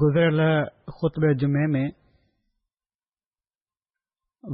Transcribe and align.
گزرل 0.00 0.40
خطب 0.98 1.22
جمعے 1.40 1.66
میں 1.72 1.88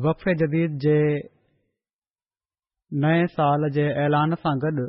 وقف 0.05 0.23
جدید 0.41 0.71
جے 0.85 0.99
نئے 3.03 3.27
سال 3.37 3.69
جے 3.75 3.87
اعلان 4.03 4.35
سے 4.43 4.55
گڈ 4.65 4.81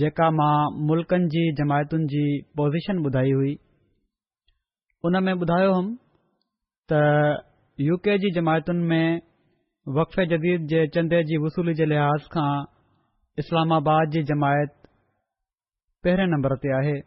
جکا 0.00 0.28
ماں 0.38 0.56
ملکن 0.90 1.26
جی 1.34 1.44
جماعتن 1.62 2.06
جی 2.12 2.24
پوزیشن 2.60 3.02
بدھائی 3.02 3.32
ہوئی 3.32 3.54
ان 5.06 5.24
میں 5.24 5.34
بدھایا 5.42 5.70
ہم 5.78 5.94
یو 7.88 7.96
کے 8.06 8.16
جی 8.24 8.32
جماعتن 8.40 8.86
میں 8.88 9.04
وقف 9.98 10.16
جدید 10.32 10.68
جے 10.70 10.86
چندے 10.94 11.22
جی 11.30 11.42
وصولی 11.44 11.74
جے 11.80 11.84
لحاظ 11.92 12.28
کا 12.36 12.46
اسلام 13.42 13.72
آباد 13.82 14.12
جی 14.14 14.22
جماعت 14.32 14.76
پہرے 16.04 16.26
نمبر 16.36 16.56
تے 16.64 16.72
آئے 16.80 16.98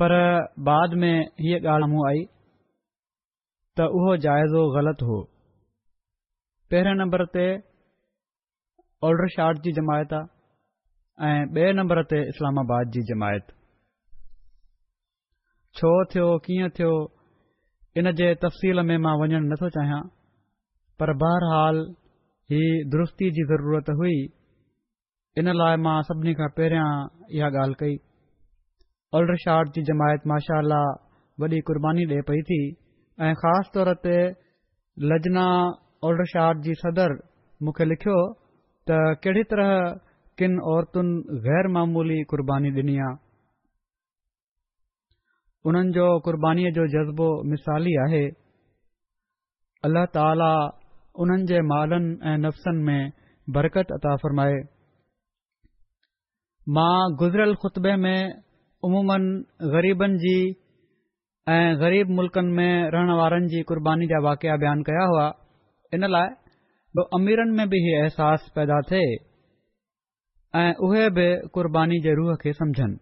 पर 0.00 0.10
बाद 0.68 0.94
में 1.02 1.14
हीअ 1.44 1.58
ॻाल्हि 1.70 1.90
मूं 1.92 2.04
आई 2.10 2.20
त 3.80 3.86
उहो 3.98 4.16
जाइज़ो 4.26 4.60
ग़लति 4.76 5.04
हो 5.10 5.16
पहिरें 6.74 6.94
नंबर 7.00 7.24
ते 7.36 7.44
ओलर 9.08 9.28
शाट 9.34 9.58
जी 9.66 9.72
जमायत 9.78 10.12
आहे 10.20 11.40
ऐं 11.64 11.72
नंबर 11.80 12.02
ते 12.12 12.20
इस्लामाबाद 12.32 12.90
जी 12.96 13.02
जमायत 13.12 13.52
छो 15.80 15.90
थियो 16.14 16.28
कीअं 16.46 16.68
थियो 16.78 16.92
इन 18.00 18.12
जे 18.20 18.28
तफ़सील 18.44 18.82
में 18.92 18.96
मां 19.08 19.12
वञण 19.24 19.48
न 19.50 19.56
थो 19.64 19.68
चाहियां 19.76 20.00
पर 21.02 21.12
बहरहाल 21.24 21.82
ही 22.54 22.62
दुरुस्ती 22.96 23.28
जी 23.40 23.44
ज़रूरत 23.52 23.90
हुई 24.00 24.16
इन 25.42 25.52
लाइ 25.62 25.76
मां 25.88 25.98
सभिनी 26.12 26.34
खां 26.42 26.48
पहिरियां 26.60 26.88
इहा 27.40 27.52
ॻाल्हि 27.64 27.78
कई 27.84 27.94
उल्ड्रशाद 29.18 29.72
जी 29.76 29.82
जमायत 29.88 30.22
माशा 30.30 30.58
वॾी 31.42 31.58
क़ुर्बानी 31.68 32.04
ॾिए 32.10 32.20
पई 32.28 32.40
थी 32.50 32.56
ऐं 33.26 33.34
ख़ासि 33.42 33.70
तौर 33.74 33.88
ते 34.04 34.16
लजना 35.12 35.44
उर्डाद 36.08 36.60
जी 36.66 36.74
सदर 36.82 37.14
मूंखे 37.66 37.84
लिखियो 37.92 38.18
त 38.90 38.98
कहिड़ी 39.24 39.42
तरह 39.52 39.72
किन 40.42 40.52
औरतुनि 40.74 41.40
गैर 41.46 41.68
मामूली 41.76 42.16
क़ुर्बानी 42.32 42.70
ॾिनी 42.82 42.94
आहे 43.06 43.10
उन्हनि 45.70 45.92
जो 45.96 46.06
क़ुर्बानी 46.28 46.64
जो 46.78 46.84
जज़्बो 46.94 47.26
मिसाली 47.52 47.92
आहे 48.04 48.24
अल्ल्ह 49.88 50.04
ताली 50.16 50.52
उन्हनि 51.26 51.44
जे 51.50 51.60
मालनि 51.72 52.10
ऐं 52.30 52.38
नफ़्सनि 52.46 52.80
में 52.88 53.02
बरकत 53.58 53.92
अता 53.98 54.14
फरमाए 54.24 54.56
मां 56.78 56.96
गुज़रियल 57.24 57.54
खुतबे 57.66 57.94
में 58.06 58.18
उमूमन 58.86 59.22
ग़रीबनि 59.72 60.16
जी 60.22 60.36
ऐं 61.54 61.70
ग़रीब 61.80 62.08
मुल्क़नि 62.18 62.52
में 62.56 62.72
रहण 62.94 63.10
वारनि 63.18 63.46
जी 63.52 63.60
क़ुर्बानी 63.68 64.06
जा 64.12 64.18
वाक़िया 64.26 64.56
बयानु 64.62 64.82
कया 64.88 65.04
हुआ 65.10 65.26
इन 65.94 66.06
लाइ 66.14 66.28
बि 66.96 67.02
अमीरनि 67.18 67.52
में 67.58 67.66
बि 67.74 67.78
ही 67.86 67.94
अहसास 68.00 68.46
पैदा 68.56 68.80
थिए 68.90 69.06
ऐं 70.62 70.72
उहे 70.86 71.04
बि 71.18 71.26
क़ुर्बानी 71.54 71.98
जे 72.06 72.14
रूह 72.20 72.34
खे 72.44 72.52
समझनि 72.60 72.98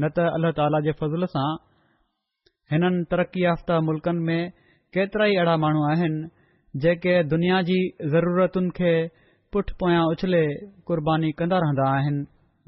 न 0.00 0.10
त 0.16 0.26
अल्लाह 0.36 0.52
ताला 0.60 0.80
जे 0.88 0.94
फज़ल 1.00 1.26
सां 1.34 1.48
हिननि 2.74 3.04
तरक़ी 3.14 3.44
याफ़्ता 3.46 3.80
मुल्क़नि 3.88 4.20
में 4.30 4.50
केतिरा 4.96 5.24
ई 5.34 5.36
अहिड़ा 5.42 5.56
माण्हू 5.66 5.82
आहिनि 5.90 6.28
जेके 6.86 7.14
दुनिया 7.34 7.60
जी 7.70 7.78
ज़रूरतुनि 8.16 8.70
खे 8.80 8.92
पुठि 9.52 9.72
पोयां 9.80 10.04
उछले 10.14 10.44
कुर्बानी 10.90 11.30
कंदा 11.42 11.56
रहंदा 11.64 11.84
आहिनि 11.98 12.20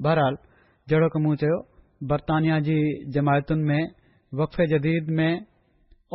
बहरहाल 0.07 0.37
जहिड़ो 0.91 1.09
की 1.15 1.19
मूं 1.23 1.35
चयो 1.43 1.55
बर्ता 2.11 2.35
जी 2.67 2.75
जमातुनि 3.15 3.63
में 3.69 3.85
वक़फ़े 4.41 4.67
जदीद 4.73 5.09
में 5.19 5.31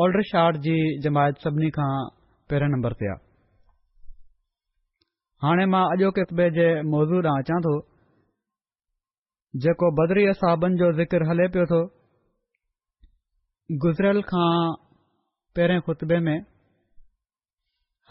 ओल्ड्र 0.03 0.43
जी 0.67 0.75
जमायत 1.05 1.37
सभिनी 1.45 1.69
खां 1.77 1.91
पहिरें 2.49 2.67
नंबर 2.75 2.93
ते 3.01 3.09
आहे 3.13 3.19
हाणे 5.45 5.65
मां 5.73 5.81
अॼो 5.95 6.11
क़बे 6.19 6.45
जे 6.59 6.67
मौज़ूदां 6.93 7.33
अचा 7.41 7.57
थो 7.65 7.73
जेको 9.65 9.89
बदरी 9.99 10.23
असहाबन 10.35 10.75
जो 10.83 10.89
जिकर 11.01 11.27
हले 11.31 11.47
पियो 11.57 11.65
थो 11.73 11.81
गुज़िरियल 13.87 14.21
खां 14.31 14.49
पहिरियों 15.59 15.81
ख़ुतबे 15.89 16.19
में 16.29 16.37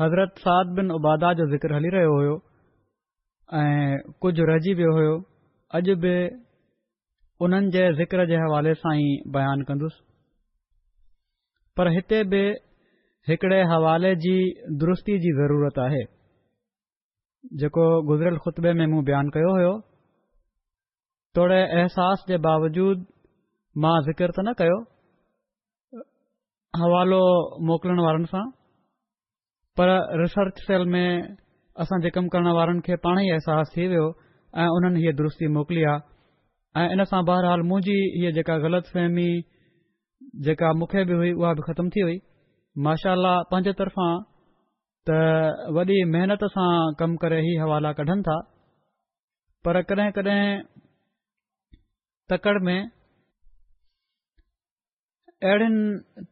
हज़रत 0.03 0.45
साद 0.45 0.75
बिन 0.79 0.91
उबादा 1.01 1.33
जो 1.41 1.49
जिकर 1.57 1.75
हली 1.79 1.95
रहियो 1.97 2.13
हो 2.29 2.39
ऐं 3.65 3.99
कुझु 4.25 4.51
रहिजी 4.55 4.75
वियो 4.83 4.95
हो 5.01 5.11
अॼु 5.79 5.97
बि 6.07 6.15
उन्हनि 7.47 7.71
जे 7.75 7.83
ज़िक्र 7.99 8.25
जे 8.31 8.37
हवाले 8.41 8.73
सां 8.79 8.93
ई 9.03 9.09
बयानु 9.35 9.65
कंदुसि 9.69 10.01
पर 11.77 11.89
हिते 11.93 12.19
बि 12.33 12.41
हिकड़े 13.29 13.61
हवाले 13.71 14.11
जी 14.25 14.35
दुरुस्ती 14.83 15.15
जी 15.23 15.31
ज़रूरत 15.39 15.79
आहे 15.85 16.03
जेको 17.63 17.85
गुज़िरियल 18.11 18.37
खुतबे 18.47 18.73
में 18.81 18.85
मूं 18.93 19.01
बयानु 19.05 19.31
कयो 19.37 19.73
तोड़े 21.39 21.61
अहसास 21.65 22.25
जे 22.33 22.37
बावजूद 22.49 23.07
मां 23.87 23.95
ज़िक्र 24.11 24.31
त 24.37 24.47
न 24.51 24.55
कयो 24.61 24.77
हवालो 26.85 27.23
मोकिलण 27.73 28.05
वारनि 28.09 28.29
सां 28.35 28.45
पर 29.81 29.97
रिसर्च 30.25 30.61
सेल 30.69 30.85
में 30.99 31.07
असां 31.87 32.01
जे 32.05 32.13
कमु 32.19 32.37
करण 32.37 32.53
वारनि 32.63 32.85
खे 32.87 33.01
पाण 33.09 33.25
ई 33.27 33.33
अहसासु 33.41 33.79
थी 33.81 33.89
वियो 33.97 34.07
ऐं 34.63 34.71
उन्हनि 34.77 35.09
हीअ 35.09 35.17
दुरुस्ती 35.25 35.49
मोकली 35.59 35.85
आहे 35.97 36.09
ऐं 36.79 36.83
इन 36.95 37.03
सां 37.11 37.21
बहरहाल 37.29 37.63
मुंहिंजी 37.69 37.95
इहे 38.19 38.31
जेका 38.35 38.57
ग़लति 38.65 38.91
फ़हमी 38.95 39.23
जेका 40.47 40.69
मूंखे 40.81 41.01
बि 41.05 41.15
हुई 41.21 41.29
उहा 41.41 41.49
बि 41.59 41.63
ख़तम 41.69 41.87
थी 41.95 42.03
वई 42.07 42.19
माशाला 42.87 43.15
अला 43.19 43.31
पंहिंजे 43.51 43.71
तरफ़ां 43.79 44.11
त 45.09 45.73
वॾी 45.79 45.97
मेहनत 46.13 46.45
सां 46.57 46.67
कमु 47.01 47.17
करे 47.25 47.39
ई 47.51 47.57
हवाला 47.63 47.91
कढनि 48.01 48.23
था 48.29 48.37
पर 49.67 49.79
कॾहिं 49.91 50.13
कॾहिं 50.19 50.45
तकड़ 52.33 52.59
में 52.69 52.79
अहिड़िन 52.81 55.75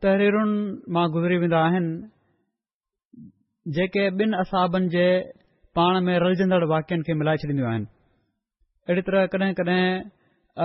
तहरीरुनि 0.06 0.55
मां 0.99 1.05
गुज़री 1.19 1.38
वेंदा 1.46 1.58
आहिनि 1.70 1.90
जेके 3.81 4.06
ॿिनि 4.23 4.38
असाबनि 4.44 4.94
जे 4.94 5.06
पाण 5.81 5.99
में 6.11 6.12
रलजंदड़ 6.26 6.64
वाक्यनि 6.75 7.02
खे 7.11 7.14
मिलाए 7.25 7.43
छॾींदियूं 7.44 7.70
आहिनि 7.73 7.90
अहिड़ी 8.88 9.05
तरह 9.11 9.26
कॾहिं 9.35 9.50
कॾहिं 9.62 9.82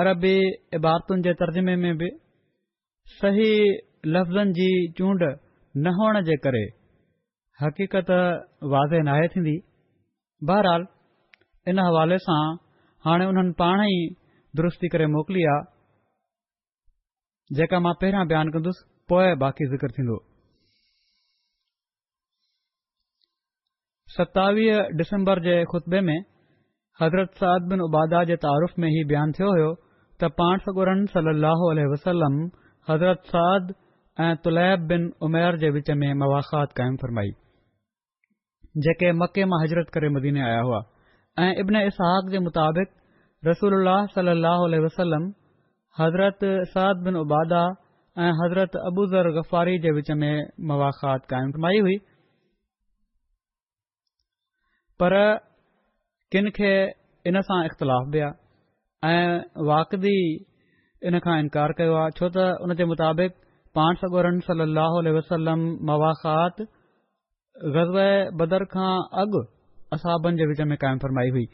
अरबी 0.01 0.33
इबारतुनि 0.75 1.21
जे 1.25 1.31
तर्ज़ुमे 1.39 1.73
में 1.81 1.95
बि 1.97 2.05
सही 3.17 3.49
लफ़्ज़नि 4.13 4.53
जी 4.59 4.69
चूंड 4.97 5.23
न 5.77 5.91
हुअण 5.97 6.17
जे 6.29 6.37
करे 6.45 6.61
हक़ीक़त 7.61 8.09
वाज़े 8.73 9.01
नाहे 9.09 9.27
थींदी 9.35 9.53
बहरहाल 10.51 10.87
इन 11.73 11.79
हवाले 11.87 12.17
सां 12.27 12.37
हाणे 13.07 13.27
उन्हनि 13.33 13.53
पाण 13.61 13.83
ई 13.89 13.99
दुरुस्ती 14.61 14.89
करे 14.95 15.07
मोकली 15.17 15.45
आहे 15.51 17.59
जेका 17.59 17.79
मां 17.87 17.93
पहिरियां 18.01 18.25
बयानु 18.33 18.55
कंदुसि 18.57 18.85
पोएं 19.13 19.31
बाक़ी 19.45 19.69
ज़िक्र 19.75 19.91
थींदो 19.99 20.17
सतावीह 24.17 24.83
डिसम्बर 25.01 25.39
जे 25.49 25.55
खुतबे 25.73 25.99
में 26.09 26.17
حضرت 27.01 27.31
سعد 27.39 27.67
بن 27.69 27.81
ابادہ 27.81 28.23
کے 28.27 28.35
تعارف 28.45 28.77
میں 28.83 28.89
یہ 28.91 29.03
بیان 29.11 29.31
تھو 29.37 29.51
تو 30.19 30.29
پان 30.37 30.59
سگرن 30.65 31.05
صلی 31.13 31.29
اللہ 31.29 31.61
علیہ 31.71 31.85
وسلم 31.91 32.35
حضرت 32.89 33.23
سعد 33.31 33.71
ای 34.23 34.33
طلب 34.43 34.81
بن 34.89 35.07
عمیر 35.27 35.55
کے 35.61 35.69
وچ 35.77 35.89
میں 36.01 36.13
مواخت 36.23 36.75
قائم 36.77 36.95
فرمائی 37.01 37.29
جے 38.87 39.11
مکے 39.21 39.45
میں 39.45 39.63
حضرت 39.63 39.89
کر 39.95 40.07
مدینے 40.17 40.41
آیا 40.43 40.61
ہوا 40.67 40.79
ابن 41.61 41.75
اسحاق 41.75 42.29
کے 42.31 42.39
مطابق 42.47 43.45
رسول 43.47 43.73
اللہ 43.73 44.05
صلی 44.13 44.29
اللہ 44.31 44.65
علیہ 44.67 44.79
وسلم 44.79 45.25
حضرت 45.99 46.43
سعد 46.73 47.01
بن 47.05 47.15
ابادہ 47.23 47.65
حضرت 48.43 48.75
ابو 48.85 49.05
زر 49.13 49.29
غفاری 49.37 49.77
کے 49.81 49.91
وچ 49.97 50.11
میں 50.23 50.35
مواخت 50.71 51.29
قائم 51.29 51.51
فرمائی 51.51 51.79
ہوئی 51.81 51.95
किन 56.33 56.49
खे 56.57 56.69
इन 57.29 57.35
सां 57.47 57.57
इख़्तिलाफ़ 57.65 58.05
बि 58.13 58.19
आहे 58.27 59.15
ऐं 59.15 59.65
वाकदी 59.69 60.15
इन 61.09 61.17
खां 61.25 61.35
इनकार 61.41 61.71
कयो 61.77 61.93
आहे 62.03 62.11
छो 62.19 62.25
त 62.37 62.45
उन 62.65 62.73
जे 62.79 62.85
मुताबिक़ 62.91 63.33
पाण 63.79 63.93
सगोरन 64.05 64.39
सली 64.47 65.11
वसलम 65.17 65.61
मवाखात 65.91 66.65
ग़ज़ 67.77 67.93
बदर 68.41 68.65
खां 68.73 68.91
अॻु 69.25 69.43
असाबनि 69.99 70.37
जे 70.41 70.47
विच 70.53 70.61
में 70.73 70.77
काय 70.85 70.97
फरमाई 71.05 71.29
हुई 71.37 71.45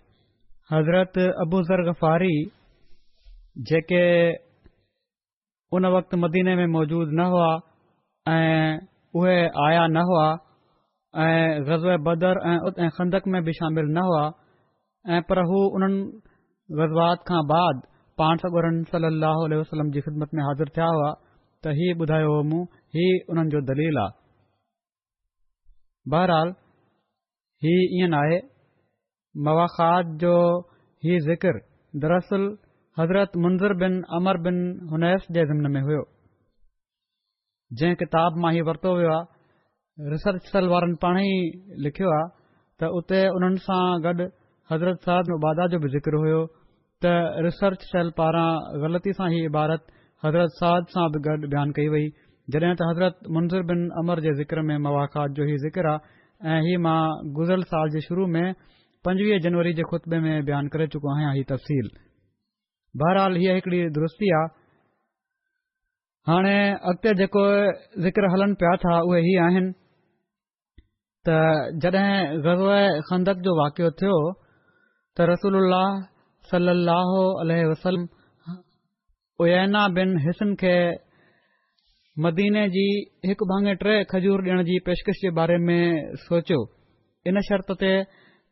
हज़रत 0.73 1.19
अबू 1.43 1.61
ज़र 1.73 1.87
गफ़ारी 1.91 2.33
जेके 3.71 4.03
उन 5.77 5.91
वक़्त 5.99 6.15
मदीने 6.27 6.55
में 6.63 6.67
मौजूद 6.79 7.11
न 7.21 7.27
हुआ 7.37 7.51
ऐं 8.39 8.81
उहे 9.19 9.39
आया 9.69 9.85
न 9.93 10.07
हुआ 10.09 10.27
ऐं 11.29 11.63
गज़व 11.69 11.97
बदर 12.09 12.41
ऐं 12.51 12.57
उते 12.69 12.89
खंदक 12.99 13.27
में 13.35 13.43
बि 13.47 13.53
शामिल 13.63 13.95
न 13.97 14.09
हुआ 14.11 14.25
ऐ 15.07 15.19
पर 15.29 15.41
हू 15.49 15.59
उन 15.75 15.83
वज़वात 16.79 17.19
खां 17.27 17.41
बाद 17.51 17.81
पाण 18.21 18.37
सगोरन 18.37 18.81
गॾु 18.83 18.91
सली 18.91 19.57
अलसलम 19.57 19.91
जी 19.95 20.01
ख़िदमत 20.07 20.33
में 20.37 20.43
हाज़िर 20.45 20.69
थिया 20.77 20.87
हुआ 20.95 21.11
त 21.63 21.73
हीउ 21.79 21.93
ॿुधायो 22.03 22.33
हो 22.35 22.41
मूं 22.49 22.63
ही 22.95 23.05
उन्हनि 23.31 23.49
जो 23.53 23.61
दलील 23.69 23.97
आहे 24.01 24.17
बहरहाल 26.11 26.51
ही 27.65 27.73
इएं 27.83 28.07
न 28.09 28.13
आहे 28.19 28.39
मवाख़ात 29.47 30.11
जो 30.23 30.33
ही 31.05 31.19
ज़िकर 31.27 31.59
दरअसल 32.05 32.47
हज़रत 32.99 33.37
मुंज़र 33.43 33.73
बिन 33.83 34.01
अमर 34.19 34.37
बिन 34.47 34.57
हुनैस 34.91 35.27
जे 35.37 35.45
ज़िमिन 35.53 35.71
में 35.77 35.81
हो 35.87 36.03
जंहिं 37.81 37.95
किताब 38.03 38.37
मां 38.43 38.51
ही 38.53 38.61
वरितो 38.71 38.95
वियो 38.97 39.11
आहे 39.17 40.09
रिसर्च 40.11 40.51
सल 40.51 40.67
वारनि 40.73 40.95
पाण 41.01 41.17
ई 41.19 41.37
लिखियो 41.87 42.11
आहे 42.17 42.29
त 42.79 42.91
उते 42.99 43.21
उन्हनि 43.39 43.65
सां 43.67 43.81
गॾु 44.07 44.29
हज़रत 44.71 44.97
साज़ 45.07 45.29
में 45.29 45.39
बादा 45.43 45.65
जो 45.73 45.77
बि 45.83 45.89
ज़िक्रयो 45.93 46.39
त 47.03 47.13
रिसर्च 47.45 47.83
सेल 47.91 48.09
पारां 48.17 48.49
ग़लती 48.81 49.11
सां 49.19 49.27
ई 49.35 49.45
इबारत 49.51 49.85
हज़रत 50.25 50.51
साज़ 50.59 50.89
सां 50.95 51.05
बि 51.13 51.21
गॾु 51.27 51.37
बयानु 51.53 51.71
कई 51.77 51.87
वई 51.93 52.05
जॾहिं 52.55 52.73
त 52.81 52.89
हज़रत 52.89 53.31
मुंज़ूर 53.37 53.63
बिन 53.71 53.79
अमर 54.01 54.19
जे 54.25 54.33
ज़िक्र 54.41 54.61
में 54.69 54.75
मवाख़ात 54.83 55.31
जो 55.39 55.47
ई 55.53 55.55
ज़िक्र 55.63 55.93
ऐं 56.55 56.59
ही 56.67 56.75
मां 56.83 56.99
गुज़िरियल 57.39 57.63
साल 57.71 57.89
जे 57.95 58.01
शुरू 58.07 58.25
में 58.35 58.53
पंजवीह 59.07 59.39
जनवरी 59.45 59.73
जे 59.79 59.83
खुतबे 59.91 60.19
में 60.25 60.35
बयानु 60.49 60.71
करे 60.75 60.87
चुको 60.95 61.11
आहियां 61.13 61.31
हीउ 61.37 61.47
तफ़सील 61.53 61.87
बहरहाल 63.03 63.35
हीअ 63.41 63.55
हिकड़ी 63.55 63.79
दुरुस्ती 63.95 64.29
आहे 64.41 64.51
हाणे 66.31 66.55
अॻिते 66.91 67.15
जेको 67.23 67.43
ज़िक्र 68.07 68.29
हलनि 68.35 68.53
पिया 68.65 68.75
था 68.85 68.99
उहे 69.09 69.21
ही 69.29 69.33
आहिनि 69.47 69.69
त 71.29 71.39
जड॒ 71.87 72.05
गज़ल 72.45 72.99
खंदक 73.09 73.37
जो 73.49 73.55
वाकियो 73.61 73.89
थियो 74.03 74.17
त 75.19 75.23
रसूल 75.35 75.73
सलो 76.49 77.21
अलयना 79.39 79.81
बिन 79.97 80.09
हिसन 80.25 80.49
खे 80.61 80.75
मदीने 82.25 82.63
जी 82.75 82.83
हिकु 83.31 83.45
भाङे 83.51 83.73
टे 83.83 83.93
खजूर 84.13 84.45
ॾिण 84.51 84.63
जी 84.71 84.79
पेशिक 84.87 85.11
जे 85.23 85.31
बारे 85.41 85.57
में 85.65 86.13
सोचियो 86.23 86.59
इन 87.33 87.41
शर्त 87.49 87.69
ते 87.83 87.91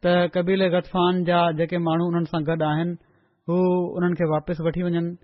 त 0.04 0.12
कबील 0.36 0.68
गदफान 0.76 1.24
जा 1.32 1.40
जेके 1.64 1.84
माण्हू 1.88 2.12
उन्हनि 2.12 2.28
सां 2.36 2.44
کے 2.50 2.60
आहिनि 2.74 3.00
हू 3.48 3.58
उन्हनि 3.98 4.16
खे 4.22 4.26
वापिसि 4.36 4.62
वठी 4.70 4.82
वञनि 4.90 5.16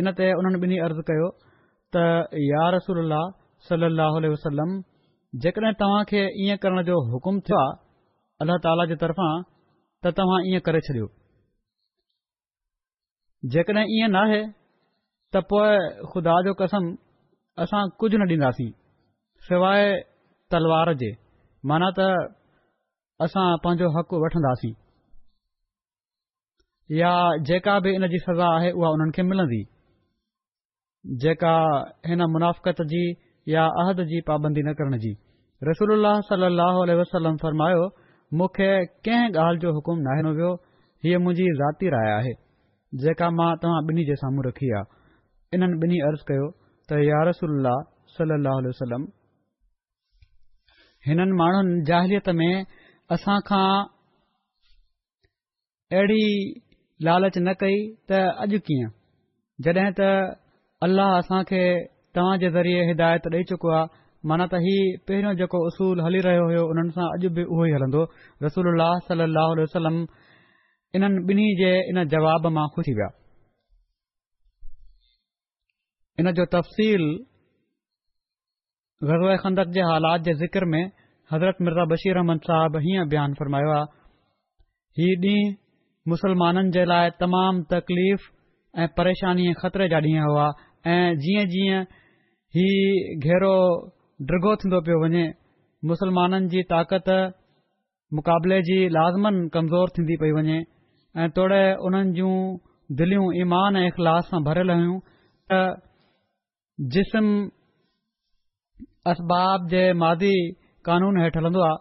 इन 0.01 0.05
ते 0.17 0.25
उन्हनि 0.41 0.77
अर्ज़ 0.87 1.01
कयो 1.11 1.27
त 1.95 1.97
यार 2.49 2.75
रसूल 2.75 3.13
सली 3.67 3.87
लल 3.99 4.25
वसलम 4.33 4.69
जेकॾहिं 5.43 5.71
तव्हां 5.81 6.01
खे 6.09 6.21
ईअं 6.43 6.57
करण 6.63 6.81
जो 6.89 6.97
हुकुम 7.13 7.39
थियो 7.47 7.57
आहे 7.61 7.71
अल्ला 8.41 8.57
ताला 8.65 8.85
जे 8.91 8.97
तरफ़ां 9.03 9.29
त 10.05 10.11
तव्हां 10.19 10.37
ईअं 10.51 10.61
करे 10.67 10.81
छॾियो 10.87 11.07
जेकॾहिं 13.55 13.85
ईअं 13.95 14.11
नाहे 14.15 14.41
त 15.33 15.43
पोइ 15.49 15.77
ख़ुदा 16.13 16.35
जो 16.49 16.53
कसम 16.61 16.91
असां 17.65 17.81
कुझु 17.99 18.17
न 18.21 18.29
ॾींदासीं 18.33 18.69
सवाइ 19.49 19.89
तलवार 20.51 20.93
जे 21.01 21.11
माना 21.73 21.89
त 21.99 22.07
असां 23.27 23.47
पंहिंजो 23.65 23.91
हक़ 23.97 24.13
वठंदासीं 24.25 24.73
या 27.01 27.11
जेका 27.51 27.75
बि 27.85 27.91
सज़ा 28.27 28.47
आहे 28.55 28.69
उहा 28.77 28.89
उन्हनि 28.97 29.15
खे 29.17 29.23
मिलंदी 29.33 29.61
जेका 31.23 31.53
हिन 32.07 32.21
मुनाफ़त 32.31 32.81
जी 32.91 33.01
या 33.47 33.63
अहद 33.81 34.03
जी 34.07 34.19
पाबंदी 34.27 34.61
न 34.63 34.73
करण 34.79 34.97
जी 35.03 35.11
रसूल 35.63 36.07
वसलम 36.99 37.37
फरमायो 37.43 37.85
मूंखे 38.39 38.69
कंहिं 39.07 39.31
ॻाल्हि 39.43 39.61
जो 39.61 39.71
हुकुम 39.75 39.99
नाहिणो 40.07 40.31
वियो 40.39 40.49
हीअ 41.05 41.19
मुंहिंजी 41.25 41.45
ज़ाती 41.59 41.89
राय 41.95 42.11
आहे 42.17 42.33
जेका 43.03 43.29
मां 43.37 43.49
तव्हां 43.63 43.79
ॿिन्ही 43.91 44.05
जे 44.09 44.15
साम्हूं 44.23 44.43
रखी 44.47 44.71
आहे 44.79 45.57
इन्हनि 45.57 45.77
बिनी 45.83 45.99
अर्ज़ 46.09 46.23
कयो 46.31 46.49
त 46.91 46.99
या 47.03 47.23
रसूल 47.29 47.71
वसलम 48.67 49.07
हिननि 51.07 51.35
माण्हुनि 51.41 51.81
जाहिलियत 51.89 52.29
में 52.41 52.65
असांखां 53.17 53.69
अहिड़ी 55.97 56.25
लालच 57.09 57.37
न 57.37 57.53
कई 57.65 57.77
त 58.09 58.11
अॼु 58.45 58.59
कीअं 58.69 58.93
जॾहिं 59.67 59.91
त 60.01 60.11
अल्लाह 60.85 61.15
असां 61.21 61.39
खे 61.49 61.61
तव्हां 62.17 62.35
जे 62.41 62.49
ज़रिये 62.55 62.81
हिदायत 62.89 63.25
ॾेई 63.31 63.43
चुको 63.51 63.69
आहे 63.75 63.91
माना 64.31 64.45
त 64.51 64.59
ही 64.65 64.75
पहिरियों 65.07 65.33
जेको 65.39 65.59
उसूल 65.69 65.99
हली 66.05 66.19
रहियो 66.27 66.45
हो 66.51 66.61
हुननि 66.69 66.93
सां 66.97 67.07
अॼु 67.15 67.29
बि 67.35 67.43
उहो 67.53 67.63
ई 67.69 67.73
हलंदो 67.77 68.03
रसूल 68.45 68.83
सलाहु 69.07 69.97
इन्हनि 70.97 71.19
ॿिन्ही 71.29 71.49
जे 71.61 71.71
इन 71.91 71.97
जवाब 72.13 72.47
मां 72.59 72.65
खुशी 72.75 72.93
विया 72.99 73.09
इन 76.21 76.31
जो 76.39 76.45
तफ़सील 76.55 77.03
गज़ 79.09 79.25
खंदक 79.43 79.67
जे 79.75 79.81
हालात 79.89 80.21
जे 80.29 80.33
ज़िक्र 80.43 80.65
में 80.75 80.83
हज़रत 81.31 81.57
मिर्ज़ा 81.67 81.85
बशीर 81.95 82.17
अहमद 82.23 82.39
साहब 82.51 82.77
हीअं 82.87 83.05
बयान 83.11 83.33
फ़रमायो 83.41 83.71
आहे 83.75 83.91
हीउ 84.99 85.19
ॾींहुं 85.27 85.55
मुसलमाननि 86.13 86.69
जे 86.77 86.83
लाइ 86.93 87.09
तमाम 87.19 87.61
तकलीफ़ 87.75 88.23
ऐं 88.83 88.87
परेशानी 88.97 89.45
ख़तरे 89.61 89.87
जा 89.93 89.99
ॾींहं 90.07 90.27
हुआ 90.31 90.47
ऐं 90.87 91.13
जीअं 91.19 91.45
जीअं 91.49 91.81
ही 92.55 92.65
घेरो 93.23 93.53
डिघो 94.29 94.55
थींदो 94.61 94.79
पियो 94.85 94.99
वञे 95.03 95.23
मुसलमाननि 95.89 96.47
जी 96.49 96.61
ताक़त 96.71 97.09
मुक़ाबले 98.15 98.61
जी 98.69 98.77
लाज़मन 98.95 99.35
कमज़ोर 99.53 99.89
थीन्दी 99.97 100.15
पई 100.21 100.31
वञे 100.37 100.57
ऐं 101.23 101.29
तोड़े 101.35 101.61
उन्हनि 101.87 102.11
जूं 102.17 102.31
दिलियूं 102.95 103.25
ईमान 103.43 103.75
ऐं 103.77 103.85
इख़लास 103.87 104.27
सां 104.31 104.43
भरियलु 104.43 104.73
हुयूं 104.79 104.97
त 105.51 105.61
जिस्म 106.95 107.25
असबाब 109.11 109.67
जे 109.75 109.83
मादी 110.03 110.33
कानून 110.87 111.21
हेठि 111.21 111.39
हलंदो 111.39 111.61
आहे 111.67 111.77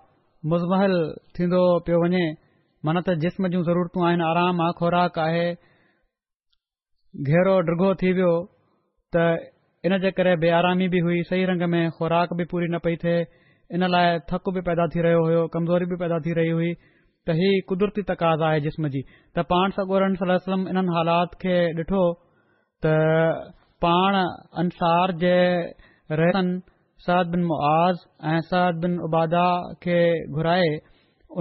मुज़महल 0.52 0.94
थीन्दो 1.38 1.62
पियो 1.86 2.02
वञे 2.04 2.26
मन 2.86 3.00
त 3.06 3.16
जिस्म 3.24 3.48
जूं 3.54 3.62
ज़रूरतूं 3.72 4.06
आहिनि 4.08 4.28
आराम 4.34 4.60
आहे 4.66 4.78
ख़ोराक 4.82 5.18
आहे 5.30 5.46
घेरो 7.32 7.60
डिघो 7.70 7.94
थी 8.02 8.12
वियो 8.20 8.32
त 9.14 9.18
इन 9.88 9.96
जे 10.04 10.10
करे 10.16 10.32
बेआरामी 10.40 10.86
बि 10.94 10.98
हुई 11.04 11.18
सही 11.28 11.44
रंग 11.50 11.62
में 11.74 11.84
खुराक 11.98 12.32
बि 12.40 12.44
पूरी 12.50 12.66
न 12.74 12.78
पई 12.86 12.96
थे 13.04 13.14
इन 13.78 13.86
लाइ 13.92 14.18
थक 14.32 14.50
बि 14.56 14.60
पैदा 14.66 14.86
थी 14.94 15.00
रहियो 15.06 15.20
हो 15.26 15.46
कमज़ोरी 15.54 15.86
बि 15.92 15.96
पैदा 16.02 16.18
थी 16.26 16.32
रही 16.40 16.50
हुई 16.56 16.72
त 17.26 17.36
ही 17.40 17.48
कुदरती 17.72 18.02
तकाज़ 18.10 18.42
आहे 18.50 18.60
जिस्म 18.66 18.88
जी 18.98 19.02
त 19.32 19.44
पाण 19.54 19.70
सगोरन 19.78 20.14
सलम 20.24 20.68
इन्हनि 20.74 20.96
हालात 20.96 21.34
खे 21.44 21.56
ॾिठो 21.84 22.02
त 22.86 22.94
पाण 23.88 24.20
अंसार 24.66 25.12
जे 25.26 25.36
रहन 26.22 26.52
सद 27.08 27.32
बिन 27.36 27.42
मुआज़ 27.54 28.04
ऐं 28.36 28.38
सद 28.52 28.80
बिन 28.86 28.98
उबादा 29.10 29.46
खे 29.86 29.98
घुराए 30.40 30.70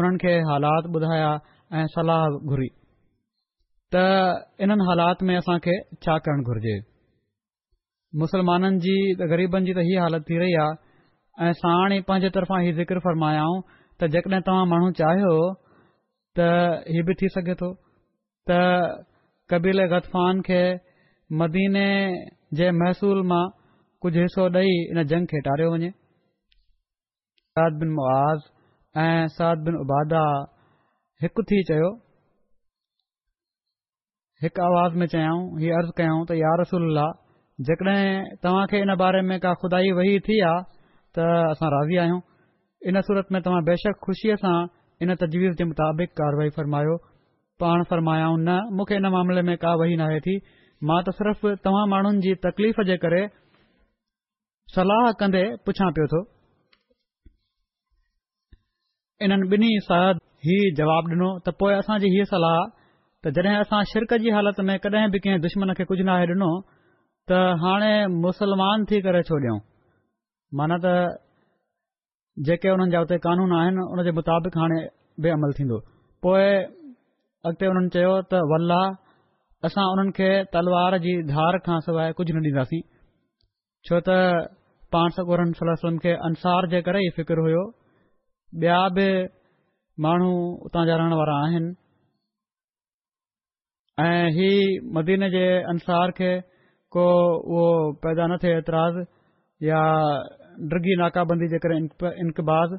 उन्हनि 0.01 0.27
खे 0.27 0.33
हालात 0.55 0.91
ॿुधाया 0.97 1.31
ऐं 1.79 1.87
सलाह 1.97 2.27
घुरी 2.27 2.73
त 3.95 4.07
इन्हनि 4.67 4.85
हालात 4.93 5.27
में 5.31 5.35
असां 5.41 5.59
खे 5.67 5.81
छा 6.07 6.17
करणु 6.27 6.45
घुर्जे 6.53 6.75
मुसलमाननि 8.15 8.77
जी 8.83 8.95
ग़रीबनि 9.29 9.65
जी 9.67 9.73
त 9.75 9.83
हीअ 9.87 10.01
हालत 10.01 10.21
थी 10.29 10.37
रही 10.39 10.53
आहे 10.59 11.47
ऐं 11.49 11.53
साण 11.59 11.91
ई 11.93 12.01
पंहिंजे 12.07 12.29
तरफ़ा 12.35 12.57
ही 12.63 12.71
ज़िक्र 12.79 12.99
फरमायाऊं 13.05 13.57
त 13.99 14.07
जेकॾहिं 14.15 14.41
तव्हां 14.47 14.65
माण्हू 14.71 14.91
चाहियो 14.99 15.31
त 16.39 16.47
हीउ 16.87 17.03
बि 17.09 17.13
थी 17.21 17.27
सघे 17.35 17.55
थो 17.61 17.71
त 18.49 19.05
कबीले 19.51 19.87
ग़फान 19.91 20.41
खे 20.47 20.61
मदीने 21.43 21.87
जे 22.59 22.71
महसूल 22.79 23.21
मां 23.33 23.43
कुझु 24.01 24.19
हिसो 24.21 24.47
ॾेई 24.55 24.71
इन 24.93 25.03
जंग 25.11 25.25
खे 25.33 25.39
टारियो 25.51 25.71
वञे 25.75 25.91
साद 27.55 27.77
बिन 27.83 27.89
मुआज़ 27.99 28.41
ऐं 29.05 29.27
साद 29.37 29.57
बिन 29.69 29.75
उबादा 29.83 30.23
हिकु 31.27 31.43
थी 31.51 31.63
चयो 31.71 31.91
हिकु 34.43 34.59
आवाज़ 34.71 34.93
में 35.01 35.07
चयाऊं 35.11 35.43
ही 35.61 35.69
अर्ज़ु 35.83 35.91
कयऊं 36.03 36.25
त 36.27 36.43
यार 36.43 36.61
रसूल 36.65 37.01
जेकडहिं 37.65 38.35
तव्हां 38.43 38.65
खे 38.71 38.79
इन 38.85 38.93
बारे 39.01 39.21
में 39.27 39.39
का 39.41 39.53
खुदाई 39.61 39.91
वही 39.97 40.19
थी 40.25 40.37
आहे 40.49 40.59
त 41.17 41.25
असां 41.53 41.69
राज़ी 41.75 41.95
आहियूं 42.01 42.19
इन 42.91 43.01
सूरत 43.07 43.31
में 43.33 43.41
तव्हां 43.45 43.61
बेशक 43.69 43.95
खुशीअ 44.07 44.35
सां 44.41 44.57
इन 45.05 45.13
तजवीज़ 45.21 45.55
जे 45.61 45.65
मुताबिक़ 45.69 46.11
कार्रवाई 46.21 46.49
फरमायो 46.57 46.97
पाण 47.63 47.83
फरमायाऊं 47.93 48.37
न 48.47 48.59
मूंखे 48.81 48.95
इन 49.01 49.09
मामले 49.17 49.41
में 49.49 49.55
का 49.65 49.73
वही 49.83 49.97
नाहे 50.03 50.19
थी 50.27 50.37
मां 50.91 50.99
त 51.09 51.15
सिर्फ़ 51.21 51.47
तव्हां 51.65 51.87
माण्हुनि 51.95 52.21
जी 52.27 52.35
तकलीफ़ 52.45 52.83
जे 52.91 52.97
करे 53.07 53.23
सलाह 54.77 55.11
कन्दे 55.23 55.43
पुछां 55.69 55.89
पियो 55.97 56.07
तो 56.13 56.21
इन्हनि 59.25 59.49
ॿिन्ही 59.57 59.73
साल 59.89 60.15
ही 60.49 60.61
जवाब 60.81 61.09
डि॒नो 61.13 61.33
त 61.47 61.57
पोएं 61.61 61.75
असांजी 61.81 62.13
हीअ 62.15 62.29
सलाह 62.37 62.57
त 63.25 63.35
जॾहिं 63.39 63.59
असां 63.65 63.83
शिरक 63.93 64.17
जी 64.25 64.35
हालत 64.41 64.63
में 64.69 64.73
कडहिं 64.89 65.11
बि 65.15 65.25
कंहिं 65.27 65.43
दुश्मन 65.47 65.73
खे 65.81 65.89
कुझ 65.93 65.99
नाहे 66.09 66.27
डि॒नो 66.33 66.49
त 67.29 67.33
हाणे 67.61 67.93
मुसलमान 68.23 68.83
थी 68.89 68.97
करे 69.05 69.21
छो 69.29 69.37
ॾियऊं 69.39 69.57
माना 70.59 70.75
त 70.85 70.93
जेके 72.47 72.67
हुननि 72.71 72.91
जा 72.93 72.99
उते 73.05 73.17
कानून 73.25 73.51
आहिनि 73.59 73.81
हुनजे 73.91 74.11
मुताबिक़ 74.19 74.55
हाणे 74.59 74.77
बि 75.21 75.27
अमल 75.35 75.51
थींदो 75.57 75.77
पोइ 76.23 76.45
अॻिते 77.51 77.65
चयो 77.95 78.13
त 78.31 78.41
वल्ला 78.53 78.79
असां 79.69 79.85
उन्हनि 79.95 80.11
खे 80.17 80.29
तलवार 80.55 80.97
जी 81.07 81.13
धार 81.35 81.53
खां 81.67 81.79
सवाइ 81.87 82.09
कुझ 82.17 82.27
न 82.35 82.47
ॾींदासीं 82.49 82.81
छो 83.89 83.99
त 84.09 84.19
पाण 84.93 85.07
सकूर 85.21 85.39
सलाह 85.61 85.97
खे 86.07 86.11
अंसार 86.31 86.61
जे 86.75 86.79
करे 86.89 86.99
ई 87.07 87.13
फ़िक्र 87.21 87.37
हुयो 87.49 87.63
बिया 88.61 88.79
बि 88.97 89.07
माण्हू 90.05 90.31
उतां 90.67 90.85
जा 90.91 90.95
रहण 91.01 91.13
वारा 91.23 91.35
आहिनि 91.47 91.69
ऐं 94.11 94.93
मदीन 94.97 95.29
जे 95.37 95.47
अंसार 95.73 96.11
खे 96.19 96.33
को 96.95 97.03
उहो 97.03 97.99
पैदा 98.03 98.25
न 98.31 98.37
थे 98.43 98.49
एतिराज़ 98.57 98.97
या 99.67 99.79
डगी 100.71 100.95
नाकाबंदी 101.01 101.47
जे 101.53 101.57
करे 101.63 101.75
इनकबाज़ 102.25 102.71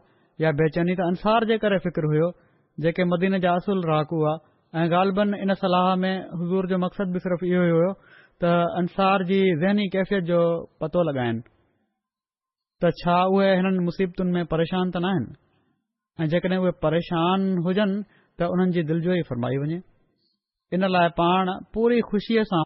या 0.43 0.53
बेचैनी 0.61 0.95
त 1.01 1.09
अंसार 1.13 1.45
जे 1.51 1.57
करे 1.65 1.79
फ़िक्र 1.87 2.05
हुयो 2.13 2.29
जेके 2.85 3.05
मदीन 3.11 3.39
जा 3.45 3.53
असुल 3.63 3.83
राहकू 3.89 4.17
हुआ 4.21 4.33
ऐं 4.83 4.87
ॻाल्हि 5.01 5.15
बन 5.19 5.29
इन 5.41 5.55
सलाह 5.65 5.89
में 6.05 6.15
हज़ूर 6.41 6.65
जो 6.71 6.77
मक़सदु 6.85 7.11
बि 7.13 7.19
सिर्फ़ 7.27 7.45
इहो 7.51 7.67
हो 7.73 7.93
त 8.45 8.55
अंसार 8.85 9.25
जी 9.33 9.41
ज़हनी 9.65 9.85
कैफ़ियत 9.97 10.25
जो 10.33 10.39
पतो 10.81 11.01
लॻाइनि 11.11 11.41
त 12.85 12.93
छा 13.03 13.17
उहे 13.35 13.51
हिननि 13.61 13.81
मुसीबतुनि 13.91 14.31
में 14.33 14.49
परेशान 14.55 14.91
त 14.97 15.05
न 15.07 15.13
ऐं 16.21 16.29
जेकॾहिं 16.35 16.59
उहे 16.65 16.73
परेशान 16.89 17.41
हुजनि 17.69 17.97
त 18.39 18.51
उन्हनि 18.57 18.73
जी 18.79 18.83
दिलजोई 18.95 19.23
फरमाई 19.33 19.57
वञे 19.67 19.79
इन 20.77 20.81
लाइ 20.97 21.09
पाण 21.23 21.47
पूरी 21.75 22.01
खुशीअ 22.13 22.43
सां 22.53 22.63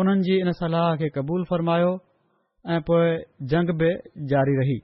ان 0.00 0.52
سلاہ 0.58 0.94
جی 1.00 1.08
قبول 1.14 1.42
فرما 1.48 1.76
پوئیں 2.86 3.16
جنگ 3.50 3.70
بھی 3.78 3.90
جاری 4.28 4.56
رہی 4.58 4.76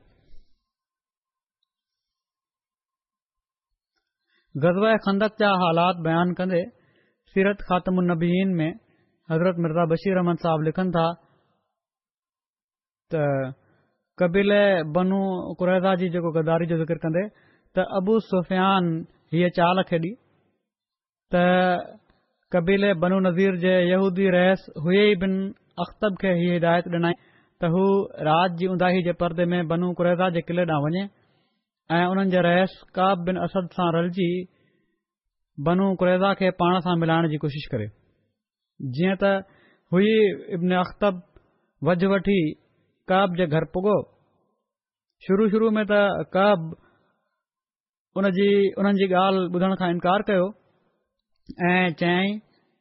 غزبۂ 4.63 4.93
خندک 5.05 5.39
جا 5.41 5.51
حالات 5.63 5.97
بیان 6.05 6.35
کندے 6.35 6.63
سیرت 7.35 7.61
خاتم 7.69 7.99
النبی 7.99 8.31
میں 8.59 8.71
حضرت 9.31 9.59
مرزا 9.65 9.85
بشیر 9.91 10.15
رحم 10.17 10.33
صاحب 10.43 10.63
لکھن 10.67 10.91
تھا 10.93 11.07
کبیل 14.21 14.53
بنو 14.95 15.21
قردا 15.59 15.95
جی 16.03 16.09
غداری 16.37 16.67
جو 16.67 16.83
ذکر 16.85 16.99
کرے 17.03 17.27
تبو 17.75 18.19
سفیان 18.31 18.89
ہي 19.33 19.49
چال 19.59 19.83
कबीले 22.55 22.91
बनू 23.01 23.19
नज़ीर 23.29 23.57
जे 23.63 23.73
यहूदी 23.93 24.27
रहस 24.35 24.61
हुए 24.85 25.03
बिन 25.23 25.33
अख़्तब 25.85 26.13
खे 26.21 26.29
ही 26.39 26.47
हिदायत 26.53 26.87
डि॒नाई 26.93 27.15
त 27.61 27.69
हू 27.75 27.83
राति 28.29 28.55
जी 28.61 28.67
उदाी 28.75 29.03
जे 29.09 29.13
पर्दे 29.23 29.45
में 29.53 29.67
बनू 29.73 29.91
कुरेज़ा 29.99 30.29
जे 30.37 30.41
किले 30.51 30.63
ॾांहुं 30.63 30.85
वञे 30.93 31.03
ऐं 31.97 32.07
उन्हनि 32.13 32.31
जो 32.35 32.41
रहस 32.47 32.73
काब 32.99 33.25
बिन 33.27 33.41
असद 33.47 33.69
सां 33.79 33.89
रलजी 33.97 34.29
बनु 35.69 35.89
कुरेज़ा 36.03 36.31
खे 36.41 36.49
पाण 36.63 36.79
सां 36.87 36.95
मिलाइण 37.03 37.29
जी 37.33 37.37
कोशिश 37.45 37.65
करे 37.75 37.87
जीअं 38.99 39.17
त 39.25 39.33
हुई 39.97 40.15
इब्न 40.59 40.79
अख़्तब 40.85 41.21
वज 41.91 42.05
वठी 42.15 42.39
कव 43.13 43.35
जे 43.43 43.47
घर 43.59 43.67
पुगो 43.77 43.99
शुरू 45.29 45.51
शुरू 45.57 45.69
में 45.79 45.85
त 45.93 46.01
कवनि 46.39 48.33
जी 48.41 48.49
ॻाल्हि 48.85 49.45
ॿुधण 49.61 49.77
खां 49.83 49.91
इनकार 49.99 50.27
कयो 50.33 50.49
ऐं 51.51 51.93
चयाई 52.01 52.29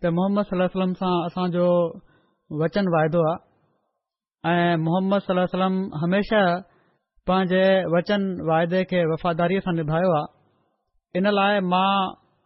त 0.03 0.09
मोहम्मद 0.15 0.43
सलम 0.47 0.93
सां 1.01 1.11
असांजो 1.25 1.67
वचन 2.61 2.87
वाइदो 2.93 3.21
आहे 3.27 4.49
ऐं 4.53 4.75
मोहम्मद 4.85 5.19
सलम 5.51 5.75
हमेशा 6.01 6.41
पंहिंजे 7.27 7.63
वचन 7.95 8.23
वाइदे 8.49 8.83
खे 8.89 8.99
वफ़ादारीअ 9.11 9.61
सां 9.67 9.73
निभायो 9.77 10.09
आहे 10.17 10.25
इन 11.19 11.29
लाइ 11.37 11.59
मां 11.73 11.91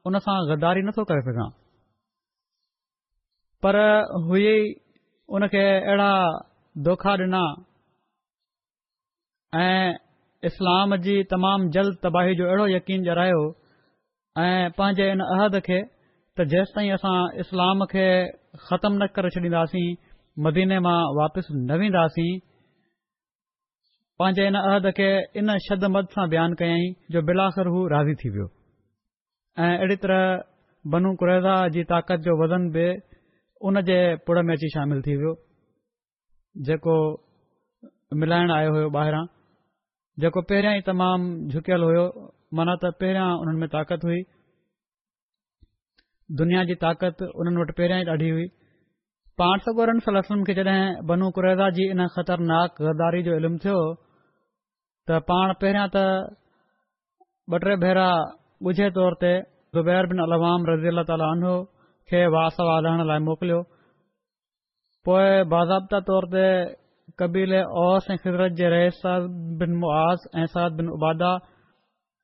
उन 0.08 0.18
सां 0.28 0.36
गदारी 0.52 0.82
नथो 0.88 1.04
करे 1.12 1.24
सघां 1.30 1.48
पर 3.66 3.78
हुई 4.30 4.52
उन 5.38 5.48
खे 5.54 5.64
अहिड़ा 5.78 6.12
दोखा 6.90 7.12
ॾिना 7.24 7.44
ऐं 9.64 9.90
इस्लाम 10.52 10.96
जी 11.08 11.22
तमामु 11.34 11.70
जल्द 11.78 11.98
तबाही 12.04 12.36
जो 12.36 12.46
अहिड़ो 12.52 12.68
यकीन 12.76 13.04
जायो 13.10 13.42
ऐं 14.46 14.70
पंहिंजे 14.78 15.10
इन 15.16 15.20
अहद 15.34 15.60
खे 15.70 15.80
त 16.38 16.42
जेसि 16.52 16.72
ताईं 16.76 16.94
असां 16.96 17.20
इस्लाम 17.44 17.84
खे 17.92 18.08
ख़तमु 18.68 18.98
न 19.02 19.08
करे 19.16 19.30
छॾींदासीं 19.36 19.88
मदीने 20.46 20.78
मां 20.86 21.00
वापसि 21.20 21.52
न 21.68 21.72
वेंदासीं 21.80 22.32
पंहिंजे 24.20 24.44
इन 24.52 24.56
अहद 24.68 24.86
खे 24.98 25.10
इन 25.40 25.48
शद 25.68 25.84
मद 25.96 26.08
सां 26.16 26.26
बयानु 26.34 26.56
कयाईं 26.62 26.90
जो 27.12 27.20
बिलासिर 27.30 27.68
हू 27.76 27.80
राज़ी 27.96 28.16
थी 28.24 28.28
वियो 28.36 28.48
ऐं 29.66 29.74
अहिड़ी 29.78 29.96
तरह 30.04 30.24
बनू 30.94 31.10
कुरेज़ा 31.20 31.54
जी 31.78 31.82
ताक़त 31.94 32.20
जो 32.28 32.32
वज़न 32.44 32.70
बि 32.76 32.86
उन 33.68 33.82
जे 33.92 34.00
पुड़ 34.26 34.40
में 34.48 34.54
अची 34.56 34.70
शामिल 34.80 35.02
थी 35.08 35.16
वियो 35.22 35.34
जेको 36.68 36.96
मिलाइण 38.24 38.52
आयो 38.60 38.72
हुयो 38.76 38.88
ॿाहिरां 39.04 39.26
जेको 40.24 40.40
पहिरियां 40.50 40.74
ई 40.82 40.92
तमामु 40.92 41.52
झुकियलु 41.60 41.86
हुयो 41.96 42.06
माना 42.60 42.74
त 42.84 42.98
पहिरियां 43.04 43.30
उन्हनि 43.44 43.60
में 43.64 43.70
ताक़त 43.76 44.02
हुई 44.10 44.20
दुनिया 46.40 46.64
जी 46.70 46.76
ताक़त 46.82 47.22
उन्हनि 47.40 47.60
वटि 47.62 47.74
पहिरियां 47.80 48.00
ई 48.02 48.08
ॾाढी 48.12 48.30
हुई 48.36 48.46
पाण 49.42 49.64
सगोरन 49.66 50.00
असम 50.20 50.44
खे 50.50 50.54
जॾहिं 50.60 50.84
बनू 51.12 51.28
कुरेज़ा 51.38 51.68
जी 51.78 51.84
इन 51.96 52.04
ख़तरनाक 52.18 52.82
गदारी 52.88 53.22
जो 53.28 53.34
इल्मु 53.42 53.60
थियो 53.64 53.80
त 55.10 55.18
पाण 55.32 55.54
पहिरियां 55.64 55.88
त 55.96 56.04
ॿ 57.54 57.66
टे 57.66 57.76
भेरा 57.84 58.08
ॻुझे 58.72 58.88
तौर 59.00 59.14
ते 59.24 59.32
ज़ुबैर 59.78 60.08
बिन 60.14 60.24
अलवाम 60.28 60.70
रज़ी 60.72 60.90
अलाह 60.94 61.08
तालो 61.12 61.54
खे 62.14 62.24
वालण 62.38 63.04
लाइ 63.12 63.20
मोकिलियो 63.30 63.60
पोए 65.10 65.30
बाज़ाब्त 65.56 66.00
तौर 66.12 66.28
ते 66.36 66.46
कबीले 67.22 67.62
ओस 67.86 68.06
ऐं 68.16 68.22
ख़ुज़रत 68.26 68.54
जे 68.62 68.70
रहे 68.76 69.16
बिन 69.64 69.80
मुआस 69.84 70.28
ऐं 70.42 70.46
साद 70.58 70.78
बिन 70.82 70.92
उबादा 70.98 71.32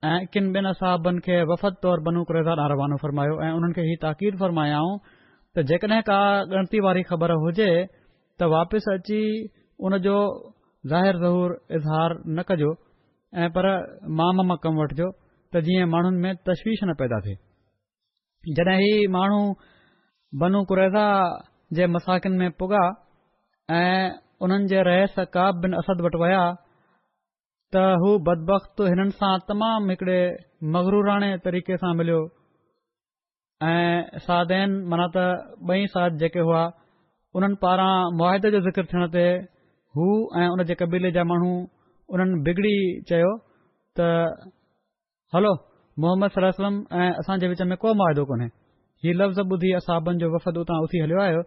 ऐं 0.07 0.17
किन 0.33 0.45
ॿिन 0.55 0.65
असाबनि 0.71 1.19
खे 1.25 1.35
वफ़द 1.51 1.75
तौर 1.83 1.97
बनू 2.07 2.21
कुरेज़ा 2.29 2.53
ना 2.59 2.65
रवानो 2.71 2.95
फरमायो 3.03 3.33
ऐं 3.45 3.51
हुननि 3.55 3.73
खे 3.77 3.83
ही 3.89 3.95
ताक़ीर 4.03 4.33
फरमायाऊं 4.41 4.91
त 5.03 5.55
जेकॾहिं 5.69 6.01
का 6.09 6.17
गणती 6.53 6.77
वारी 6.85 7.01
ख़बर 7.09 7.31
हुजे 7.43 7.69
त 8.39 8.49
वापसि 8.53 8.89
अची 8.95 9.21
उन 9.85 9.93
जो 10.05 10.15
ज़ाहिर 10.91 11.15
ज़हूर 11.23 11.51
इज़हार 11.79 12.11
न 12.35 12.43
कजो 12.51 12.69
ऐं 13.41 13.49
पर 13.57 13.65
माम 14.19 14.37
मां 14.51 14.57
कमु 14.65 14.79
वठिजो 14.83 15.07
त 15.11 15.53
जीअं 15.65 15.87
माण्हुनि 15.95 16.19
में 16.27 16.33
तश्वीश 16.51 16.79
न 16.89 16.95
पैदा 17.01 17.17
थिए 17.25 17.35
जॾहिं 18.59 18.77
ही 18.83 18.93
माण्हू 19.17 19.41
बनू 20.45 20.59
कुरेज़ा 20.69 21.05
जे 21.79 21.83
मसाकिन 21.97 22.33
में 22.43 22.49
पुॻा 22.61 22.83
ऐं 23.81 24.13
उन्हनि 24.47 24.65
जे 24.73 24.79
रहस 24.89 25.15
का 25.35 25.43
बिन 25.63 25.71
असद 25.81 25.97
वटि 26.07 26.19
विया 26.23 26.41
त 27.75 27.79
हू 28.01 28.09
बदब 28.27 28.81
हिननि 28.89 29.13
सां 29.21 29.33
तमामु 29.47 29.91
हिकड़े 29.93 30.19
मगरूराणे 30.75 31.31
तरीक़े 31.47 31.77
सां 31.83 31.89
मिलियो 32.01 32.19
ऐं 33.69 34.19
सादेन 34.27 34.77
माना 34.93 35.07
त 35.15 35.25
बई 35.71 35.89
साद 35.95 36.21
जेके 36.21 36.45
हुआ 36.49 36.61
उन्हनि 37.39 37.57
पारां 37.65 37.91
मुआदे 38.19 38.51
जो 38.55 38.59
ज़िक्र 38.67 38.83
थियण 38.91 39.07
ते 39.15 39.25
हू 39.99 40.07
ऐं 40.43 40.47
उन 40.55 40.63
जे 40.71 40.79
कबीले 40.83 41.11
जा 41.19 41.27
माण्हू 41.31 41.51
उन्हनि 42.15 42.39
बिगड़ी 42.47 42.75
चयो 43.11 43.33
त 43.99 44.07
हलो 45.35 45.53
मोहम्मद 46.05 46.31
सलम 46.39 46.55
सलम्म 46.61 46.99
ऐं 47.03 47.11
असांजे 47.23 47.51
विच 47.55 47.61
में 47.73 47.77
को 47.85 47.93
मुआदो 48.03 48.23
कोन्हे 48.31 48.47
ही 49.05 49.13
लफ़्ज़ 49.21 49.43
ॿुधी 49.55 49.73
असाबन 49.83 50.23
जो 50.25 50.31
वफ़द 50.35 50.57
उथी 50.63 50.79
वफ़दुल 51.03 51.19
आयो 51.29 51.43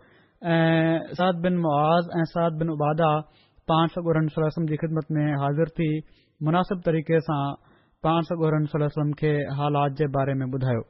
ऐं 0.57 1.15
साद 1.21 1.43
बिन 1.49 1.57
मुआज़ 1.67 2.13
ऐं 2.21 2.25
साद 2.35 2.61
बिन 2.63 2.77
उबादा 2.77 3.11
पाण 3.71 3.89
सो 3.95 4.01
ॻोरन 4.07 4.29
सलसम 4.35 4.65
जी 4.69 4.77
ख़िदमत 4.83 5.11
में 5.17 5.27
हाज़िर 5.41 5.69
थी 5.79 5.87
मुनासिब 6.47 6.79
तरीक़े 6.87 7.19
सां 7.25 7.43
पाण 8.07 8.65
खे 9.21 9.29
हालात 9.59 9.93
जे 10.01 10.07
बारे 10.17 10.33
में 10.41 10.47
ॿुधायो 10.57 10.83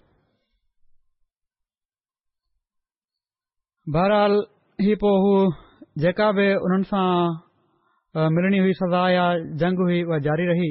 बहरहाल 3.96 4.38
जेका 6.04 6.28
बि 6.38 6.46
उन्हनि 6.68 6.88
सां 6.92 8.24
मिलणी 8.36 8.58
हुई 8.66 8.72
सज़ा 8.80 9.02
या 9.16 9.26
जंग 9.64 9.82
हुई 9.86 9.98
उहा 10.08 10.18
जारी 10.28 10.46
रही 10.52 10.68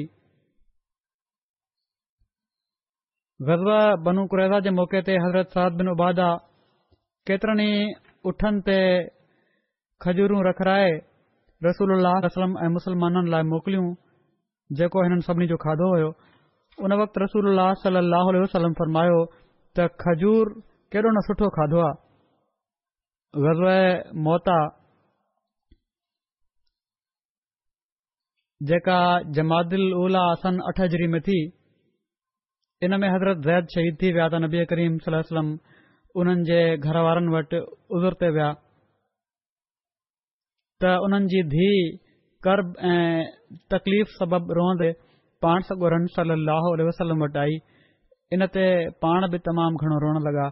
गज़न 3.50 4.18
कुरेज़ा 4.32 4.58
जे 4.68 4.72
मौक़े 4.80 5.02
ते 5.10 5.14
हज़रत 5.26 5.54
साद 5.58 5.78
बिन 5.82 5.92
उबादा 5.94 6.26
केतिरनि 7.30 7.68
ई 7.78 7.84
उठनि 8.32 8.64
ते 8.70 8.80
खजूर 10.06 10.36
रखराए 10.48 10.90
रसूल 11.64 11.90
ऐं 12.64 12.68
मुस्लमाननि 12.76 13.28
लाइ 13.34 13.42
मोकिलियूं 13.52 13.86
जेको 14.78 14.98
हिननि 15.04 15.22
सभिनी 15.28 15.46
जो 15.52 15.56
खाधो 15.64 15.86
हुयो 15.92 16.10
उन 16.84 16.92
वक़्त 17.00 17.18
वसलम 18.44 18.72
फरमायो 18.80 19.18
त 19.24 19.88
खजूर 20.02 20.44
केॾो 20.92 21.10
न 21.16 21.22
सुठो 21.26 21.46
खाधो 21.56 21.78
आहे 21.86 21.94
गज़व 23.44 23.66
मोता 24.28 24.56
जेका 28.70 28.98
जमादल 29.36 29.84
उल्हास 30.04 30.40
सन 30.46 30.54
अठरी 30.72 31.06
में 31.16 31.20
थी 31.28 31.38
इन 32.88 32.92
में 33.00 33.08
हज़रत 33.14 33.38
ज़ैद 33.46 33.64
शहीद 33.76 33.94
थी 34.02 34.08
विया 34.12 34.28
त 34.32 34.42
नबीआ 34.46 34.64
करीम 34.72 34.98
सलम 35.04 35.48
उन्हनि 36.22 36.42
जे 36.50 36.58
घर 36.88 36.96
वारनि 37.08 37.30
वटि 37.36 37.58
उजर 37.96 38.12
ते 38.20 38.28
विया 38.38 38.48
त 40.82 40.84
उन्हनि 41.04 41.26
जी 41.32 41.40
धीउ 41.54 41.80
करब 42.44 42.68
ऐं 42.90 43.24
तकलीफ़ 43.72 44.10
सबबु 44.18 44.52
रोहंदे 44.58 44.88
पाण 45.44 45.58
सगो 45.70 45.86
रन 45.94 46.04
सली 46.16 46.34
लाह 46.44 46.64
वसलम 46.88 47.18
वटि 47.24 47.38
आई 47.40 47.56
इन 48.36 48.44
ते 48.54 48.64
पाण 49.04 49.26
बि 49.32 49.38
तमामु 49.48 49.76
घणो 49.84 49.96
रोअणु 50.04 50.20
लॻा 50.26 50.46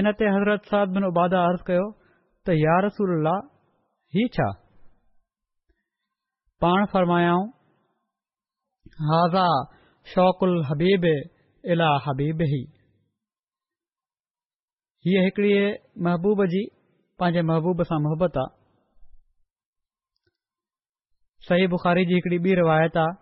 इन 0.00 0.06
ते 0.20 0.24
हज़रत 0.34 0.60
साहिबादा 0.70 1.38
अर्ज़ु 1.48 1.64
कयो 1.70 1.82
त 2.46 2.56
यारसल 2.60 3.28
ही 4.16 4.24
छा 4.36 4.46
पाण 6.64 6.86
फरमायाऊं 6.92 7.42
हाज़ा 9.10 9.44
शौक़ुल 10.14 10.54
हबीब 10.70 11.04
इलाह 11.72 11.92
हबीब 12.08 12.40
ही 12.54 12.62
हीअ 15.08 15.24
हिकिड़ी 15.26 15.52
महबूब 16.08 16.42
जी 16.56 16.64
पंहिंजे 17.20 17.42
महबूब 17.50 17.82
सां 17.90 17.98
मोहबत 18.06 18.36
आहे 18.44 18.59
सही 21.48 21.66
बुखारी 21.72 22.04
जी 22.06 22.14
हिकड़ी 22.14 22.38
ॿी 22.46 22.54
रिवायत 22.58 22.96
आहे 23.02 23.12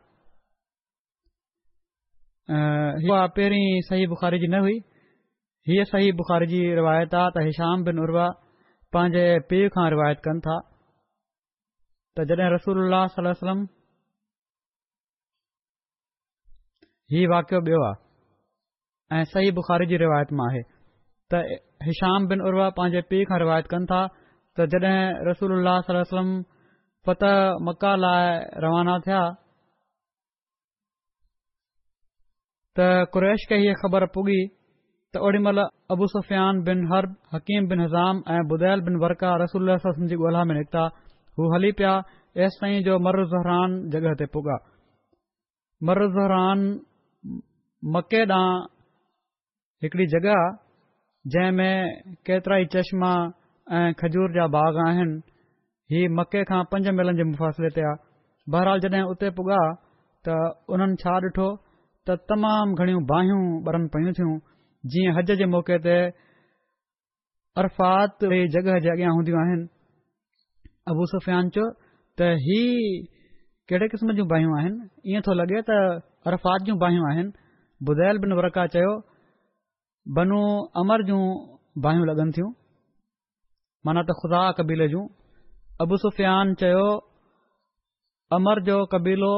हीअ 3.05 3.27
पहिरीं 3.37 3.81
सही 3.89 4.07
बुखारी 4.13 4.39
जी 4.45 4.49
न 4.55 4.61
हुई 4.65 4.79
हीअ 5.71 5.85
सही 5.91 6.11
बुखारी 6.21 6.47
जी 6.53 6.63
रिवायत 6.81 7.15
आहे 7.19 7.31
त 7.37 7.45
हेशाम 7.47 7.85
बिन 7.91 8.01
उर्वा 8.05 8.27
पंहिंजे 8.97 9.23
पीउ 9.51 9.69
खां 9.77 9.87
रिवायत 9.95 10.23
कनि 10.27 10.41
था 10.49 10.59
त 12.17 12.27
जॾहिं 12.33 13.57
हीउ 17.15 17.31
वाकियो 17.33 17.61
ॿियो 17.71 17.83
आहे 17.89 19.19
ऐं 19.21 19.25
सही 19.37 19.51
बुखारी 19.63 19.87
जी 19.93 19.97
रिवायत 20.07 20.33
मां 20.41 20.49
आहे 20.51 20.63
त 21.31 21.47
हेशाम 21.89 22.27
बिन 22.35 22.43
उर्वा 22.51 22.69
पंहिंजे 22.83 23.01
पीउ 23.13 23.31
खां 23.33 23.39
रिवायत 23.47 23.67
कनि 23.75 23.87
था 23.95 24.03
त 24.59 24.69
जॾहिं 24.77 25.27
रसूल 25.33 25.59
अल्ला 25.61 25.77
सलम 25.97 26.39
फत 27.07 27.25
मका 27.69 27.95
लाइ 28.03 28.27
रवाना 28.65 28.99
थिया 29.07 29.21
त 32.79 33.11
कुरैश 33.17 33.45
खे 33.51 33.57
हीअ 33.63 33.75
ख़बर 33.83 34.07
पुॻी 34.17 34.39
त 35.15 35.23
ओड़ी 35.29 35.39
महिल 35.47 35.61
अबू 35.97 36.07
सुफियान 36.15 36.63
बिन 36.69 36.87
हर्ब 36.93 37.15
हकीम 37.35 37.69
बिन 37.75 37.81
हज़ाम 37.85 38.23
ऐं 38.35 38.41
बुदैल 38.53 38.81
बिन 38.89 38.97
वरका 39.05 39.31
रसी 39.45 39.59
ॻोल्हा 39.59 40.45
में 40.51 40.55
निकिता 40.59 40.83
हू 41.39 41.53
हली 41.55 41.73
पिया 41.81 41.95
एस 42.45 42.59
ताईं 42.61 42.83
जो 42.91 42.99
मर 43.07 43.21
ज़हरान 43.35 43.79
जगह 43.95 44.15
ते 44.23 44.27
पुॻा 44.37 44.57
मर 45.91 46.03
ज़हरान 46.13 46.69
मके 47.97 48.23
ॾांहुं 48.27 48.69
हिकड़ी 49.85 50.07
जॻह 50.15 50.45
जंहिं 51.35 51.51
में 51.59 51.77
केतिरा 52.29 52.57
ई 52.63 52.67
चश्मा 52.77 53.11
ऐं 53.79 53.87
खजूर 54.01 54.33
जा 54.37 54.47
बाग 54.55 54.79
आहिनि 54.87 55.19
हीअ 55.93 56.09
मके 56.17 56.43
खां 56.49 56.61
पंज 56.73 56.89
मेलनि 56.97 57.17
जे 57.19 57.25
मुफ़ासिले 57.31 57.69
ते 57.77 57.83
आहे 57.89 57.97
बहरहाल 58.55 58.81
जड॒हिं 58.85 59.05
उते 59.13 59.29
पुॻा 59.41 59.61
त 60.27 60.41
हुननि 60.73 60.97
छा 61.03 61.13
ॾिठो 61.27 61.47
त 62.09 62.17
तमामु 62.33 62.77
घणियूं 62.81 63.03
बाहियूं 63.13 63.41
ॿरनि 63.69 63.87
पइ 63.95 64.13
थियूं 64.19 64.35
जीअं 64.95 65.13
हज 65.19 65.33
जे 65.41 65.47
मौके 65.55 65.79
ते 65.89 65.95
अरफ़ात 67.63 68.27
जगह 68.57 68.77
जे 68.87 68.91
अॻियां 68.95 69.13
हूंदियूं 69.19 69.41
आहिनि 69.45 69.65
अबु 70.93 71.09
सुफ़ियान 71.13 71.49
चयो 71.57 71.67
त 72.21 72.31
ही 72.47 72.61
कहिड़े 73.71 73.87
किस्म 73.95 74.19
जूं 74.21 74.29
बहियूं 74.35 74.53
आहिनि 74.61 75.13
इएं 75.13 75.27
थो 75.29 75.41
लॻे 75.41 75.63
त 75.71 75.81
अरफ़ात 76.33 76.69
जूं 76.71 76.77
बहियूं 76.85 77.09
आहिनि 77.13 77.33
बुदैल 77.89 78.21
बिन 78.27 78.37
वरका 78.43 78.67
चयो 78.77 78.93
बनू 80.21 80.41
अमर 80.85 81.09
जूं 81.13 81.23
बाइयूं 81.89 82.07
लॻनि 82.13 82.33
थियूं 82.39 82.53
माना 83.87 84.05
त 84.11 84.17
ख़ुदा 84.23 84.43
कबीले 84.61 84.87
जूं 84.95 85.05
अबू 85.85 85.97
सुफ़ियान 86.03 86.55
चयो 86.61 86.85
अमर 88.37 88.61
जो 88.69 88.77
कबीलो 88.93 89.35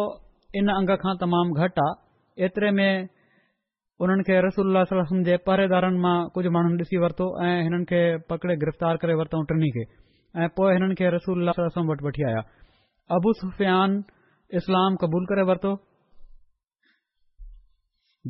इन 0.61 0.69
अंग 0.75 0.91
खां 1.01 1.13
तमामु 1.23 1.53
घटि 1.65 1.81
आहे 1.81 2.47
एतिरे 2.49 2.71
में 2.77 3.09
हुननि 4.03 4.23
खे 4.29 4.39
रसूल 4.47 4.79
सलम 4.93 5.21
जे 5.27 5.37
पहरेदारनि 5.49 5.99
मां 6.05 6.17
कुझु 6.37 6.49
माण्हुनि 6.55 6.81
ॾिसी 6.87 6.97
वरतो 7.05 7.27
ऐं 7.49 7.57
हिननि 7.69 7.85
खे 7.91 8.01
पकड़े 8.31 8.55
गिरफ़्तार 8.63 8.95
करे 9.05 9.15
वरितो 9.21 9.41
टिनी 9.53 9.69
खे 9.77 9.85
ऐं 10.41 10.47
पोएं 10.57 10.71
हिननि 10.81 10.95
खे 11.03 11.07
रसूल 11.17 11.53
वठी 12.09 12.23
आया 12.31 12.41
अबू 13.21 13.33
सुफ़ियान 13.43 13.91
इस्लाम 14.63 14.97
क़बूल 15.05 15.25
करे 15.35 15.43
वरितो 15.53 15.73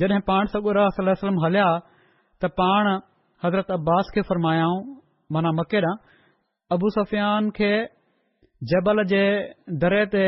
जॾहिं 0.02 0.20
पाण 0.32 0.44
सगोरहलम 0.58 1.38
हलिया 1.46 1.68
त 2.42 2.50
पाण 2.58 2.84
हज़रत 3.46 3.70
अब्बास 3.78 4.06
खे 4.18 4.22
फरमायाऊं 4.34 4.80
माना 5.34 5.50
मके 5.62 5.78
ॾां 5.94 5.96
अबू 6.76 6.90
सुफ़ियान 6.98 7.50
खे 7.62 7.72
जबल 8.68 9.00
जे 9.10 9.20
दरे 9.82 10.04
ते 10.14 10.24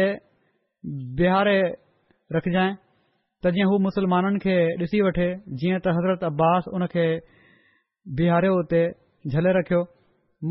बिहारे 1.16 1.59
रखज 2.35 2.57
त 3.45 3.51
जीअं 3.57 3.66
हू 3.71 3.77
मुस्लमाननि 3.87 4.38
खे 4.45 4.55
ॾिसी 4.85 5.01
वठे 5.07 5.29
जीअं 5.61 5.81
त 5.85 5.92
हज़रत 5.97 6.25
अब्बास 6.33 6.64
उन 6.77 6.87
खे 6.95 7.05
बिहारियो 8.21 8.55
उते 8.61 8.83
झले 9.33 9.51
रखियो 9.59 9.81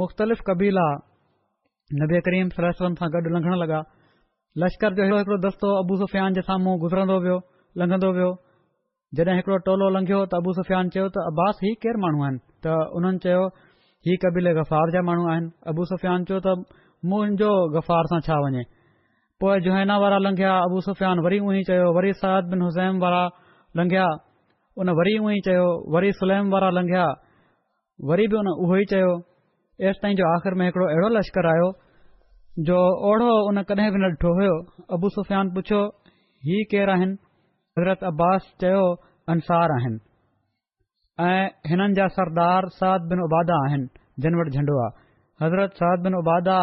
मुख़्तलिफ़ 0.02 0.42
कबीला 0.50 0.84
नबी 2.02 2.22
करीम 2.28 2.54
सलम 2.60 2.94
सां 3.02 3.08
गॾु 3.16 3.34
लंघण 3.36 3.58
लॻा 3.64 3.82
लश्कर 4.64 4.94
जो 5.02 5.08
इहो 5.10 5.18
हिकड़ो 5.22 5.38
दस्तो 5.50 5.68
अबू 5.82 5.94
सुफ़ियान 6.06 6.38
जे 6.38 6.42
साम्हूं 6.52 6.78
गुज़रंदो 6.86 7.18
वियो 7.26 7.40
लंघंदो 7.82 8.10
वियो 8.18 8.30
जॾहिं 9.20 9.36
हिकड़ो 9.42 9.58
टोलो 9.70 9.88
लंघियो 9.98 10.20
त 10.30 10.44
अबू 10.44 10.50
सुफ़ियान 10.62 10.84
चयो 10.96 11.06
त 11.18 11.26
अब्बास 11.34 11.56
ही 11.66 11.70
केरु 11.86 11.98
माण्हू 12.06 12.20
आहिनि 12.30 12.40
त 12.64 12.76
हुननि 12.94 13.18
चयो 13.26 13.44
हीउ 14.08 14.16
कबीले 14.24 14.50
गफ़ार 14.62 14.88
जा 14.98 15.02
माण्हू 15.10 15.24
आहिनि 15.34 15.50
अबू 15.74 15.82
सुफ़ियान 15.94 16.20
चयो 16.32 16.40
त 16.48 16.81
मुंहिंजो 17.10 17.50
गफ़ार 17.76 18.08
सां 18.10 18.20
छा 18.28 18.36
वञे 18.42 18.64
पोइ 19.42 19.60
जुहैना 19.66 19.98
वारा 20.02 20.18
लंघिया 20.26 20.52
अबू 20.70 20.82
सुफ़ियान 20.88 21.20
वरी 21.26 21.38
उहो 21.46 21.54
चयो 21.70 21.86
वरी 21.98 22.12
सयाद 22.22 22.50
बिन 22.52 22.62
हुसैन 22.62 23.00
वारा 23.04 23.22
लंघिया 23.78 24.06
उन 24.84 24.90
वरी 25.00 25.14
उहो 25.22 25.34
चयो 25.48 25.66
वरी 25.96 26.12
सुलैम 26.20 26.52
वारा 26.56 26.70
लंघिया 26.78 27.06
वरी 28.12 28.28
बि 28.34 28.38
उन 28.42 28.50
उहो 28.52 28.78
ई 28.82 28.86
चयो 28.92 29.12
एसि 29.90 30.00
ताईं 30.04 30.16
जो 30.20 30.28
आख़िर 30.34 30.56
में 30.62 30.66
हिकड़ो 30.66 30.86
अहिड़ो 30.90 31.10
लश्कर 31.16 31.48
आयो 31.54 31.72
जो 32.70 32.78
ओढ़ो 33.10 33.32
उन 33.50 33.62
कॾहिं 33.72 33.90
बि 33.98 34.04
न 34.04 34.12
ॾिठो 34.14 34.34
हो 34.42 34.52
अबू 34.98 35.10
सुफ़ियान 35.18 35.50
पुछियो 35.58 35.82
ही 36.52 36.64
केर 36.76 36.90
आहिनि 36.98 37.18
हज़रत 37.80 38.04
अब्बास 38.14 38.52
चयो 38.66 38.84
अंसार 39.36 39.74
आहिनि 39.80 40.00
ऐं 41.32 41.48
हिननि 41.74 41.94
जा 42.02 42.08
सरदार 42.22 42.70
साद 42.80 43.10
बिन 43.14 43.26
उबादा 43.28 43.60
आहिनि 43.66 43.88
जिन 44.26 44.40
वटि 44.42 44.58
झंडो 44.60 44.80
आहे 44.86 45.06
हज़रत 45.46 45.74
साद 45.84 46.04
बिन 46.10 46.16
उबादा 46.22 46.60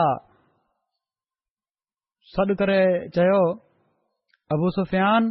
सॾु 2.33 2.55
करे 2.61 2.81
चयो 3.17 3.37
अबू 4.55 4.71
सुफियान 4.77 5.29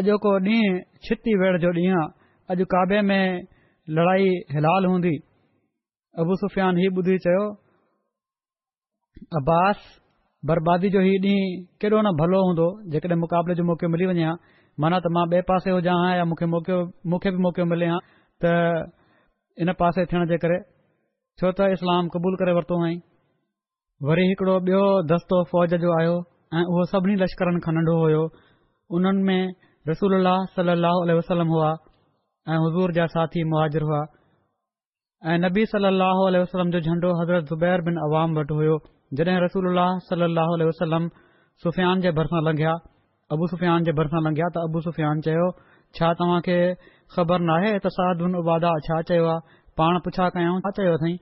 अॼोको 0.00 0.30
ॾींहुं 0.44 0.76
छिती 1.08 1.32
वेड़ 1.40 1.56
जो 1.64 1.72
ॾींहुं 1.78 1.96
आहे 2.02 2.54
अॼु 2.54 2.64
काबे 2.74 3.00
में 3.08 3.42
लड़ाई 3.98 4.30
हिलाल 4.54 4.86
हूंदी 4.90 5.12
अबू 6.24 6.36
सुफ़ियान 6.42 6.78
हीउ 6.82 6.92
ॿुधी 7.02 7.16
चयो 7.24 7.42
अब्बास 9.40 9.82
बर्बादी 10.52 10.90
जो 10.96 11.02
हीउ 11.08 11.18
ॾींहुं 11.26 11.42
केॾो 11.86 12.00
न 12.08 12.14
भलो 12.22 12.40
हूंदो 12.46 12.66
जेकॾहिं 12.96 13.20
मुक़ाबले 13.24 13.58
जो 13.60 13.66
मौक़ो 13.72 13.92
मिली 13.96 14.06
वञे 14.12 14.24
हा 14.28 14.32
माना 14.84 15.02
त 15.08 15.12
मां 15.18 15.26
ॿिए 15.34 15.44
पासे 15.52 15.76
हुजा 15.76 15.98
हां 16.04 16.16
या 16.20 16.24
मूंखे 16.32 16.46
मौको 16.56 16.80
मूंखे 17.12 17.30
बि 17.36 17.44
मौक़ो 17.48 17.68
मिले 17.74 17.92
हा 17.92 17.98
त 18.44 18.54
इन 19.66 19.74
पासे 19.84 20.06
थियण 20.14 20.26
जे 20.32 20.40
करे 20.48 20.58
छो 21.40 21.52
त 21.60 21.68
इस्लाम 21.76 22.08
क़बूल 22.18 22.40
करे 22.44 22.56
वरितो 22.62 22.82
आईं 22.90 22.98
वरी 24.10 24.26
हिकड़ो 24.34 24.56
ॿियो 24.72 24.82
दस्तो 25.14 25.44
फौज 25.54 25.76
जो 25.86 25.94
आयो 26.00 26.16
ऐं 26.56 26.62
उहे 26.74 26.84
सभिनी 26.90 27.14
लश्करनि 27.22 27.60
खां 27.64 27.72
नंढो 27.76 27.94
होयो 28.02 28.20
उन्हनि 28.98 29.22
में 29.28 29.52
रसूल 29.88 30.12
सल 30.54 30.70
लह 30.84 31.02
वसलम 31.18 31.48
हुआ 31.54 31.70
ऐं 32.52 32.58
हज़ूर 32.66 32.92
जा 32.98 33.06
साथी 33.14 33.42
मुआजिर 33.48 33.84
हुआ 33.88 33.98
ऐं 35.32 35.36
नबी 35.44 35.64
सल 35.74 35.90
लह 36.00 36.22
वसलम 36.38 36.70
जो 36.76 36.80
झंडो 36.80 37.10
हज़रत 37.20 37.52
ज़ुबैर 37.52 37.82
बिन 37.90 38.00
अवाम 38.08 38.38
वटि 38.38 38.56
हुयो 38.60 38.78
जडहिं 39.20 39.42
रसूल 39.44 39.80
सलल 40.08 40.42
वसलम 40.70 41.08
सुफ़ियान 41.64 42.00
जे 42.06 42.12
भरिसां 42.20 42.42
लंघिया 42.48 42.72
अबू 43.36 43.46
सुफ़ियान 43.54 43.84
जे 43.90 43.96
भरिसां 44.02 44.24
लंघिया 44.28 44.48
त 44.56 44.64
अबू 44.68 44.80
सुफ़ियान 44.90 45.20
चयो 45.30 45.46
छा 45.98 46.12
तव्हां 46.20 46.40
खे 46.50 46.56
ख़बर 47.16 47.44
नाहे 47.50 47.74
त 47.78 47.92
साद 48.00 48.28
उबादा 48.44 48.72
छा 48.88 49.00
चयो 49.12 49.28
आ 49.34 49.56
पाण 49.82 50.00
पुछा 50.08 50.28
कयाऊं 50.38 50.60
छा 50.68 50.72
चयो 50.80 50.96
तईं 51.04 51.18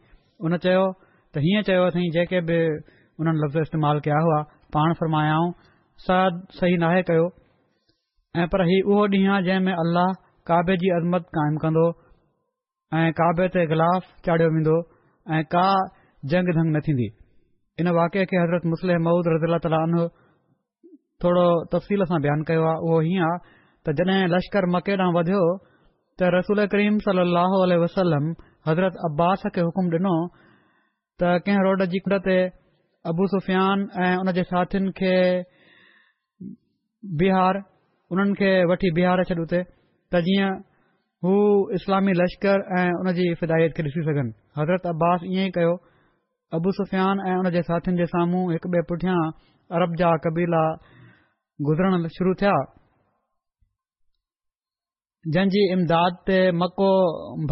हुन 0.46 0.56
चयो 0.66 0.86
त 0.98 1.46
हीअं 1.46 1.68
चयो 1.70 1.90
तईं 1.98 2.10
जेके 2.18 2.44
बि 2.50 2.62
हुननि 2.90 3.42
लफ़्ज़ 3.44 3.66
इस्तेमाल 3.68 4.00
कया 4.08 4.20
हुआ 4.28 4.42
पाण 4.74 4.92
फरमायाऊं 5.00 5.50
सद 6.06 6.40
सही 6.60 6.76
नाहे 6.84 7.02
कयो 7.10 7.26
ऐं 8.40 8.46
पर 8.52 8.62
हीउ 8.68 8.92
उहो 8.92 9.04
ॾींहुं 9.16 9.34
आहे 9.34 9.44
जंहिं 9.46 9.60
में 9.66 9.72
अल्लह 9.74 10.10
काबे 10.50 10.76
जी 10.82 10.90
अदमत 10.96 11.28
कायम 11.36 11.56
कंदो 11.64 11.84
ऐं 12.98 13.04
काबे 13.20 13.46
ते 13.54 13.64
गिलाफ़ 13.72 14.10
चाढ़ियो 14.26 14.48
वेंदो 14.56 14.76
ऐं 15.36 15.42
का 15.54 15.66
जंग 16.32 16.52
झंग 16.54 16.70
न 16.76 16.80
थींदी 16.88 17.08
इन 17.82 17.88
वाकिए 18.00 18.24
खे 18.32 18.40
हज़रत 18.42 18.66
मुस्लिम 18.72 19.06
महूद 19.08 19.30
रज़ील 19.36 19.56
ताल 19.68 19.94
थोरो 21.24 21.46
तफ़सील 21.76 22.04
सां 22.12 22.20
बयानु 22.26 22.44
कयो 22.52 22.66
आहे 22.72 22.76
उहो 22.90 23.00
हीअं 23.08 23.24
आहे 23.28 23.56
त 23.88 23.96
जड॒ 24.00 24.16
लश्कर 24.36 24.68
मके 24.76 24.96
ॾांहुं 25.00 25.16
वधियो 25.18 25.42
त 26.20 26.30
रसूल 26.36 26.66
करीम 26.76 26.98
सल 27.08 27.22
वसलम 27.86 28.28
हज़रत 28.70 29.00
अब्बास 29.10 29.48
खे 29.56 29.64
हुकुम 29.70 29.90
डि॒नो 29.96 30.14
त 31.22 31.36
कंहिं 31.48 31.64
रोड 31.68 31.84
जी 31.94 31.98
कड़ 32.06 32.18
ते 32.28 32.38
अबू 33.10 33.24
सुफ़ियान 33.32 33.78
ऐं 34.04 34.14
उन 34.20 34.28
जे 34.36 34.42
साथीन 34.52 34.84
खे 34.98 35.14
बिहार 37.20 37.54
उन्हनि 38.14 38.34
खे 38.40 38.48
वठी 38.70 38.88
बिहारे 38.98 39.24
छॾियो 39.30 39.44
थे 39.52 39.60
त 40.12 40.22
जीअं 40.28 40.54
हू 41.26 41.32
इस्लामी 41.78 42.12
लश्कर 42.20 42.58
ऐं 42.80 42.90
उन 43.02 43.12
जी 43.18 43.24
हिदायत 43.42 43.72
खे 43.78 43.82
ॾिसी 43.88 44.00
सघनि 44.10 44.30
हज़रत 44.60 44.90
अब्बास 44.94 45.20
इएं 45.30 45.46
ई 45.46 45.54
कयो 45.58 45.72
अबु 46.60 46.68
सुफ़ियान 46.80 47.16
ऐं 47.32 47.36
उन 47.42 47.46
जे 47.58 47.62
साथियुनि 47.70 47.98
जे 48.04 48.12
साम्हूं 48.16 48.42
हिकु 48.56 48.68
बे 48.76 48.80
पुठियां 48.92 49.20
अरब 49.80 49.90
जा 50.04 50.10
कबीला 50.28 50.64
गुज़रण 51.70 51.94
शुरू 52.20 52.32
थिया 52.44 52.56
जंहिंजी 55.34 55.62
इमदाद 55.76 56.12
ते 56.28 56.36
मको 56.64 56.88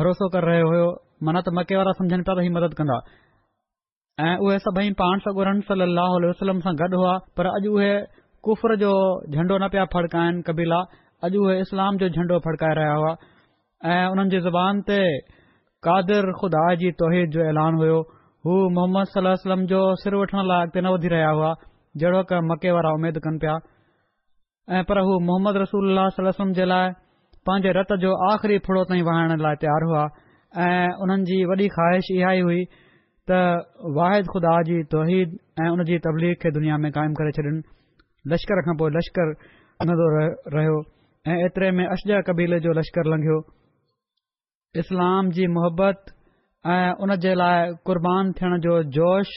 भरोसो 0.03 0.25
करे 0.37 0.51
रहियो 0.55 0.79
हो 0.79 0.95
मन 1.29 1.37
त 1.45 1.59
मके 1.59 1.75
वारा 1.81 1.93
सम्झनि 2.03 2.23
पिया 2.29 2.35
त 2.35 2.45
ही 2.47 2.51
मदद 2.59 2.75
कंदा 2.81 2.97
ऐं 4.21 4.37
उहे 4.47 4.59
सभई 4.63 4.91
पाण 4.99 5.19
सां 5.23 5.33
गुर 5.37 5.49
वसलम 6.31 6.59
सां 6.65 6.73
गॾु 6.81 6.99
हुआ 6.99 7.15
पर 7.39 7.47
अॼु 7.53 7.71
उहे 7.77 7.95
कुफर 8.47 8.75
जो 8.83 8.91
झंडो 9.35 9.57
न 9.59 9.69
पिया 9.75 9.85
फड़कायन 9.95 10.41
कबीला 10.49 10.77
अॼु 11.29 11.41
उहे 11.47 11.59
इस्लाम 11.61 11.97
जो 12.03 12.09
झंडो 12.09 12.39
फड़काए 12.45 12.75
रहिया 12.79 12.93
हुआ 12.99 13.13
ऐं 13.95 14.07
उन्हनि 14.15 14.31
जी 14.35 14.41
ज़बान 14.47 14.83
ते 14.91 14.99
कादिर 15.89 16.31
खुदा 16.41 16.63
जी 16.85 16.91
तौहीद 17.03 17.31
जो 17.35 17.41
ऐलान 17.55 17.81
हुयो 17.83 17.97
हू 18.47 18.61
मोहम्मद 18.77 19.11
सलमम 19.17 19.67
जो 19.75 19.83
सिर 20.05 20.15
वठण 20.23 20.47
लाइ 20.53 20.67
अगि॒ 20.71 20.81
न 20.87 20.95
वधी 20.95 21.13
रहिया 21.17 21.35
हुआ 21.41 21.51
जहिड़ो 22.05 22.23
क 22.31 22.39
मके 22.55 22.71
वारा 22.79 22.95
उमेद 23.01 23.19
कन 23.27 23.43
पिया 23.47 23.57
ऐं 24.79 24.85
पर 24.93 25.03
हू 25.11 25.19
मोहम्मद 25.33 25.61
रसूल 25.67 26.05
सलम 26.21 26.55
जे 26.61 26.69
लाइ 26.77 26.95
पंहिंजे 27.51 27.73
रत 27.81 27.99
जो 28.07 28.15
आख़िरी 28.31 28.63
फुड़ो 28.71 28.85
ताईं 28.95 29.03
वहाइण 29.13 29.37
लाइ 29.49 29.61
तयारु 29.67 29.93
हुआ 29.95 30.07
ऐं 30.71 30.89
उन्हनि 31.07 31.31
जी 31.35 31.43
वॾी 31.53 31.69
ख़्वाहिश 31.79 32.15
इहा 32.21 32.33
ई 32.41 32.49
हुई 32.53 32.63
त 33.31 33.33
वाहिद 33.99 34.27
खुदा 34.33 34.55
जी 34.69 34.75
तौीद 34.95 35.31
ऐं 35.65 35.69
उन 35.75 35.83
जी 35.91 35.99
तबलीग 36.07 36.35
खे 36.45 36.51
दुनिया 36.61 36.77
में 36.85 36.91
कायम 36.97 37.13
करे 37.21 37.31
छॾनि 37.37 37.53
लश्कर 38.33 38.61
खां 38.67 38.75
पो 38.83 38.89
लश्करो 38.97 39.95
रहियो 40.57 40.75
ऐं 41.33 41.37
एतिरे 41.45 41.71
में 41.79 41.85
अश 41.87 42.03
कबीले 42.27 42.59
जो 42.67 42.73
लश्कर 42.81 43.09
लंघियो 43.13 43.37
इस्लाम 44.83 45.31
जी 45.39 45.47
मुहबत 45.55 46.13
ऐं 46.75 46.91
उन 47.07 47.15
जे 47.27 47.33
लाइ 47.43 47.71
कुर्बान 47.91 48.33
थियण 48.41 48.59
जो 48.69 48.75
जोश 48.99 49.33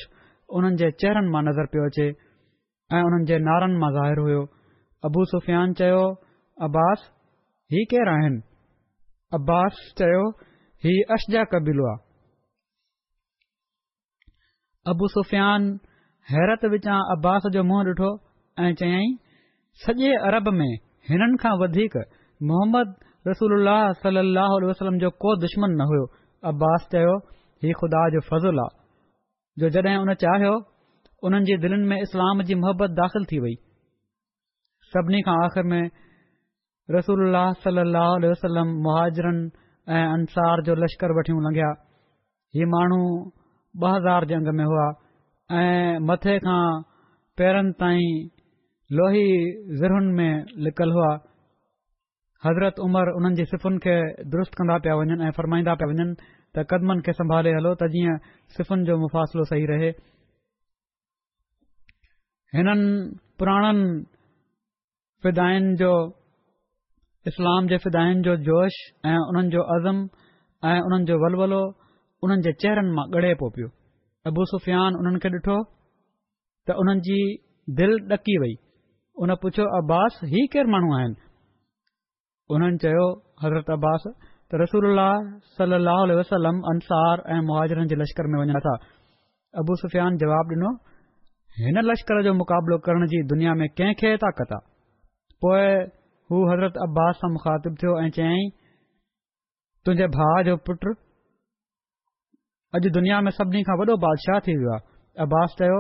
हुननि 0.56 0.76
जे 0.84 0.89
चहिरन 1.04 1.30
मां 1.38 1.43
नज़र 1.50 1.69
पियो 1.76 1.86
अचे 1.91 2.08
ऐं 2.12 3.04
उन्हनि 3.12 3.30
जे 3.32 3.38
नारनि 3.47 3.80
मां 3.86 3.91
ज़ाहिरु 4.00 4.26
हुयो 4.28 4.41
अबू 5.12 5.23
सुफ़ियान 5.36 5.78
चयो 5.84 6.04
अब्बास 6.69 7.08
ही 7.78 7.86
केर 7.95 8.12
आहिनि 8.17 8.43
अब्बास 9.39 9.82
चयो 10.04 10.28
ही 10.88 10.95
अश 11.19 11.26
कबीलो 11.56 11.88
आहे 11.93 12.06
अबु 14.91 15.08
सुफ़ियान 15.13 15.63
हैरत 16.32 16.65
विचां 16.73 16.97
अब्बास 17.15 17.45
जो 17.56 17.63
मुंहं 17.69 17.88
ॾिठो 17.93 18.10
ऐं 18.65 18.69
चयाईं 18.82 19.15
सॼे 19.86 20.12
अरब 20.30 20.47
में 20.60 20.69
हिननि 21.10 21.39
खां 21.43 21.52
वधीक 21.63 21.97
मोहम्मद 22.52 22.93
रसूल 23.30 23.69
सलल 24.06 24.39
वसलम 24.69 25.00
जो 25.04 25.10
को 25.26 25.36
दुश्मन 25.43 25.76
न 25.82 25.88
हुयो 25.91 26.06
अब्बास 26.52 26.88
चयो 26.95 27.13
ही 27.65 27.73
ख़ुदा 27.80 28.04
जो 28.15 28.21
फज़ल 28.30 28.62
आहे 28.65 28.76
जो 29.63 29.69
जॾहिं 29.78 29.95
हुन 30.04 30.13
चाहियो 30.26 30.54
उन्हनि 31.28 31.45
जे 31.50 31.58
दिलनि 31.65 31.88
में 31.93 31.97
इस्लाम 32.08 32.41
जी 32.52 32.56
मोहबत 32.63 32.91
दाख़िल 33.02 33.26
थी 33.32 33.39
वई 33.47 33.56
सभिनी 34.93 35.21
खां 35.30 35.38
आख़िर 35.45 35.69
में 35.73 35.82
रसूल 36.97 37.41
सलह 37.65 38.08
वसलम 38.30 38.76
मुहाजरनि 38.88 39.50
ऐं 39.95 40.04
अंसार 40.17 40.62
जो 40.69 40.76
लश्कर 40.84 41.13
वठियूं 41.19 41.41
लंघया 41.47 41.73
ही 42.58 42.65
माण्हू 42.76 43.02
ॿ 43.81 43.89
हज़ार 43.93 44.25
जे 44.29 44.33
अंग 44.35 44.47
में 44.57 44.61
हुआ 44.65 44.83
ऐं 45.59 45.97
मथे 46.09 46.35
खां 46.45 46.61
पेरनि 47.41 47.71
ताईं 47.83 48.15
लोही 48.99 49.23
ज़रुनि 49.81 50.11
में 50.19 50.33
लिकल 50.67 50.91
हुआ 50.95 51.09
हज़रत 52.45 52.79
उमर 52.87 53.11
हुननि 53.19 53.35
जी 53.41 53.45
सिफ़ुनि 53.53 53.77
खे 53.85 53.95
दुरुस्त 54.35 54.53
कंदा 54.61 54.77
पिया 54.85 54.93
वञनि 55.01 55.15
ऐं 55.27 55.29
फरमाईंदा 55.37 55.73
पिया 55.81 55.89
वञनि 55.93 56.15
त 56.55 56.65
कदमनि 56.73 57.05
खे 57.07 57.11
संभाले 57.21 57.53
हलो 57.59 57.71
त 57.81 57.89
जीअं 57.95 58.17
सिफ़ुनि 58.57 58.81
जो 58.91 58.97
मुफ़ासिलो 59.05 59.43
सही 59.53 59.65
रहे 59.75 59.89
हिननि 62.57 62.91
पुराणनि 63.39 65.75
जो 65.83 65.91
इस्लाम 67.33 67.61
जे 67.71 67.77
फिदायन 67.85 68.15
जो 68.25 68.33
जोश 68.49 68.73
ऐं 69.11 69.15
उन्हनि 69.31 69.49
जो 69.55 69.61
अज़म 69.77 69.97
ऐं 70.71 70.79
उन्हनि 70.89 71.05
जो 71.11 71.15
वलवलो 71.23 71.63
उन 72.25 72.41
जे 72.45 72.51
चेहरनि 72.62 72.91
मां 72.97 73.03
ॻड़े 73.17 73.34
पियो 73.39 73.49
पियो 73.56 73.67
अबू 74.30 74.45
सुफ़ियान 74.51 74.95
उन्हनि 75.01 75.19
खे 75.25 75.30
डिठो 75.34 75.58
त 76.69 76.77
उन्हनि 76.84 77.01
जी 77.08 77.17
दिलि 77.82 77.97
ॾकी 78.17 78.38
वई 78.43 78.53
हुन 79.21 79.34
पुछियो 79.43 79.65
अब्बास 79.82 80.17
ही 80.32 80.41
केर 80.56 80.71
माण्हू 80.75 80.95
आइन 81.01 81.13
उन्हनि 82.58 82.80
चयो 82.86 83.06
हज़रत 83.43 83.69
अब्बास 83.77 84.08
त 84.15 84.62
रसूल 84.63 85.03
सलाह 85.60 86.51
अंसार 86.73 87.23
ऐं 87.38 87.39
मुआरनि 87.53 87.86
जे 87.95 87.99
लश्कर 88.03 88.32
में 88.34 88.39
वञा 88.41 88.63
था 88.67 88.73
अबू 89.63 89.77
सुफ़ियान 89.86 90.17
जवाब 90.27 90.53
डि॒नो 90.53 90.73
हिन 91.62 91.82
लश्कर 91.89 92.23
जो 92.30 92.34
मुक़ाबिलो 92.43 92.77
करण 92.89 93.08
जी 93.13 93.21
दुनिया 93.36 93.53
में 93.62 93.67
कंहिंखे 93.80 94.15
ताकत 94.25 94.56
आहे 94.60 94.71
पोइ 95.45 95.65
हू 96.32 96.43
हज़रत 96.51 96.82
अब्बास 96.88 97.19
सां 97.23 97.32
मुख़ातिबु 97.39 97.82
थियो 97.84 97.95
ऐं 98.06 98.10
चयाईं 98.21 98.49
तुंहिंजे 99.86 100.08
भाउ 100.19 100.43
जो 100.49 100.56
पुटु 100.69 100.97
अॼु 102.75 102.89
दुनिया 102.95 103.17
में 103.25 103.30
सभिनी 103.32 103.62
खां 103.67 103.75
वॾो 103.80 103.95
बादशाह 104.03 104.39
थी 104.45 104.53
वियो 104.62 104.71
आहे 104.75 104.80
अब्बास 105.25 105.53
चयो 105.60 105.75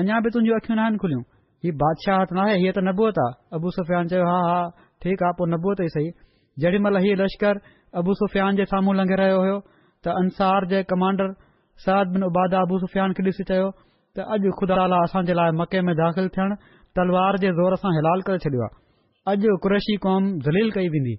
अञा 0.00 0.16
बि 0.22 0.30
तुंहिंजी 0.36 0.54
अखियूं 0.56 0.76
नाहिनि 0.78 0.98
खुलियूं 1.02 1.20
ही 1.66 1.70
बादशाहत 1.82 2.28
त 2.32 2.36
नाहे 2.38 2.56
हीअ 2.62 2.72
त 2.78 2.82
नबु 2.86 3.10
ता 3.18 3.26
अबु 3.58 3.70
सुफ़ियान 3.76 4.10
चयो 4.12 4.24
हा 4.30 4.40
हा 4.48 4.56
ठीक 5.06 5.22
आ 5.26 5.28
पो 5.40 5.46
नबु 5.52 5.74
अथई 5.76 5.92
सही 5.96 6.08
जेॾीमहिल 6.64 6.98
ही 7.06 7.12
लश्कर 7.20 7.60
अबू 8.02 8.16
सुफ़ियान 8.22 8.58
जे 8.62 8.66
साम्हूं 8.72 8.96
लंघे 9.02 9.20
रहियो 9.22 9.38
हो 9.46 9.54
त 9.68 10.16
अंसार 10.24 10.66
जे 10.74 10.82
कमांडर 10.94 11.30
सद 11.86 12.16
बिन 12.18 12.28
उबादा 12.30 12.64
अबू 12.68 12.80
सुफ़ियान 12.86 13.16
खे 13.20 13.26
ॾिसी 13.30 13.48
चयो 13.52 13.70
त 13.76 14.26
अॼु 14.36 14.56
खुदा 14.62 14.80
आला 14.86 14.98
असां 15.10 15.22
जे 15.30 15.38
लाइ 15.42 15.54
मके 15.62 15.84
में 15.90 15.94
दाख़िल 16.02 16.28
थियण 16.38 16.56
तलवार 17.00 17.40
जे 17.46 17.54
ज़ोर 17.60 17.78
सां 17.84 17.94
हिलाल 18.00 18.28
करे 18.30 18.44
छडि॒यो 18.48 18.70
अॼु 19.34 19.56
कुरैशी 19.68 19.98
कौम 20.08 20.30
ज़ली 20.48 20.66
कई 20.80 20.94
वेंदी 20.98 21.16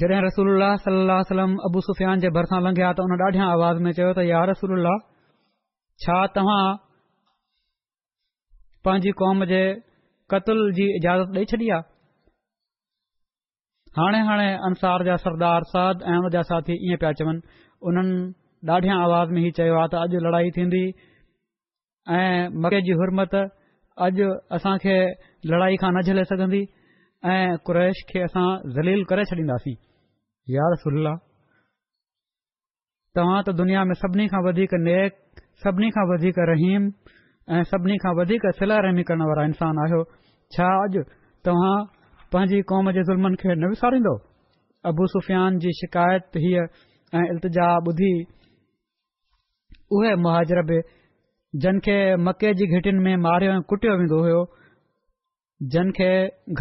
जॾहिं 0.00 0.18
रसूल 0.24 0.48
सलाहु 0.84 1.44
अबू 1.68 1.80
सुफ़ियान 1.84 2.20
जे 2.24 2.28
भरिसां 2.34 2.58
लंघिया 2.64 2.88
त 2.98 3.04
हुन 3.04 3.12
ॾाढिया 3.26 3.46
आवाज़ 3.54 3.78
में 3.86 3.92
चयो 3.98 4.10
त 4.18 4.26
यार 4.30 4.48
रसूल 4.50 4.88
छा 6.04 6.16
तव्हां 6.34 6.58
पंहिंजी 8.88 9.12
कौम 9.22 9.42
जे 9.52 9.62
क़तल 10.34 10.60
जी 10.78 10.86
इजाज़त 10.98 11.32
ॾेई 11.40 11.46
छॾी 11.52 11.70
आहे 11.78 11.80
हाणे 13.98 14.20
हाणे 14.28 14.46
अंसार 14.68 15.04
जा 15.08 15.16
सरदार 15.24 15.66
साद 15.72 16.06
ऐं 16.14 16.18
हुन 16.26 16.30
जा 16.36 16.42
साथी 16.52 16.78
ईअं 16.90 17.00
पिया 17.04 17.12
चवनि 17.22 17.42
उन्हनि 17.92 18.14
ॾाढियां 18.76 18.98
आवाज़ 19.08 19.34
में 19.38 19.42
ई 19.42 19.50
चयो 19.58 19.74
आहे 19.80 19.90
त 19.96 19.98
अॼु 20.04 20.22
लड़ाई 20.28 20.54
थींदी 20.60 20.84
ऐं 22.20 22.62
मके 22.64 22.80
जी 22.92 23.00
हुरमत 23.02 23.34
अॼु 24.06 24.30
असां 24.60 24.76
खे 24.86 24.96
लड़ाई 25.56 25.82
खां 25.86 25.90
न 25.98 26.06
झले 26.08 26.24
सघन्दी 26.32 26.62
ऐं 27.36 27.42
कुरैश 27.66 28.06
खे 28.14 28.20
असां 28.30 28.46
ज़लील 28.80 29.04
करे 29.12 29.24
छॾींदासीं 29.34 29.78
यार 30.54 30.76
तव्हां 33.16 33.38
त 33.44 33.50
दुनिया 33.58 33.82
में 33.90 33.94
सभिनी 34.00 34.24
खां 34.32 34.40
वधीक 34.46 34.72
नेक 34.86 35.14
सभिनी 35.64 35.86
खां 35.94 36.02
वधीक 36.10 36.34
रहीम 36.50 36.84
ऐं 37.56 37.62
सभिनी 37.70 37.96
खां 38.04 38.12
वधीक 38.18 38.42
सिला 38.58 38.76
रहमी 38.86 39.02
करण 39.10 39.22
वारा 39.28 39.44
इंसान 39.52 39.78
आहियो 39.84 40.02
छा 40.56 40.66
अॼु 40.86 41.02
तव्हां 41.48 41.72
पंहिंजी 42.34 42.60
कौम 42.72 42.90
जे 42.98 43.02
ज़ुल्मनि 43.10 43.36
खे 43.42 43.54
न 43.62 43.68
विसारींदो 43.74 44.12
अबू 44.92 45.06
सुफ़ियान 45.14 45.58
जी 45.64 45.72
शिकायत 45.80 46.36
हीअ 46.44 46.66
ऐं 47.20 47.24
इल्तिजाह 47.32 47.74
ॿुधी 47.92 48.12
उहे 49.98 50.14
मुहाजर 50.26 50.62
बि 50.70 50.80
जन 51.64 51.80
खे 51.88 51.98
मके 52.28 52.52
जी 52.60 52.66
घिटियुनि 52.76 53.02
में 53.08 53.16
मारियो 53.26 53.56
ऐं 53.58 53.62
कुटियो 53.72 53.96
वेंदो 54.02 54.20
हो 54.28 54.44
जिन 55.74 55.90
खे 56.00 56.10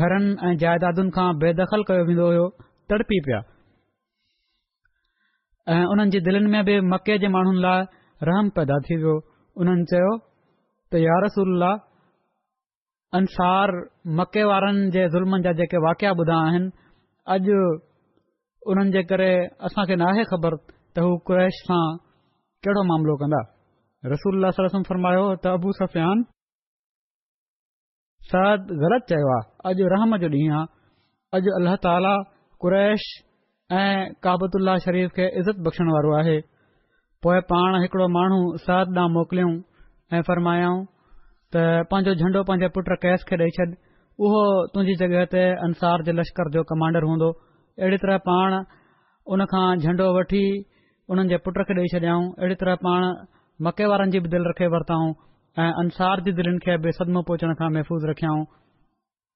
घरनि 0.02 0.34
ऐं 0.50 0.56
जाइदादुनि 0.66 1.16
खां 1.20 1.30
बेदखल 1.46 1.86
कयो 1.92 2.08
वेंदो 2.12 2.32
हो 2.38 2.50
तड़पी 2.94 3.20
पिया 3.30 3.44
ऐं 5.68 5.84
उन्हनि 5.92 6.12
जे 6.16 6.20
दिलनि 6.26 6.50
में 6.52 6.64
बि 6.68 6.74
मके 6.92 7.18
जे 7.20 7.28
माण्हुनि 7.28 7.60
लाइ 7.64 7.80
रहम 8.28 8.46
पैदा 8.56 8.78
थी 8.88 8.94
वियो 9.04 9.16
उन्हनि 9.64 9.84
चयो 9.92 10.12
त 10.96 11.04
यार 11.04 11.20
रसूल 11.28 11.66
अंसार 13.20 13.70
मके 14.20 14.44
वारनि 14.50 14.86
जे 14.96 15.04
ज़ुल्मनि 15.12 15.44
जा 15.48 15.52
जेके 15.60 15.78
वाकिया 15.88 16.12
ॿुधा 16.24 16.38
आहिनि 16.48 16.68
अॼु 17.36 17.60
उन्हनि 18.72 18.92
जे 18.96 19.02
करे 19.12 19.32
असां 19.68 19.86
न 19.92 20.04
आहे 20.12 20.24
ख़बर 20.32 20.54
त 20.96 21.04
हू 21.06 21.10
कु्रैश 21.28 21.56
सां 21.68 21.84
कहिड़ो 22.64 22.82
मामिलो 22.96 23.14
कंदा 23.24 23.42
रसूल 24.16 24.52
फरमायो 24.92 25.26
त 25.36 25.56
अबू 25.60 25.70
सफ़ियान 25.84 26.24
सरद 28.32 28.72
ग़लति 28.86 29.08
चयो 29.14 29.28
आहे 29.38 29.46
अॼु 29.72 29.92
रहम 29.98 30.12
जो 30.26 30.30
ॾींहुं 30.40 30.60
आहे 30.64 30.68
अॼु 31.38 31.56
अलाह 31.60 31.76
ताला 31.88 32.16
कुरैश 32.64 33.04
ऐ 33.76 33.80
काबूतल्ला 34.24 34.76
शरीफ़ 34.84 35.12
खे 35.16 35.26
इज़त 35.40 35.58
बख़्शण 35.64 35.90
वारो 35.94 36.12
आहे 36.18 36.40
पोए 37.24 37.40
पाण 37.52 37.82
हिकड़ो 37.82 38.08
माण्हू 38.18 38.40
साथ 38.66 38.94
ॾांहुं 38.98 39.12
मोकिलियऊं 39.16 39.56
ऐं 40.16 40.22
फरमायाऊं 40.30 40.78
त 41.54 41.64
पांजो 41.92 42.14
झंडो 42.22 42.44
पांजे 42.50 42.68
पुट 42.78 42.88
कैस 43.06 43.26
खे 43.32 43.36
ॾेई 43.48 43.56
छॾ 43.58 43.66
उहो 44.28 44.42
तुंहिंजी 44.72 44.96
जॻहि 45.12 45.26
ते 45.36 45.44
अंसार 45.68 46.04
जे 46.08 46.12
लश्कर 46.22 46.46
जो 46.56 46.64
कमांडर 46.72 47.04
हूंदो 47.12 47.28
अहिड़ी 47.82 47.98
तरह 48.06 48.18
पाण 48.30 48.52
उन 49.36 49.46
खां 49.52 49.66
झंडो 49.84 50.06
वठी 50.20 50.46
उन्हनि 51.12 51.30
जे 51.36 51.44
पुट 51.52 51.60
खे 51.68 51.74
ॾेई 51.84 51.92
छॾियाऊं 51.98 52.26
अहिड़ी 52.40 52.56
तरह 52.64 52.76
पाण 52.88 53.04
मके 53.70 53.86
वारनि 53.92 54.12
जी 54.18 54.26
बि 54.26 54.32
दिलि 54.38 54.48
रखे 54.52 54.68
वरिताऊं 54.80 55.12
ऐं 55.60 55.70
अंसार 55.86 56.24
जी 56.30 56.38
दिलनि 56.42 56.64
खे 56.70 56.78
बि 56.90 56.96
सदमो 57.04 57.22
पहुचण 57.28 57.54
खां 57.60 57.72
महफ़ूज़ 57.76 58.08
रखियाऊं 58.16 58.44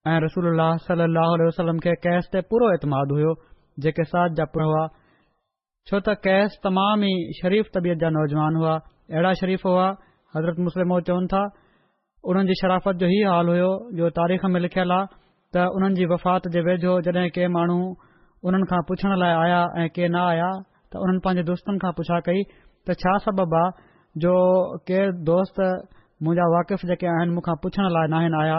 ऐं 0.09 0.17
रसूल 0.29 0.51
सलाहु 0.89 1.47
वसलम 1.51 1.83
खे 1.87 1.99
कैस 2.07 2.31
ते 2.35 2.39
पूरो 2.51 2.71
इतमाद 2.81 3.11
हुयो 3.19 3.35
जेके 3.79 4.03
साथ 4.03 4.35
जा 4.39 4.45
पुर 4.55 4.63
हुआ 4.67 4.85
छो 5.87 5.99
त 6.05 6.15
कैस 6.25 6.59
तमाम 6.63 7.03
ई 7.07 7.13
शरीफ़ 7.41 7.67
तबियत 7.75 7.97
जा 8.03 8.09
नौजवान 8.15 8.55
हुआ 8.59 8.73
अहिड़ा 9.11 9.33
शरीफ़ 9.41 9.67
हुआ 9.67 9.87
हज़रत 10.35 10.57
मुस्लिम 10.67 10.99
चवनि 11.09 11.27
था 11.33 11.43
उन्हनि 12.31 12.47
जी 12.51 12.55
शराफ़त 12.61 12.95
जो 13.03 13.07
ई 13.19 13.21
हाल 13.31 13.47
हुयो 13.53 13.71
जो 13.99 14.09
तारीख़ 14.19 14.43
में 14.55 14.59
लिखियलु 14.67 14.93
आहे 14.95 15.05
त 15.53 15.69
उन्हनि 15.79 15.95
जी 15.99 16.05
वफ़ात 16.13 16.43
जे 16.55 16.59
वेझो 16.67 16.91
जॾहिं 17.07 17.29
के 17.37 17.43
माण्हू 17.55 17.79
उन्हनि 18.49 18.65
खां 18.73 18.81
पुछण 18.91 19.11
लाइ 19.23 19.33
आया 19.45 19.63
ऐं 19.83 19.87
के 19.95 20.05
न 20.07 20.21
आया 20.25 20.51
त 20.91 21.01
उन्हनि 21.05 21.19
पंहिंजे 21.25 21.43
दोस्तनि 21.49 21.77
खां 21.85 21.91
पुछा 22.01 22.19
कई 22.27 22.41
त 22.53 22.87
छा 23.05 23.17
सबबु 23.25 23.57
आहे 23.63 23.89
जो 24.25 24.33
के 24.91 24.99
दोस्त 25.33 25.57
मुंहिंजा 26.25 26.45
वाकिफ़ 26.57 26.81
जेके 26.93 27.07
आहिनि 27.15 27.31
मूंखां 27.39 27.55
पुछण 27.65 27.83
लाइ 27.97 28.05
न 28.13 28.21
आहिनि 28.21 28.37
आया 28.43 28.57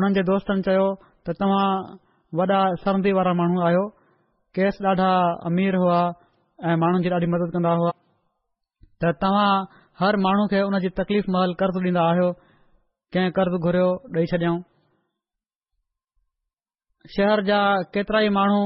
उन्हनि 0.00 0.14
जे 0.20 0.26
दोस्तनि 0.32 0.60
चयो 0.70 0.86
त 1.04 1.38
तव्हां 1.40 1.68
वॾा 2.40 2.58
सरमी 2.84 3.10
वारा 3.20 3.32
माण्हू 3.42 3.58
आहियो 3.68 3.84
केस 4.56 4.76
ॾाढा 4.86 5.08
अमीर 5.48 5.74
हुआ 5.80 5.98
ऐं 6.70 6.76
माण्हुनि 6.82 7.04
खे 7.04 7.10
ॾाढी 7.14 7.26
मदद 7.32 7.50
कंदा 7.56 7.72
हुआ 7.80 7.90
त 9.04 9.10
तव्हां 9.24 9.50
हर 10.00 10.16
माण्हू 10.26 10.46
खे 10.52 10.60
उन 10.68 10.78
जी 10.84 10.88
तकलीफ़ 11.00 11.26
महल 11.34 11.52
कर्ज़ 11.62 11.78
ॾींदा 11.88 12.02
आयो 12.12 12.28
कंहिं 13.16 13.30
कर्ज़ 13.38 13.54
घुरियो 13.64 13.88
ॾेई 14.16 14.26
छॾियऊं 14.32 14.58
शहर 17.16 17.42
जा 17.50 17.58
केतिरा 17.96 18.18
ई 18.28 18.32
माण्हू 18.38 18.60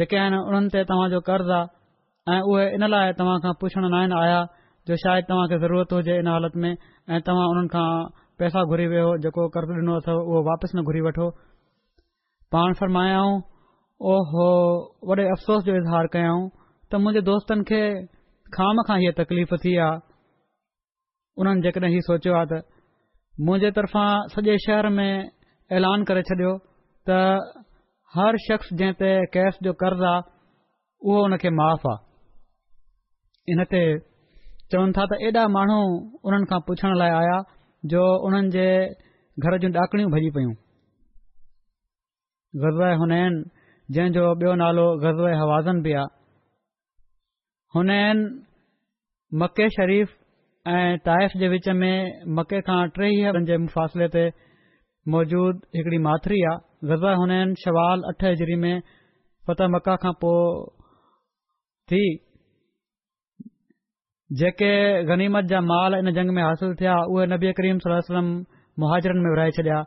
जेके 0.00 0.16
आहिनि 0.24 0.38
उन्हनि 0.48 0.68
ते 0.74 0.80
तव्हांजो 0.90 1.20
कर्ज़ 1.30 1.50
आहे 1.60 2.34
ऐं 2.34 2.40
उहे 2.50 2.64
इन 2.74 2.82
लाइ 2.96 3.14
तव्हां 3.22 3.36
खां 3.46 3.52
पुछण 3.64 3.86
न 3.96 4.12
आया 4.24 4.40
जो 4.90 4.94
शायदि 5.06 5.24
तव्हां 5.32 5.46
खे 5.54 5.62
ज़रूरत 5.64 5.90
हुजे 6.00 6.14
इन 6.24 6.34
हालति 6.34 6.58
में 6.66 6.70
ऐं 7.14 7.20
तव्हां 7.30 7.46
उन्हनि 7.54 7.74
खां 7.78 7.88
पैसा 8.42 8.60
घुरी 8.70 8.86
वियो 8.92 9.08
जेको 9.24 9.48
कर्ज़ 9.56 9.72
ॾिनो 9.80 9.94
अथव 10.04 10.16
उहो 10.28 10.46
वापसि 10.52 10.72
न 10.78 10.82
घुरी 10.90 11.00
वठो 11.08 11.26
पाण 12.54 12.70
फरमायाऊं 12.82 13.34
ओहो 14.12 14.46
वॾे 15.08 15.24
अफ़सोस 15.34 15.62
जो 15.66 15.72
इज़हार 15.80 16.06
कयाऊं 16.14 16.42
त 16.92 16.98
मुंहिंजे 17.02 17.20
दोस्तनि 17.28 17.62
खे 17.68 17.80
खाम 18.56 18.82
खां 18.88 18.96
हीअ 19.02 19.12
तकलीफ़ 19.20 19.54
थी 19.62 19.72
आहे 19.84 20.04
उन्हनि 21.40 21.60
जेकॾहिं 21.66 21.90
ही 21.94 22.00
सोचियो 22.08 22.32
आहे 22.40 22.46
त 22.50 22.58
मुंहिंजे 23.48 23.70
तरफ़ा 23.78 24.02
सॼे 24.34 24.52
शहर 24.66 24.88
में 24.96 25.30
ऐलान 25.80 26.04
करे 26.12 26.22
छॾियो 26.32 26.52
त 27.08 27.18
हर 28.18 28.38
शख्स 28.48 28.68
जंहिं 28.82 28.94
ते 29.04 29.10
कैश 29.38 29.52
जो 29.68 29.72
कर्ज़ 29.84 30.04
आहे 30.10 30.20
उहो 31.08 31.20
उनखे 31.30 31.54
माफ़ 31.62 31.84
आहे 31.94 33.56
इन 33.56 33.66
ते 33.74 33.80
चवनि 34.68 34.92
था 35.00 35.10
त 35.14 35.20
एॾा 35.30 35.42
माण्हू 35.56 35.78
उन्हनि 36.28 36.46
खां 36.54 36.60
पुछण 36.70 36.92
लाइ 37.02 37.10
आया 37.24 37.38
जो 37.96 38.00
उन्हनि 38.28 38.48
जे 38.60 38.66
घर 39.40 39.52
जूं 39.66 39.72
ॾाकणियूं 39.88 40.10
भॼी 40.18 40.28
पइयूं 40.38 40.56
हुनइनि 43.02 43.44
जंहिंजो 43.92 44.24
बि॒यो 44.40 44.54
नालो 44.56 44.84
गज़ा 45.00 45.28
ए 45.32 45.36
हवाज़न 45.40 45.80
बि 45.84 45.92
आहे 45.92 46.08
हुननि 47.74 48.04
मके 49.40 49.66
शरीफ़ 49.76 50.10
ऐं 50.72 50.98
ताइफ़ 51.08 51.32
जे 51.42 51.48
विच 51.54 51.68
में 51.80 51.96
मके 52.36 52.60
खां 52.68 52.80
टे 52.96 53.08
हदनि 53.26 53.46
जे 53.50 53.56
मुफ़ासिले 53.64 54.08
ते 54.16 54.24
मौजूद 55.12 55.56
हिकड़ी 55.76 55.98
माथरी 56.06 56.40
شوال 56.44 56.88
ग़ज़ा 56.92 57.10
हुननि 57.20 57.56
शवाल 57.64 57.98
अठ 58.12 58.24
हज़री 58.24 58.56
में 58.64 58.74
फतह 59.46 59.66
मका 59.76 59.94
खां 60.06 60.12
पोइ 60.24 60.56
थी 61.92 62.04
जेके 64.40 64.72
गनीमत 65.12 65.44
जा 65.52 65.60
माल 65.60 65.94
इन 66.00 66.12
जंग 66.16 66.30
में 66.38 66.42
हासिल 66.42 66.74
थिया 66.80 66.96
उहे 67.12 67.26
नबी 67.36 67.52
करीम 67.60 67.78
सलम 67.84 68.26
मुहाजरनि 68.82 69.20
में 69.24 69.30
विरहाए 69.30 69.50
छडि॒या 69.60 69.80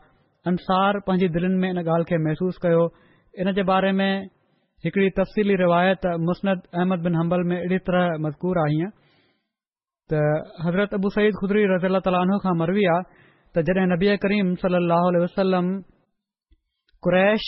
अंसार 0.53 0.99
पंहिंजी 1.07 1.27
दिलनि 1.39 1.57
में 1.63 1.69
इन 1.69 1.77
ॻाल्हि 1.81 2.17
महसूस 2.27 2.57
इन 3.39 3.51
जे 3.53 3.63
बारे 3.69 3.91
में 3.97 4.11
हिकड़ी 4.85 5.09
तफ़सीली 5.17 5.55
रिवायत 5.61 6.05
मुस्नद 6.25 6.59
अहमद 6.75 6.99
बिन 7.05 7.15
हंबल 7.17 7.43
में 7.49 7.55
अहिड़ी 7.57 7.77
तरह 7.85 8.17
मज़बूर 8.25 8.59
आहे 8.65 8.87
त 10.09 10.21
हज़रत 10.65 10.91
अबू 10.97 11.07
सदरी 11.15 11.65
रज़ील 11.73 11.99
तालो 12.07 12.37
खां 12.45 12.53
मरवी 12.61 12.85
आहे 12.93 13.27
त 13.53 13.55
जॾहिं 13.69 13.85
नबी 13.93 14.07
करीम 14.25 14.47
स्रैश 17.05 17.45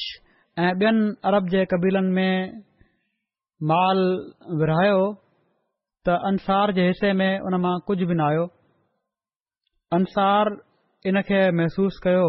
ऐं 0.65 0.69
ॿियनि 0.69 1.09
अरब 1.31 1.43
जे 1.55 1.61
कबीलनि 1.73 2.11
में 2.19 2.33
माल 3.73 3.97
विरायो 4.61 5.03
त 6.05 6.07
अंसार 6.33 6.67
जे 6.79 6.83
हिसे 6.91 7.09
में 7.21 7.31
उन 7.49 7.53
मां 7.67 7.75
कुझ 7.87 7.97
बि 8.03 8.13
न 8.13 8.19
आहियो 8.29 8.45
अंसार 9.99 10.45
इन 11.11 11.15
खे 11.29 11.39
महसूस 11.61 11.95
कयो 12.03 12.27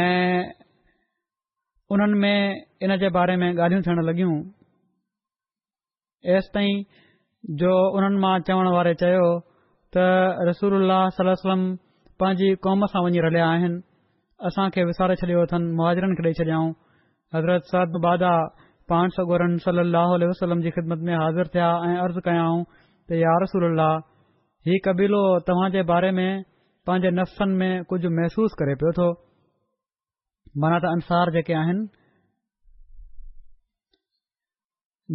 ऐं 0.00 0.40
उन्हनि 1.94 2.18
में 2.22 2.64
इन 2.82 2.96
जे 3.00 3.08
बारे 3.16 3.36
में 3.42 3.48
ॻाल्हियूं 3.52 3.82
थियण 3.82 4.00
लॻियूं 4.06 4.32
एसि 6.36 6.50
ताईं 6.54 6.82
जो 7.60 7.70
उन्हनि 7.98 8.18
मां 8.24 8.34
चवण 8.48 8.66
वारे 8.76 8.92
चयो 9.02 9.28
त 9.96 10.04
रसूल 10.48 10.84
सलम 11.18 11.62
पंहिंजी 12.22 12.48
कौम 12.66 12.84
सां 12.94 13.02
वञी 13.06 13.20
रलिया 13.26 13.46
आहिनि 13.54 13.80
असां 14.48 14.66
विसारे 14.90 15.16
छॾियो 15.22 15.44
अथनि 15.48 15.72
मुहाजिरनि 15.80 16.16
खे 16.18 16.24
ॾेई 16.28 16.36
छॾियऊं 16.40 16.66
हज़रत 17.36 17.72
सद 17.72 17.96
बादा 18.06 18.32
पाण 18.92 19.14
सगोरन 19.16 19.56
सल 19.68 19.82
अल 19.86 20.24
वसलम 20.34 20.60
जी 20.66 20.70
ख़िदमत 20.76 21.06
में 21.08 21.14
हाज़िर 21.14 21.46
थिया 21.54 21.70
ऐं 21.88 21.96
अर्ज़ 22.04 22.18
कयाऊं 22.28 22.62
त 23.08 23.22
यार 23.22 23.40
रसूल 23.44 23.80
ही 24.70 24.78
कबीलो 24.88 25.22
तव्हां 25.48 25.70
जे 25.78 25.82
बारे 25.92 26.10
में 26.20 26.30
पंहिंजे 26.86 27.10
नफ़्सनि 27.20 27.58
में 27.62 27.70
कुझ 27.92 28.00
महसूस 28.18 28.56
करे 28.62 28.74
पियो 28.84 28.92
थो 29.00 29.08
माना 30.56 30.78
त 30.82 30.90
अंसार 30.96 31.30
जेके 31.32 31.52
आहिनि 31.54 31.88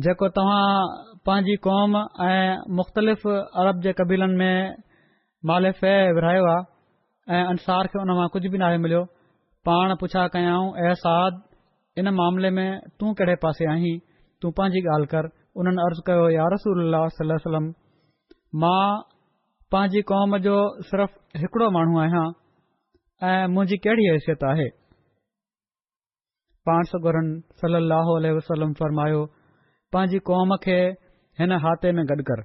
जेको 0.06 0.28
तव्हां 0.38 0.68
पंहिंजी 1.26 1.56
कौम 1.66 1.96
ऐं 2.28 2.76
मुख़्तलिफ़ 2.78 3.28
अरब 3.62 3.82
जे 3.84 3.92
कबीलनि 4.00 4.36
में 4.38 4.76
मालिफ़ 5.50 5.84
विरायो 6.18 6.46
आहे 6.52 7.34
ऐं 7.38 7.46
अंसार 7.54 7.88
खे 7.94 8.00
हुन 8.00 8.12
मां 8.20 8.28
कुझ 8.34 8.42
बि 8.46 8.58
न 8.58 8.62
आहे 8.70 8.78
मिलियो 8.86 9.04
पाण 9.70 9.96
पुछा 10.02 10.28
कयाऊं 10.36 10.70
अहसाद 10.84 11.42
इन 12.02 12.10
मामले 12.20 12.50
में 12.58 12.68
तूं 13.00 13.14
कहिड़े 13.22 13.36
पासे 13.46 13.72
आहीं 13.74 13.98
तूं 14.42 14.52
पंहिंजी 14.60 14.82
ॻाल्हि 14.96 15.08
कर 15.16 15.30
उन्हनि 15.62 15.84
अर्ज़ु 15.88 16.02
कयो 16.10 16.30
यार 16.38 16.54
रसूलम 16.60 17.74
मां 18.62 18.86
पंहिंजी 19.72 20.02
कौम 20.14 20.38
जो 20.48 20.56
सिर्फ़ 20.94 21.14
हिकड़ो 21.46 21.70
माण्हू 21.78 22.00
आहियां 22.06 22.26
ऐं 23.32 23.42
मुंहिंजी 23.54 23.78
कहिड़ी 23.86 24.06
हैसियत 24.12 24.44
आहे 24.54 24.68
पाणस 26.68 26.92
घुरनि 27.04 27.38
सली 27.62 27.80
लहो 27.92 28.14
वसलम 28.38 28.72
फरमायो 28.80 29.22
पंहिंजी 29.94 30.20
कौम 30.30 30.50
खे 30.66 30.78
हिन 31.40 31.52
हाथे 31.64 31.90
में 31.98 32.04
गॾु 32.12 32.24
कर 32.30 32.40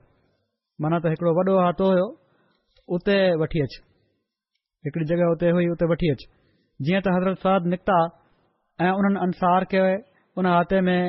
माना 0.83 0.97
त 1.05 1.13
हिकड़ो 1.13 1.31
वॾो 1.39 1.53
हाथो 1.67 1.85
हुयो 1.93 2.07
उते 2.97 3.17
वठी 3.43 3.59
अच 3.67 3.73
हिकड़ी 4.89 5.05
जॻहि 5.11 5.27
उते 5.35 5.49
हुई 5.59 5.67
उते 5.75 5.85
वठी 5.93 6.09
अच 6.15 6.21
जीअं 6.89 7.03
त 7.07 7.15
हज़रत 7.19 7.37
सालत 7.45 7.65
निकिता 7.75 7.99
ऐं 8.87 8.93
उन्हनि 9.03 9.19
अंसार 9.29 9.61
खे 9.75 9.83
हुन 10.35 10.45
हाथे 10.53 10.79
में 10.89 11.01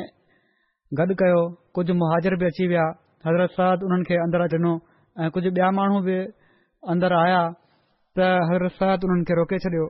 गॾु 1.02 1.14
कयो 1.24 1.40
कुझु 1.80 1.94
मुहाजर 2.04 2.38
बि 2.44 2.50
अची 2.54 2.64
विया 2.74 2.86
हज़रत 3.30 3.52
सालद 3.58 3.80
हुननि 3.90 4.04
खे 4.12 4.16
अंदरि 4.26 4.46
ॾिनो 4.60 4.74
ऐं 5.24 5.30
कुझु 5.40 5.50
ॿिया 5.58 5.68
माण्हू 5.80 5.98
बि 6.12 6.18
अंदर 6.96 7.12
आया 7.26 7.42
त 8.20 8.30
हज़रत 8.54 8.74
सहित 8.80 9.00
उन्हनि 9.12 9.24
खे 9.34 9.42
रोके 9.44 9.58
छॾियो 9.68 9.86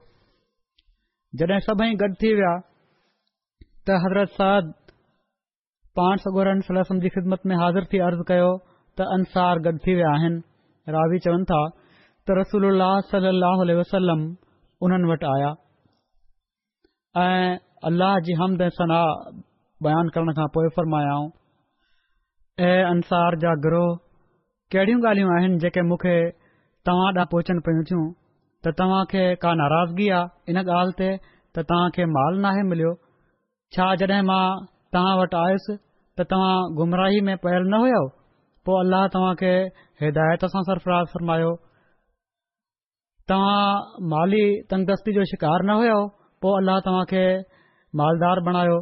जॾहिं 1.44 1.62
सभई 1.70 1.92
गॾु 2.06 2.12
थी 2.26 2.30
विया 2.42 2.54
हज़रत 3.98 4.30
साद 4.42 4.72
पाण 6.00 6.18
जी 7.02 7.10
ख़िदमत 7.10 7.46
में 7.46 7.56
हाज़िर 7.62 8.02
अर्ज़ु 8.06 8.24
कयो 8.32 8.50
त 9.02 9.06
अंसार 9.16 9.60
गॾु 9.66 9.78
थी 9.86 9.94
विया 9.96 10.10
आहिनि 10.16 10.40
रावी 10.94 11.20
चवनि 11.26 11.44
था 11.52 11.68
त 12.28 12.36
रसूल 12.40 14.22
उन्हनि 14.82 15.10
वटि 15.12 15.26
आया 15.26 15.54
ऐं 17.24 18.20
जी 18.28 18.34
हमद 18.42 18.62
सना 18.78 19.00
बयानु 19.86 20.10
करण 20.16 20.32
खां 20.40 20.48
पोए 20.58 20.68
फरमायाऊं 20.78 21.30
ग्रोह 23.66 23.90
केड़ियूं 24.72 25.00
ॻाल्हियूं 25.08 25.32
आहिनि 25.38 25.58
जेके 25.66 25.82
मूंखे 25.90 26.16
तव्हां 26.90 27.08
ॾांहुं 27.08 27.26
पोचनि 27.36 27.60
पयूं 27.68 27.84
थियूं 27.92 28.06
त 28.64 28.74
तव्हां 28.80 29.02
खे 29.12 29.24
का 29.44 29.52
नाराज़गी 29.62 30.08
आहे 30.18 30.52
इन 30.52 30.58
ॻाल्हि 30.64 30.96
ते 31.00 31.10
त 31.60 31.66
तव्हां 31.70 31.90
खे 32.00 32.06
माल 32.16 32.40
नाहे 32.48 32.64
मिलियो 32.72 32.96
छा 33.78 33.86
जॾहिं 34.02 34.22
मां 34.28 34.44
तव्हां 34.96 35.18
वटि 35.18 35.38
आयुसि 35.40 35.74
त 36.18 36.26
तव्हां 36.30 36.54
गुमराही 36.78 37.20
में 37.26 37.36
पयल 37.42 37.66
न 37.74 37.80
हुयो 37.82 38.00
पोइ 38.70 38.78
अल्लाह 38.86 39.04
तव्हां 39.16 39.34
खे 39.42 39.52
हिदायत 40.04 40.46
सां 40.54 40.62
सरफराज़ 40.70 41.12
फरमायो 41.12 41.52
तव्हां 43.34 43.60
माली 44.14 44.42
तंगस्ती 44.74 45.14
जो 45.20 45.26
शिकार 45.34 45.66
न 45.70 45.76
हुयो 45.82 46.00
पोइ 46.46 46.56
अल्लाह 46.62 46.80
तव्हां 46.88 47.04
खे 47.14 47.22
मालदार 48.02 48.42
बणायो 48.50 48.80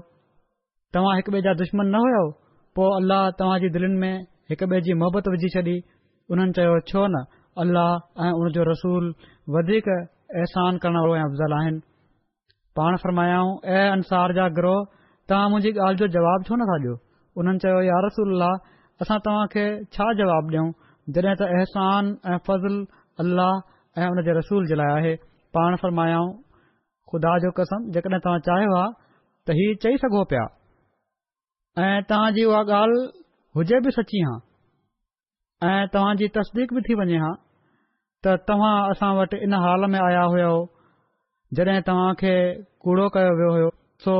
तव्हां 0.98 1.18
हिकु 1.20 1.36
ॿिए 1.36 1.46
जा 1.50 1.56
दुश्मन 1.64 1.92
न 1.98 2.06
हुयो 2.06 2.24
पोइ 2.80 2.96
अल्लाह 3.02 3.26
तव्हां 3.44 3.60
जे 3.66 3.74
दिलनि 3.78 4.02
में 4.06 4.14
हिक 4.54 4.66
ॿे 4.78 4.82
जी 4.88 4.98
मोहबत 5.04 5.30
विझी 5.36 5.52
छॾी 5.58 5.76
उन्हनि 6.36 6.60
चयो 6.62 6.80
छो 6.94 7.06
न 7.18 7.24
अल्लाह 7.66 7.92
ऐं 8.28 8.32
उन 8.40 8.58
जो 8.60 8.70
रसूल 8.74 9.14
वधीक 9.58 9.94
अहसान 10.02 10.84
करण 10.88 11.00
वारो 11.04 11.20
या 11.22 11.28
अफ़ज़ल 11.32 11.60
आहिनि 11.62 11.86
पाण 12.80 12.96
फरमायाऊं 13.04 13.54
ऐं 13.76 13.86
अंसार 13.92 14.34
जा 14.38 14.48
ग्रोह 14.58 14.82
तव्हां 15.32 15.46
मुंहिंजी 15.54 15.80
ॻाल्हि 15.86 16.00
जो 16.02 16.08
जवाबु 16.16 16.48
छो 16.50 16.58
नथा 16.62 16.76
ॾियो 16.82 16.94
उन्हनि 17.42 17.60
चयो 17.64 17.80
यार 17.88 18.04
रसूल 18.08 18.44
असां 19.06 19.18
तव्हां 19.28 19.48
खे 19.54 19.64
छा 19.98 20.06
जवाबु 20.20 20.52
ॾियूं 20.56 20.68
जॾहिं 21.16 21.36
त 21.40 21.48
अहसान 21.48 22.12
ऐं 22.34 22.38
फज़ल 22.50 22.76
अल्लाह 23.24 23.54
ऐं 24.02 24.08
हुन 24.12 24.22
जे 24.30 24.36
रसूल 24.40 24.70
जे 24.74 24.78
लाइ 24.82 24.96
आहे 25.00 25.14
पाण 25.60 25.80
फरमायाऊं 25.86 26.30
खुदा 27.14 27.34
जो 27.46 27.52
कसम 27.62 27.90
जेकॾहिं 27.98 28.22
तव्हां 28.28 28.46
चाहियो 28.52 28.78
आहे 28.84 28.94
त 29.50 29.58
ही 29.62 29.68
चई 29.86 29.98
सघो 30.06 30.24
पिया 30.34 30.46
ऐं 31.90 32.08
तव्हांजी 32.14 32.46
उहा 32.54 32.62
ॻाल्हि 32.84 33.04
हुजे 33.60 33.80
बि 33.88 33.98
सची 34.00 34.22
हा 34.30 34.38
ऐं 35.74 35.86
तव्हांजी 35.98 36.28
तस्दीक 36.40 36.74
बि 36.80 36.86
थी 36.90 37.00
वञे 37.04 37.22
हा 37.28 37.34
त 38.28 38.38
तव्हां 38.52 38.74
असां 38.96 39.14
वटि 39.22 39.44
इन 39.50 39.62
हाल 39.66 39.90
में 39.96 40.00
आया 40.06 40.24
हुयो 40.34 40.56
जॾहिं 41.56 41.82
तव्हां 41.88 42.14
खे 42.20 42.32
कूड़ो 42.84 43.08
कयो 43.16 43.32
वियो 43.40 43.52
हो 43.66 43.70
सो 44.06 44.16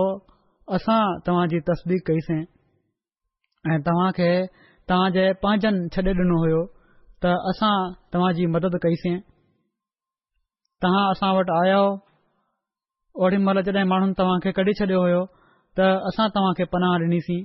असां 0.76 1.00
तव्हां 1.26 1.48
जी 1.54 1.60
तसदीक 1.70 2.06
कईसीं 2.10 2.38
ऐं 3.72 3.80
तव्हां 3.88 4.12
खे 4.20 4.30
तव्हां 4.92 5.10
जे 5.18 5.26
पंहिंजनि 5.42 5.90
छॾे 5.96 6.02
ॾिनो 6.20 6.38
हो 6.44 6.62
त 7.26 7.34
असां 7.52 7.74
तव्हां 8.16 8.32
जी 8.40 8.46
मदद 8.56 8.80
कईसीं 8.88 9.20
तव्हां 10.86 11.04
असां 11.16 11.32
वटि 11.40 11.56
आया 11.58 11.80
आहियो 11.82 13.40
महिल 13.50 13.62
जड॒हिं 13.68 13.88
माण्हुनि 13.94 14.16
तव्हां 14.24 14.40
खे 14.48 14.56
कढी 14.62 14.78
छॾियो 14.80 15.04
हो 15.06 15.22
त 15.80 15.92
असां 16.12 16.30
तव्हां 16.38 16.54
खे 16.62 16.70
पनाह 16.76 16.96
डि॒नीसीं 17.04 17.44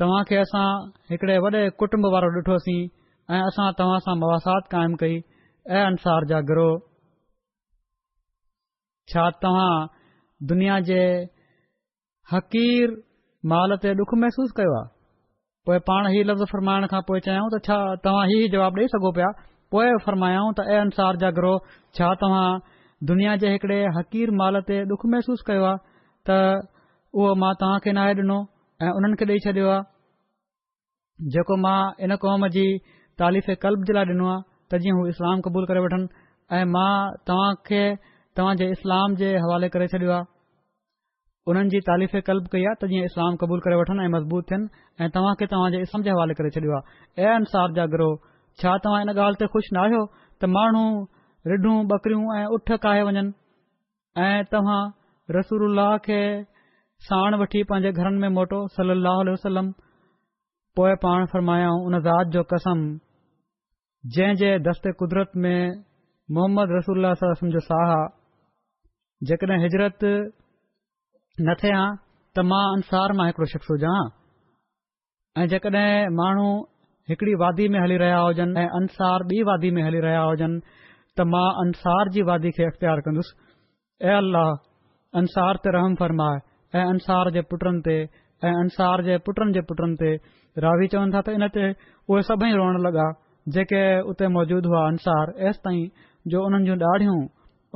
तव्हां 0.00 0.22
खे 0.32 0.36
असां 0.44 0.66
हिकड़े 1.14 1.38
वॾे 1.48 1.68
कुटुंब 1.80 2.06
वारो 2.16 2.32
ॾिठोसीं 2.38 2.80
ऐं 3.34 3.42
असां 3.48 3.70
तव्हां 3.78 4.40
सां 4.48 4.60
क़ाइमु 4.74 4.96
कई 5.04 5.20
ऐं 5.76 5.84
अंसार 5.88 6.24
जा 6.34 6.38
गिरह 6.52 6.80
छा 9.08 9.28
तव्हां 9.42 9.86
दुनिया 10.48 10.78
जे 10.88 11.00
हक़ीर 12.32 12.90
माल 13.52 13.74
ते 13.84 13.94
डुख 14.00 14.14
महसूस 14.24 14.50
कयो 14.58 14.74
आहे 14.80 14.90
पोइ 15.68 15.78
पाण 15.88 16.06
हीउ 16.14 16.24
लफ़्ज़ 16.30 16.52
फरमाइण 16.52 16.86
खां 16.92 17.00
पोइ 17.08 17.20
चाहियूं 17.26 17.48
त 17.54 17.60
छा 17.68 17.78
तव्हां 18.06 18.26
हीउ 18.30 18.40
ई 18.46 18.50
जवाबु 18.54 18.80
ॾेई 18.82 18.92
सघो 18.94 19.10
पिया 19.18 19.30
पोएं 19.74 19.90
फरमायो 20.06 20.44
त 20.58 20.66
ऐ 20.68 20.78
अंसार 20.86 21.18
जा 21.24 21.30
ग्रोह 21.38 21.74
छा 21.98 22.12
तव्हां 22.22 22.46
दुनिया 23.10 23.34
जे 23.44 23.52
हिकड़े 23.54 23.80
हक़ीर 23.98 24.30
माल 24.42 24.60
ते 24.70 24.80
डुख 24.92 25.06
महसूस 25.16 25.44
कयो 25.50 25.64
आहे 25.72 25.82
त 26.30 26.38
उहो 27.14 27.34
मां 27.44 27.52
तव्हां 27.62 27.80
खे 27.86 27.94
नाहे 27.98 28.14
डि॒नो 28.20 28.38
ऐं 28.86 28.92
उन्हनि 29.00 29.20
खे 29.22 29.28
ॾेई 29.32 29.44
छॾियो 29.48 29.70
आहे 29.74 31.30
जेको 31.36 31.56
मां 31.66 31.78
इन 32.06 32.16
क़ौम 32.26 32.48
जी 32.58 32.66
तालीफ़ 33.22 33.50
कल्ब 33.66 33.84
जे 33.90 33.98
लाइ 34.00 34.10
ॾिनो 34.14 34.30
आहे 34.36 34.40
त 34.70 34.82
जीअं 34.86 34.98
हू 35.00 35.06
इस्लाम 35.14 35.44
क़बूल 35.48 35.68
करे 35.72 35.86
वठनि 35.88 36.08
ऐं 36.58 36.64
मां 36.78 36.92
तव्हां 37.30 37.52
खे 37.70 37.84
तव्हां 38.36 38.56
जे 38.60 38.66
इस्लाम 38.76 39.14
जे 39.20 39.30
हवाले 39.44 39.68
करे 39.72 39.86
छडि॒यो 39.92 40.10
आहे 40.12 40.24
उन्हनि 41.52 41.70
जी 41.74 41.80
तालीफ़े 41.88 42.20
कल्ब 42.28 42.44
कई 42.52 42.64
आहे 42.68 42.76
त 42.82 42.88
जीअं 42.92 43.04
इस्लाम 43.10 43.34
क़बूल 43.44 43.60
करे 43.64 43.76
वठनि 43.80 44.04
ऐं 44.08 44.12
मज़बूत 44.14 44.44
थियन 44.50 44.62
ऐं 45.04 45.08
तव्हां 45.16 45.32
खे 45.40 45.46
तव्हांजे 45.52 45.80
इस्लाम 45.86 46.02
जे 46.06 46.10
हवाले 46.16 46.34
करे 46.38 46.50
छडि॒यो 46.54 46.76
आहे 46.76 47.24
ऐ 47.24 47.34
अंसाफ़ 47.40 47.72
जा 47.78 47.86
ग्रोह 47.94 48.14
छा 48.62 48.76
तव्हां 48.84 49.00
इन 49.04 49.12
ॻाल्हि 49.14 49.40
ते 49.42 49.48
ख़ुश 49.56 49.68
न 49.72 49.80
आहियो 49.84 50.00
त 50.14 50.50
माण्हू 50.54 50.84
रिढूं 51.52 51.76
बकरियूं 51.92 52.38
ऐं 52.38 52.46
उठ 52.58 52.72
खाए 52.86 53.02
वञनि 53.08 53.34
ऐं 54.28 54.38
तव्हां 54.54 54.80
रसूल 55.38 55.82
खे 56.08 56.22
साण 57.10 57.38
वठी 57.42 57.62
पंहिंजे 57.74 57.92
घरनि 57.98 58.24
में 58.24 58.36
मोटो 58.38 58.62
सली 58.78 58.98
वसलम 59.32 59.70
पोय 60.78 60.92
पाण 61.04 61.26
फरमायाऊं 61.36 61.80
उन 61.90 62.00
ज़ात 62.08 62.26
जो 62.36 62.42
कसम 62.56 62.76
जंहिं 64.14 64.34
जे 64.42 64.96
कुदरत 65.04 65.36
में 65.44 65.82
मोहम्मद 66.38 66.76
रसूल 66.78 67.12
जो 67.58 67.60
साह 67.70 67.88
आहे 67.92 68.02
जेकड॒हिंजरत 69.30 70.04
न 71.48 71.54
थिए 71.58 71.74
हां 71.78 71.88
त 71.96 72.44
मां 72.52 72.62
अंसार 72.76 73.12
मां 73.18 73.26
हिकड़ो 73.26 73.46
शख्स 73.50 73.68
हुजां 73.72 73.90
ऐं 75.42 75.44
जेकॾहिं 75.52 75.90
माण्हू 76.20 76.46
हिकड़ी 77.10 77.34
वादी 77.42 77.68
में 77.74 77.78
हली 77.82 77.98
रहिया 78.02 78.16
हुजनि 78.24 78.58
ऐं 78.62 78.66
अंसार 78.78 79.24
बि 79.32 79.38
वादी 79.50 79.70
में 79.76 79.82
हली 79.86 80.00
रहिया 80.06 80.22
हुजनि 80.30 80.58
त 80.66 81.26
मां 81.34 81.44
अंसार 81.64 82.10
जी 82.16 82.24
वादी 82.30 82.50
खे 82.58 82.66
इख़्तियार 82.72 83.02
कंदुसि 83.08 83.36
ऐं 84.10 84.16
अल्लाह 84.24 84.48
अंसार 85.22 85.60
ते 85.66 85.74
रहम 85.78 85.94
फर्माए 86.02 86.40
ऐं 86.80 86.84
अंसार 86.96 87.30
जे 87.38 87.42
पुटनि 87.54 87.82
ते 87.90 87.94
ऐं 88.50 88.54
अंसार 88.64 89.04
जे 89.10 89.18
पुटनि 89.28 89.58
जे 89.58 89.62
पुटनि 89.70 90.00
ते 90.02 90.10
रावी 90.66 90.88
चवनि 90.96 91.16
था 91.18 91.22
त 91.28 91.36
इन 91.38 91.48
ते 91.58 91.68
उहे 91.92 92.24
सभई 92.32 92.52
रोइण 92.62 92.80
लॻा 92.88 93.06
जेके 93.58 93.84
उते 94.14 94.32
मौजूद 94.38 94.68
हुआ 94.72 94.82
अंसार 94.94 95.32
एसि 95.52 95.64
ताईं 95.68 96.10
जो 96.34 96.44
हुननि 96.48 96.68
जूं 97.04 97.16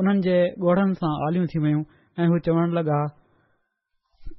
उन्हनि 0.00 0.20
जे 0.24 0.32
ॻोढ़नि 0.62 0.94
सां 1.00 1.10
आलियूं 1.26 1.46
थी 1.50 1.58
वयूं 1.64 1.82
ऐं 2.20 2.26
हू 2.30 2.38
चवण 2.46 2.72
लॻा 2.78 2.96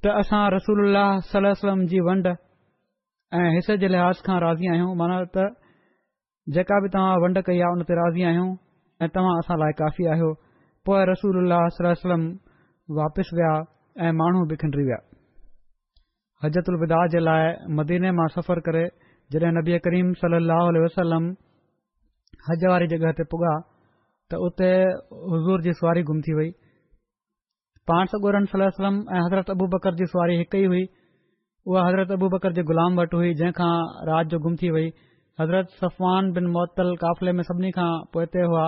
त 0.04 0.12
असां 0.24 0.42
रसूल 0.54 0.98
सलम 1.30 1.80
जी 1.92 2.00
वंड 2.08 2.26
ऐं 3.38 3.48
हिसे 3.54 3.76
जे 3.84 3.88
लिहाज़ 3.94 4.20
खां 4.28 4.36
राज़ी 4.46 4.68
आहियूं 4.74 4.92
माना 5.00 5.16
त 5.36 5.46
जेका 6.58 6.78
बि 6.84 6.90
तव्हां 6.96 7.16
वंड 7.24 7.40
कई 7.48 7.58
आहे 7.68 7.76
उन 7.78 7.82
ते 7.90 7.96
राज़ी 8.02 8.22
आहियूं 8.28 8.52
ऐं 9.04 9.08
तव्हां 9.16 9.34
असां 9.42 9.56
लाइ 9.62 9.72
काफ़ी 9.82 10.06
आहियो 10.12 10.30
पोइ 10.90 11.00
रसूल 11.10 11.50
सलम 12.04 12.22
वापसि 13.00 13.36
विया 13.38 13.50
ऐं 14.06 14.12
माण्हू 14.20 14.44
बि 14.52 14.56
खंडरी 14.62 14.84
विया 14.90 15.00
हजत 16.44 16.70
उल 16.70 16.78
बददास 16.84 17.10
जे 17.16 17.20
लाइ 17.30 17.48
मदीने 17.80 18.14
मां 18.20 18.28
सफ़र 18.38 18.62
करे 18.70 18.84
जॾहिं 19.34 19.50
नबी 19.58 19.78
करीम 19.88 20.14
सलाहु 20.22 20.84
वसलम 20.86 21.28
हज 22.50 22.68
वारी 22.74 22.86
जॻह 22.94 23.16
ते 23.18 23.26
पुॻा 23.34 23.56
त 24.30 24.38
उते 24.46 24.66
हज़ूर 25.32 25.62
जी 25.64 25.72
सुवारी 25.76 26.02
गुम 26.08 26.20
थी 26.24 26.32
वई 26.38 26.50
पाण 27.90 28.06
सगोरम 28.14 28.44
ऐं 28.88 29.20
हज़रत 29.26 29.50
अबू 29.54 29.66
बकर 29.74 29.94
जी 30.00 30.06
सुवारी 30.14 30.34
हिकु 30.40 30.58
हुई 30.68 30.82
उहा 31.68 31.84
हज़रत 31.86 32.10
अबू 32.16 32.28
बकर 32.36 32.52
जी 32.58 32.62
गुलाम 32.70 32.98
वटि 33.00 33.16
हुई 33.16 33.30
जंहिंखां 33.40 33.68
राति 34.08 34.28
जो 34.34 34.38
गुम 34.46 34.56
थी 34.62 34.70
वई 34.74 34.88
हज़रत 35.42 35.68
सफ़वान 35.80 36.32
बिन 36.38 36.46
मुतल 36.56 36.92
काफ़िले 37.04 37.32
में 37.38 37.42
सभिनी 37.50 37.70
खां 37.76 37.86
पोइ 38.12 38.24
हिते 38.26 38.42
हुआ 38.50 38.66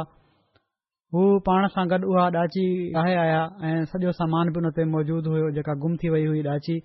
हू 1.15 1.23
पाण 1.51 1.67
सां 1.77 1.85
गॾु 1.93 2.09
उहा 2.15 2.25
डाची 2.41 2.65
आया 3.03 3.43
ऐं 3.73 3.75
सॼो 3.93 4.13
सामान 4.21 4.53
बि 4.57 4.63
उन 4.65 4.71
ते 4.81 4.85
मौजूद 4.95 5.27
हुयो 5.35 5.51
जेका 5.61 5.75
गुम 5.85 5.97
थी 6.05 6.09
वई 6.17 6.25
हुई 6.33 6.43
डाची 6.49 6.79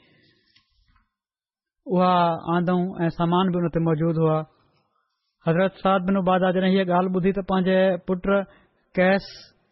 उहा 1.95 2.11
आंद 2.57 2.69
सामान 3.21 3.55
बि 3.55 3.63
उन 3.63 3.69
ते 3.79 3.85
मौजूद 3.87 4.21
हुआ 4.25 4.35
हज़रत 5.49 5.81
साद 5.85 6.09
बिनादा 6.11 6.51
जॾहिं 6.61 6.73
हीअ 6.77 6.85
ॻाल्हि 7.01 7.13
ॿुधी 7.21 7.31
त 7.39 7.45
पंहिंजे 7.51 7.79
पुट 8.09 8.25
कैस 8.97 9.23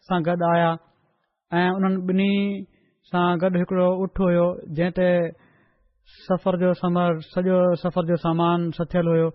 सां 0.06 0.18
गॾु 0.24 0.36
आया 0.54 0.70
ऐं 1.58 1.68
उन्हनि 1.76 2.00
ॿिन्ही 2.08 2.32
सां 3.10 3.24
गॾु 3.44 3.50
हिकड़ो 3.60 3.86
उठ 4.06 4.20
हुयो 4.24 4.44
जंहिं 4.78 4.92
ते 4.98 5.06
सफ़र 6.24 6.58
जो 6.62 6.72
समर 6.80 7.20
सॼो 7.28 7.58
सफ़र 7.82 8.02
जो 8.10 8.16
सामान 8.24 8.66
सथियलु 8.78 9.14
हुयो 9.14 9.28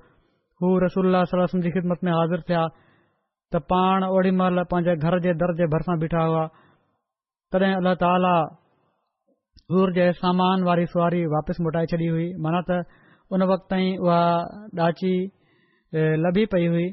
हू 0.61 0.67
रसूल 0.85 1.17
जी 1.65 1.71
ख़िदमत 1.77 2.03
में 2.07 2.11
हाज़िर 2.17 2.41
थिया 2.49 2.63
त 3.53 3.61
पाण 3.73 4.05
ओड़ी 4.13 4.31
महिल 4.41 4.61
पंहिंजे 4.75 4.95
घर 5.05 5.19
जे 5.25 5.33
दर 5.41 5.53
जे 5.63 5.67
भरिसां 5.73 5.97
बीठा 6.05 6.23
हुआ 6.33 6.43
तॾहिं 7.53 7.73
अलाह 7.81 7.97
ताला 8.05 8.35
हूर 9.73 9.93
जे 9.99 10.05
सामान 10.21 10.67
वारी 10.69 10.85
सुवारी 10.93 11.25
वापसि 11.35 11.65
मोटाए 11.67 11.89
छॾी 11.95 12.13
हुई 12.13 12.27
माना 12.47 12.61
त 12.69 12.81
उन 13.33 13.49
वक़्त 13.55 13.65
ताईं 13.75 13.91
उआ 14.09 14.19
ॾाची 14.87 15.13
लभी 16.27 16.45
पई 16.55 16.67
हुई 16.75 16.85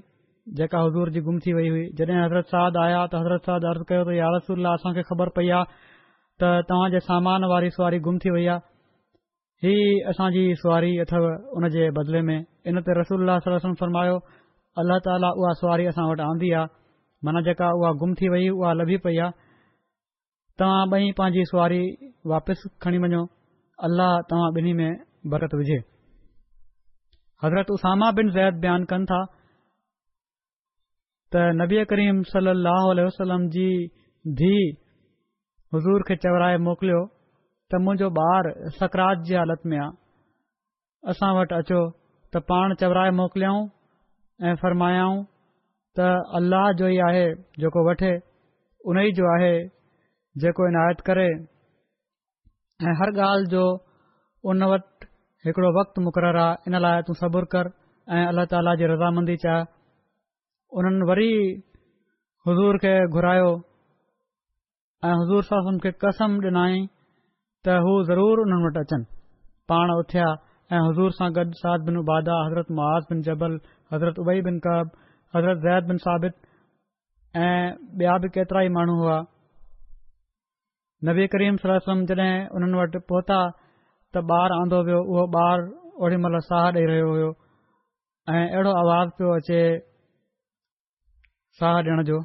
हज़ूर 0.47 1.11
जी 1.11 1.21
गुम 1.27 1.39
थी 1.45 1.53
वई 1.53 1.69
हुई 1.69 1.85
जॾहिं 1.99 2.23
हज़रत 2.23 2.45
साल 2.55 2.77
आया 2.79 3.01
त 3.11 3.15
हज़रत 3.19 3.41
साल 3.43 3.61
अर्ज़ 3.67 3.83
कयो 3.91 4.03
त 4.07 4.11
यार 4.15 4.33
रसूल 4.47 4.59
असां 4.63 4.93
खे 4.95 5.03
ख़बर 5.11 5.29
पई 5.35 5.49
आहे 5.51 5.67
त 6.39 6.43
तव्हां 6.71 6.91
जे 6.95 7.01
सामान 7.03 7.45
वारी 7.51 7.71
सुवारी 7.75 7.99
गुम 8.07 8.19
थी 8.23 8.31
वई 8.31 8.47
आहे 8.55 8.63
हीउ 9.67 10.11
असांजी 10.15 10.43
सुवारी 10.63 10.93
अथव 11.03 11.25
उन 11.59 11.69
जे 11.75 11.91
बदिले 11.99 12.21
में 12.23 12.39
इन 12.67 12.81
ते 12.87 12.93
रसूल 13.01 13.39
फरमायो 13.83 14.17
अलाह 14.79 14.99
ताला 15.09 15.29
उहा 15.43 15.53
सवारी 15.61 15.87
असां 15.93 16.05
वटि 16.09 16.23
आंदी 16.31 16.51
आहे 16.53 16.71
माना 17.27 17.41
जेका 17.51 17.67
उहा 17.79 17.91
गुम 18.01 18.15
थी 18.15 18.27
वई 18.33 18.47
उहा 18.61 18.71
लभी 18.81 18.97
पई 19.09 19.19
आहे 19.27 19.45
तव्हां 20.63 20.83
ॿई 20.97 21.11
पंहिंजी 21.19 21.43
सुवारी 21.51 21.81
वापसि 22.33 22.67
खणी 22.87 22.99
वञो 23.05 23.23
अल्लाह 23.89 24.11
तव्हां 24.31 24.49
ॿिन्ही 24.59 24.73
में 24.83 24.91
बरत 25.35 25.55
विझे 25.63 25.79
हज़रत 27.43 27.71
उसामा 27.79 28.09
बिन 28.19 28.31
ज़ैद 28.39 28.55
बयानु 28.63 28.87
कनि 28.95 29.05
था 29.11 29.19
त 31.37 31.43
नबी 31.61 31.79
करीम 31.89 32.19
सल 32.33 32.47
वसलम 33.07 33.43
जी 33.55 33.69
धीउ 34.41 34.61
हज़ूर 35.75 36.03
खे 36.11 36.15
चवराए 36.25 36.57
मोकिलियो 36.67 37.01
त 37.71 37.81
मुंहिंजो 37.87 38.09
ॿार 38.27 38.45
सकरात 38.77 39.25
जी 39.31 39.35
हालत 39.39 39.67
में 39.73 39.77
आहे 39.79 39.89
असां 41.15 41.31
वटि 41.39 41.55
अचो 41.61 41.81
त 42.33 42.43
पाण 42.53 42.75
चवराए 42.85 43.11
मोकिलियाऊं 43.21 43.61
ऐं 44.49 44.55
फरमायाऊं 44.65 45.17
त 46.01 46.09
अल्लाह 46.41 46.65
जो 46.81 46.87
ई 46.97 47.05
आहे 47.11 47.25
जेको 47.67 47.81
वठे 47.91 48.13
उन 48.89 48.97
ई 49.05 49.13
जो 49.21 49.29
आहे 49.37 49.53
जेको 50.45 50.63
इनायत 50.73 51.01
करे 51.13 51.29
ऐं 52.89 52.95
हर 53.05 53.13
ॻाल्हि 53.29 53.55
जो 53.57 53.67
उन 54.53 54.65
वटि 54.75 55.05
हिकिड़ो 55.47 55.69
वक़्तु 55.81 55.99
मुक़रर 56.11 56.37
आहे 56.49 56.55
इन 56.71 56.75
लाइ 56.87 57.03
तू 57.11 57.23
सब्रु 57.25 57.47
कर 57.57 57.65
ऐं 58.19 58.25
अलाह 58.33 58.53
ताला 58.57 58.75
जी 58.83 58.95
रज़ामंदी 58.97 59.37
चाहि 59.49 59.73
उन्हनि 60.81 61.05
वरी 61.09 61.33
हज़ूर 62.49 62.79
खे 62.85 62.95
घुरायो 63.19 63.49
ऐं 65.05 65.13
हज़ूर 65.21 65.47
साहब 65.51 65.79
खे 65.85 65.91
कसम 66.05 66.33
ॾिनाई 66.49 66.77
त 66.89 67.77
हू 67.87 67.93
ज़रूर 68.11 68.43
हुननि 68.43 68.59
वटि 68.65 68.81
अचनि 68.85 69.07
पाण 69.73 69.93
उथिया 70.01 70.27
ऐं 70.73 70.81
हज़ूर 70.89 71.15
सां 71.21 71.29
गॾु 71.39 71.47
साद 71.63 71.87
बिन 71.89 71.97
उबादा 72.03 72.37
हज़रत 72.47 72.75
मुहाज़ 72.81 73.09
बिन 73.13 73.23
जबल 73.31 73.57
हज़रत 73.97 74.21
उबई 74.27 74.45
बिन 74.51 74.59
कब 74.69 74.93
हज़रत 75.39 75.65
ज़ैद 75.65 75.91
बिन 75.93 76.03
साबित 76.09 76.39
ऐं 77.47 77.59
बिया 78.03 78.17
बि 78.27 78.33
केतिरा 78.37 78.61
ई 78.69 78.77
माण्हू 78.77 78.97
हुआ 79.03 79.17
नबी 81.13 81.27
करीम 81.39 81.57
सलाह 81.67 81.93
जॾहिं 82.15 82.31
हुननि 82.53 82.79
वटि 82.83 82.99
पहुता 83.17 83.41
त 83.49 84.29
ॿार 84.43 84.59
आंदो 84.61 84.79
वियो 84.89 85.01
उहो 85.13 85.25
ॿार 85.41 85.59
ओॾी 86.07 86.17
महिल 86.25 86.41
साह 86.55 86.71
ॾेई 86.77 86.87
रहियो 86.97 87.09
हो 87.17 87.33
ऐं 88.37 88.45
अहिड़ो 88.47 88.81
आवाज़ 88.87 89.17
पियो 89.19 89.35
अचे 89.41 89.61
साहु 91.61 91.77
ॾियण 91.83 92.03
जो 92.07 92.17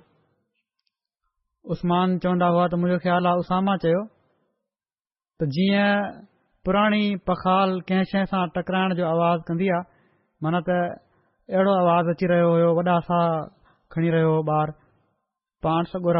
उस्मान 1.73 2.15
चवंदा 2.23 2.47
हुआ 2.53 2.63
त 2.71 2.77
मुंहिंजो 2.79 2.99
ख़्याल 3.03 3.27
आहे 3.29 3.41
उसामा 3.43 3.73
चयो 3.83 3.99
त 4.07 5.47
जीअं 5.57 6.23
पुराणी 6.67 7.03
पखाल 7.29 7.75
कंहिं 7.91 8.09
शइ 8.11 8.25
सां 8.31 8.41
टकराइण 8.55 8.95
जो 8.99 9.05
आवाज़ 9.11 9.45
कंदी 9.51 9.69
आहे 9.75 9.87
माना 10.47 10.59
त 10.69 10.75
अहिड़ो 10.79 11.75
आवाज़ु 11.83 12.11
अची 12.17 12.27
रहियो 12.31 12.49
हो 12.61 12.73
वॾा 12.79 12.95
साह 13.09 13.23
खणी 13.95 14.09
रहियो 14.15 14.33
हो 14.37 14.41
ॿार 14.57 14.73
पाण 15.65 15.87
सॻु 15.91 16.15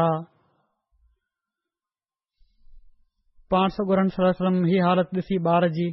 पाण 3.56 3.76
सॻु 3.80 4.54
ही 4.72 4.80
हालत 4.88 5.12
ॾिसी 5.20 5.42
ॿार 5.56 5.68
जी 5.80 5.90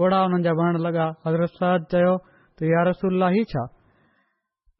घोड़ा 0.00 0.20
हुननि 0.24 0.42
जा 0.48 0.52
भरण 0.62 0.80
लॻा 0.88 1.10
हज़रत 1.28 1.60
सार 1.60 2.88
रसला 2.90 3.28
ही 3.36 3.44
छा 3.52 3.66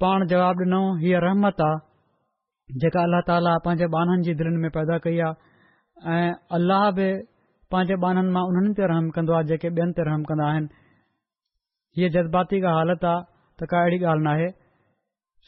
पाण 0.03 0.24
जवाब 0.32 0.61
ॾिनो 0.64 0.80
हीअ 1.01 1.18
रहमत 1.22 1.59
आहे 1.64 2.76
जेका 2.84 3.01
अल्लाह 3.09 3.20
ताली 3.30 3.51
पंहिंजे 3.64 3.88
बाननि 3.94 4.22
जी 4.28 4.34
दिलनि 4.40 4.61
में 4.62 4.70
पैदा 4.76 4.96
कई 5.07 5.18
आहे 5.28 6.14
ऐं 6.14 6.30
अल्लाह 6.59 6.84
बि 6.98 7.09
पंहिंजे 7.74 7.98
बाननि 8.05 8.30
मां 8.36 8.44
उन्हनि 8.53 8.72
ते 8.78 8.88
रहम 8.92 9.11
कंदो 9.16 9.34
आहे 9.40 9.48
जेके 9.51 9.72
बियन 9.80 9.92
ते 9.98 10.07
रहम 10.09 10.24
कन्दो 10.30 10.46
आइन 10.53 10.70
हीअ 12.01 12.11
जज़्बाती 12.16 12.61
का 12.64 12.72
हालत 12.78 13.05
आहे 13.11 13.20
त 13.64 13.70
का 13.74 13.82
अहिड़ी 13.82 14.01
ॻाल्हि 14.14 14.26
नाहे 14.28 14.48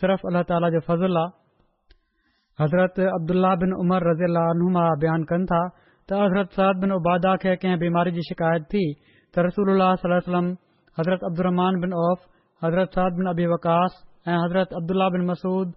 सिर्फ़ 0.03 0.29
अलाह 0.33 0.47
ताल 0.53 0.71
फज़ल 0.91 1.23
आहे 1.23 2.63
हज़रत 2.65 3.01
अब्दुलाह 3.15 3.57
बिन 3.65 3.75
उमर 3.87 4.09
रज़ी 4.13 4.31
अला 4.31 4.87
बयान 5.07 5.27
कनि 5.35 5.49
था 5.55 5.63
त 5.81 6.23
हज़रत 6.27 6.59
सद 6.63 6.85
बिन 6.87 6.97
उबादा 7.01 7.35
खे 7.49 7.57
कंहिं 7.67 7.81
बीमारी 7.87 8.15
जी 8.21 8.29
शिकायत 8.31 8.69
थी 8.77 8.85
त 9.01 9.51
रसूल 9.51 9.73
अलसलम 9.91 10.55
हज़रत 11.01 11.29
अब्दुरमान 11.35 11.83
बन 11.87 11.99
ओफ़ 12.07 12.31
हज़रत 12.67 12.97
सद 13.01 13.21
बिन 13.23 13.37
अबी 13.37 13.47
वकास 13.59 14.01
ऐं 14.31 14.37
हज़रत 14.45 14.73
अब्दुला 14.79 15.09
बिन 15.15 15.25
मसूद 15.31 15.73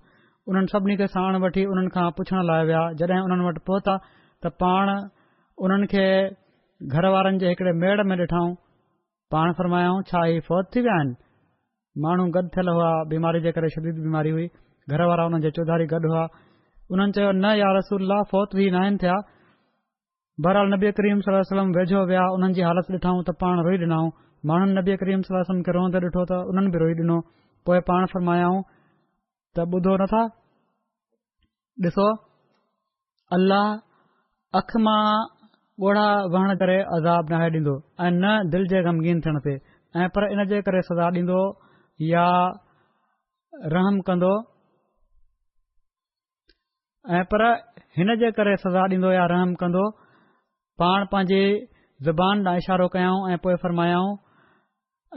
उन्हनि 0.51 0.67
सभिनी 0.71 0.95
खे 1.01 1.05
साण 1.13 1.35
वठी 1.43 1.63
उन्हनि 1.75 1.89
खां 1.93 2.09
पुछण 2.17 2.41
लायो 2.49 2.65
विया 2.69 2.81
जॾहिं 3.01 3.23
उन्हनि 3.27 3.45
वटि 3.47 3.61
पहुता 3.69 3.93
त 4.45 4.51
पाण 4.63 4.89
उन्हनि 5.65 5.85
खे 5.93 6.05
घर 6.93 7.07
वारनि 7.15 7.39
जे 7.43 7.47
हिकड़े 7.53 7.71
मेड़ 7.83 8.03
में 8.09 8.15
ॾिठऊं 8.21 8.49
पाण 9.35 9.53
फरमायाऊं 9.61 10.03
छा 10.11 10.21
ही 10.31 10.39
फौत 10.49 10.65
थी 10.75 10.81
विया 10.87 10.97
आइन 11.03 11.13
माण्हू 12.05 12.43
थियल 12.57 12.69
हुआ 12.79 12.89
बीमारी 13.13 13.39
जे 13.45 13.51
करे 13.57 13.69
शदीद 13.75 13.97
बीमारी 14.07 14.29
हुई 14.37 14.47
घर 14.97 15.03
वारा 15.11 15.23
हुननि 15.29 15.41
जे 15.45 15.51
चौधारी 15.59 15.85
गॾु 15.93 16.09
हुआ 16.13 16.25
हुननि 16.93 17.11
चयो 17.19 17.31
न 17.41 17.53
या 17.61 17.69
रसूल 17.77 18.13
फौत 18.33 18.53
बि 18.59 18.67
नाहिनि 18.77 18.97
थिया 19.05 19.15
बहरहाल 20.47 20.69
नबी 20.75 20.91
करीम 20.99 21.25
सलम 21.29 21.73
वेझो 21.79 22.03
विया 22.13 22.25
उन्हनि 22.37 22.53
जी 22.59 22.65
हालत 22.69 22.93
ॾिठाऊं 22.97 23.25
त 23.31 23.35
पाण 23.45 23.63
रोई 23.69 23.81
ॾिनऊं 23.85 24.13
माण्हुनि 24.53 24.79
नबी 24.81 24.97
करीम 25.05 25.25
सलम 25.31 25.61
खे 25.69 25.75
रोंद 25.79 25.99
ॾिठो 26.03 26.25
त 26.33 26.39
हुननि 26.51 26.75
बि 26.77 26.83
रोई 26.85 26.95
ॾिनो 27.07 27.17
पोए 27.67 27.79
पाण 27.89 28.05
फ़रमायाऊं 28.13 28.57
त 29.57 29.65
ॿुधो 29.75 29.93
नथा 30.01 30.21
ॾिसो 31.85 32.07
अल्लाह 33.35 33.63
अख 34.59 34.73
मां 34.87 34.99
गोढ़ा 35.83 36.05
वहण 36.33 36.55
करे 36.63 36.75
अज़ाब 36.97 37.31
नाहे 37.35 37.47
ॾींदो 37.55 37.75
ऐं 38.05 38.11
न 38.11 38.33
दिल 38.55 38.67
ग़मगीन 38.87 39.21
थियण 39.27 39.39
ते 39.47 39.55
ऐं 40.01 40.07
पर 40.17 40.27
इन 40.35 40.43
जे 40.51 40.61
करे 40.67 40.81
सजा 40.89 41.07
ॾींदो 41.19 41.39
या 42.09 42.25
रहम 43.75 43.99
कंदो 44.09 44.33
ऐं 47.17 47.23
पर 47.33 47.45
हिन 47.97 48.15
जे 48.23 48.31
करे 48.41 48.55
सजा 48.65 48.85
ॾींदो 48.97 49.11
या 49.15 49.25
रहम 49.33 49.53
कंदो 49.63 49.87
पाण 50.83 51.05
पंहिंजी 51.15 51.41
ज़ुबान 52.05 52.47
इशारो 52.61 52.87
कयाऊं 52.97 53.19
ऐं 53.33 53.37
पोइ 53.43 53.55
फरमायाऊं 53.65 54.15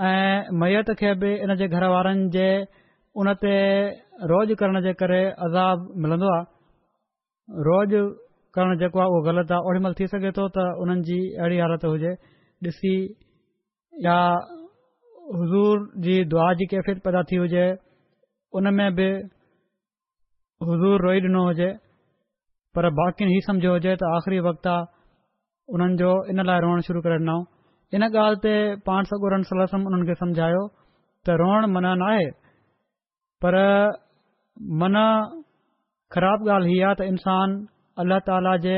ऐं 0.07 0.51
मैअत 0.59 0.91
खे 0.99 1.13
बि 1.21 1.31
इन 1.45 1.55
जे 1.61 1.67
घर 1.75 1.85
वारनि 1.93 2.29
जे 2.35 2.49
उन 3.19 3.31
ते 3.43 3.55
रोज़ 4.31 4.53
करण 4.61 4.81
जे 4.83 4.93
करे 5.01 5.19
अज़ाबु 5.47 5.99
मिलंदो 6.03 6.29
आहे 6.35 6.45
रोज़ु 7.69 8.01
करण 8.55 8.79
जेको 8.79 8.99
आहे 9.03 9.09
उहो 9.11 9.21
ग़लति 9.29 9.53
आहे 9.55 9.67
ओॾी 9.69 9.79
महिल 9.83 9.95
थी 9.99 10.07
सघे 10.15 10.31
थो 10.39 10.47
त 10.55 10.67
उन्हनि 10.85 11.03
जी 11.09 11.19
अहिड़ी 11.43 11.59
हालत 11.65 11.85
हुजे 11.91 12.13
ॾिसी 12.71 12.95
या 14.07 14.17
हज़ूर 15.41 15.83
जी 16.07 16.15
दुआ 16.31 16.47
जी 16.63 16.67
कैफ़ियत 16.75 17.03
पैदा 17.05 17.23
थी 17.35 17.43
हुजे 17.43 17.67
उन 18.59 18.73
में 18.79 18.87
बि 19.03 19.09
हज़ूर 20.71 21.07
रोई 21.09 21.27
ॾिनो 21.29 21.43
हुजे 21.51 21.71
पर 22.79 22.91
बाक़ी 23.03 23.33
हीउ 23.35 23.47
सम्झो 23.51 23.75
हुजे 23.79 23.97
त 24.01 24.15
आख़िरी 24.21 24.41
वक़्तु 24.49 24.75
आहे 24.79 24.91
उन्हनि 25.75 26.03
जो 26.07 26.15
इन 26.35 26.47
लाइ 26.55 26.87
शुरू 26.91 27.01
करे 27.09 27.19
ॾिनऊं 27.23 27.41
इन 27.97 28.03
ॻाल्हि 28.07 28.41
ते 28.45 28.51
पाण 28.87 29.07
सगुरनि 29.11 29.47
सलसम 29.51 29.85
उन्हनि 29.91 30.07
खे 30.09 30.15
समुझायो 30.23 30.63
त 31.27 31.37
रोइण 31.41 31.67
मन 31.77 31.87
न 31.99 32.05
आहे 32.07 32.27
पर 33.45 33.57
मन 34.83 34.97
ख़राब 36.17 36.45
ॻाल्हि 36.57 36.75
ही 36.75 36.83
आहे 36.89 36.99
त 37.01 37.07
इन्सान 37.13 37.55
अल्ल्ह 38.05 38.21
ताला 38.29 38.53
जे 38.67 38.75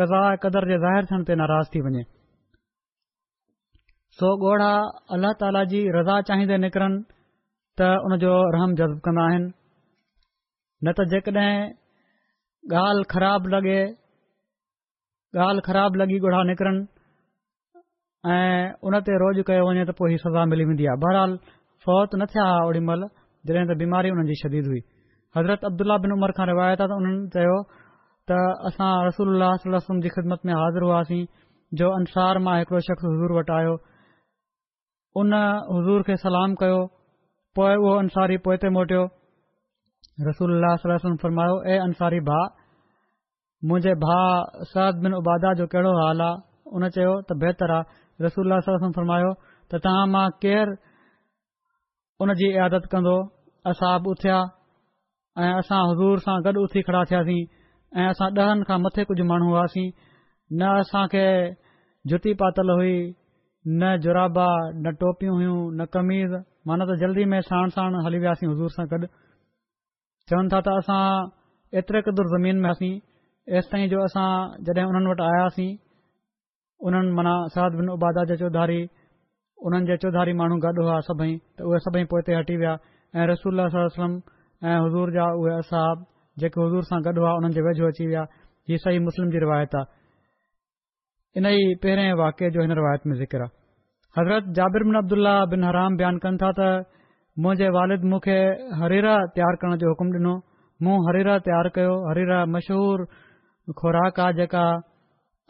कज़ा 0.00 0.22
क़दर 0.24 0.40
क़दुरु 0.46 0.70
जे 0.72 0.78
ज़ा 0.86 0.94
थियण 1.12 1.22
ते 1.30 1.38
नाराज़ 1.42 1.70
थी 1.74 1.84
वञे 1.86 2.02
सो 4.18 4.32
ॻोढ़ा 4.48 4.72
अल्ल्ह 5.16 5.32
ताला 5.46 5.62
जी 5.76 5.82
रज़ा 6.00 6.16
चाहींदे 6.30 6.56
निकरनि 6.66 6.98
त 7.78 7.88
उन 8.06 8.12
जो 8.24 8.32
रहम 8.58 8.74
जज़्ब 8.84 8.98
कंदा 9.08 9.22
आहिनि 9.32 9.48
न 9.54 10.86
त 10.98 11.06
जेकॾहिं 11.16 11.54
ॻाल्हि 12.86 13.10
ख़राब 13.14 13.42
ॻाल्हि 13.56 15.66
ख़राब 15.68 15.90
लॻी 16.02 16.14
ॻोड़ा 16.18 16.42
निकरन 16.50 16.76
ऐं 18.28 18.72
उन 18.84 19.00
ते 19.00 19.16
रोज 19.16 19.40
कयो 19.48 19.64
वञे 19.64 19.84
त 19.88 19.96
पो 19.96 20.04
सज़ा 20.20 20.44
मिली 20.52 20.64
वेंदी 20.68 20.84
आहे 20.92 21.00
बहरहाल 21.02 21.32
फ़ौत 21.84 22.10
न 22.20 22.24
थिया 22.28 22.44
हा 22.44 22.56
ओॾी 22.68 22.80
महिल 22.88 23.02
जॾहिं 23.48 23.66
त 23.68 23.76
बीमारी 23.80 24.08
हुन 24.12 24.26
जी 24.30 24.34
शदीद 24.44 24.66
हुई 24.68 24.80
हज़रत 25.36 25.64
अब्दुल्ला 25.68 25.96
बिन 26.04 26.12
उमर 26.20 26.30
खां 26.36 26.46
रिवायता 26.52 26.84
त 26.90 26.98
हुननि 26.98 27.12
चयो 27.36 27.54
त 28.28 28.40
असां 28.70 28.90
रसूल 29.06 29.44
वसम 29.74 30.00
जी 30.06 30.12
ख़िदमत 30.16 30.40
में 30.50 30.52
हाज़िर 30.54 30.84
हुआसीं 30.88 31.20
जो 31.80 31.88
अंसार 32.00 32.42
मां 32.48 32.58
हिकड़ो 32.62 32.80
शख़्स 32.88 33.08
हज़ूर 33.10 33.32
वटि 33.40 33.52
आयो 33.58 33.74
उन 35.22 35.32
हज़ूर 35.36 36.04
खे 36.12 36.16
सलाम 36.24 36.54
कयो 36.64 36.80
पोइ 37.60 37.72
उहो 37.80 37.94
अंसारी 38.04 38.36
पोइ 38.48 38.56
ते 38.64 38.68
मोटियो 38.76 39.02
रसूल 40.28 40.68
फरमायो 41.24 41.54
ए 41.72 41.74
अंसारी 41.88 42.20
भा 42.28 42.40
मुंहिंजे 43.72 43.92
भाउ 44.04 44.68
सद 44.74 45.00
बिन 45.08 45.12
उबादा 45.24 45.54
जो 45.62 45.66
कहिड़ो 45.76 45.92
हाल 46.04 46.20
आहे 46.20 46.36
उन 46.80 46.88
चयो 46.98 47.12
त 47.32 47.40
बहितर 47.44 47.70
आहे 47.78 47.98
रसूल 48.24 48.54
सर 48.66 48.78
सां 48.82 48.88
फरमायो 48.96 49.30
त 49.42 49.80
तव्हां 49.86 50.08
मां 50.14 50.24
केर 50.44 50.72
उन 52.24 52.32
जी 52.40 52.48
इयादत 52.56 52.88
कंदो 52.94 53.14
असां 53.72 53.92
बि 54.06 54.10
उथिया 54.16 54.40
ऐं 55.44 55.52
असां 55.62 55.80
हज़ूर 55.90 56.22
सां 56.26 56.36
गॾु 56.46 56.64
उथी 56.68 56.82
खड़ा 56.88 57.02
थियासीं 57.12 57.40
ऐं 57.44 58.08
असां 58.14 58.28
ॾहनि 58.46 58.68
खां 58.70 58.78
मथे 58.84 59.04
कुझु 59.10 59.24
माण्हू 59.32 59.48
हुआसीं 59.52 59.86
न 59.94 60.70
असां 60.82 61.04
खे 61.14 61.24
जुती 62.12 62.32
पातल 62.42 62.74
हुई 62.76 62.96
न 63.10 63.96
जुराबा 64.06 64.48
न 64.86 64.92
टोपियूं 65.02 65.34
हुयूं 65.40 65.58
न 65.78 65.80
कमीज़ 65.96 66.34
माना 66.68 66.82
त 66.92 66.98
जल्दी 67.04 67.24
में 67.32 67.40
साण 67.50 67.72
साण 67.76 67.98
हली 68.06 68.18
वियासीं 68.24 68.48
हज़ूर 68.54 68.74
सां 68.78 68.86
गॾु 68.94 69.04
चवनि 70.30 70.48
था 70.56 70.60
त 70.68 70.76
असां 70.82 71.02
एतिरे 71.80 72.06
दुर 72.20 72.30
ज़मीन 72.38 72.60
में 72.64 72.68
हुआसीं 72.70 72.94
ऐसि 73.58 73.68
ताईं 73.72 73.88
जो 73.92 74.02
असां 74.08 74.28
जॾहिं 74.68 74.86
हुननि 74.92 75.10
वटि 75.12 75.24
आयासीं 75.34 75.70
उन्हनि 76.88 77.10
माना 77.16 77.34
सरद 77.54 77.74
बिन 77.78 77.88
उबादा 77.96 78.22
जा 78.28 78.34
चौधारी 78.40 78.80
उन्हनि 79.68 79.86
जे 79.90 79.96
चौधारी 80.02 80.32
माण्हू 80.40 80.56
गॾु 80.64 80.80
हुआ 80.84 80.98
सभई 81.08 81.32
त 81.56 81.68
उहे 81.68 81.78
सभई 81.86 82.04
पोइते 82.12 82.30
हटी 82.40 82.54
विया 82.60 82.72
ऐं 83.20 83.24
रसूल 83.32 83.60
वसलम 83.60 84.12
ऐं 84.64 84.76
हज़ूर 84.84 85.08
जा 85.16 85.26
उहे 85.40 85.52
असाब 85.60 85.96
जेके 86.40 86.56
हज़ूर 86.64 86.82
सां 86.90 86.98
गॾु 87.04 87.20
हुआ 87.20 87.32
हुननि 87.36 87.52
जे 87.56 87.60
वेझो 87.68 87.84
अची 87.92 88.04
विया 88.10 88.22
हीअ 88.72 88.78
सही 88.84 88.98
मुस्लिम 89.08 89.28
जी 89.36 89.44
रिवायत 89.46 89.74
आहे 89.80 89.92
इन 91.40 91.46
ई 91.52 91.74
पहिरें 91.82 92.12
वाके 92.24 92.50
जो 92.56 92.60
हिन 92.66 92.72
रिवायत 92.82 93.02
में 93.08 93.14
ज़िक्र 93.22 93.52
हज़रत 94.18 94.44
जाबिर 94.60 94.84
बिन 94.90 94.96
अब्दुलाह 95.04 95.38
बिन 95.52 95.64
हराम 95.72 95.96
बयानु 96.02 96.18
कनि 96.26 96.38
था 96.44 96.50
त 96.60 96.74
मुंहिंजे 97.44 97.68
वालिद 97.80 98.02
मूंखे 98.12 98.38
हरेरा 98.84 99.14
तयारु 99.36 99.56
करण 99.62 99.76
जो 99.84 99.90
हुकुम 99.92 100.08
ॾिनो 100.20 100.34
मूं 100.86 100.96
हरेरा 101.08 101.38
तयारु 101.48 101.70
कयो 101.80 101.92
हरेरा 102.10 102.38
मशहूर 102.54 102.98
खुराक 103.80 104.16
आहे 104.24 104.32
जेका 104.40 104.64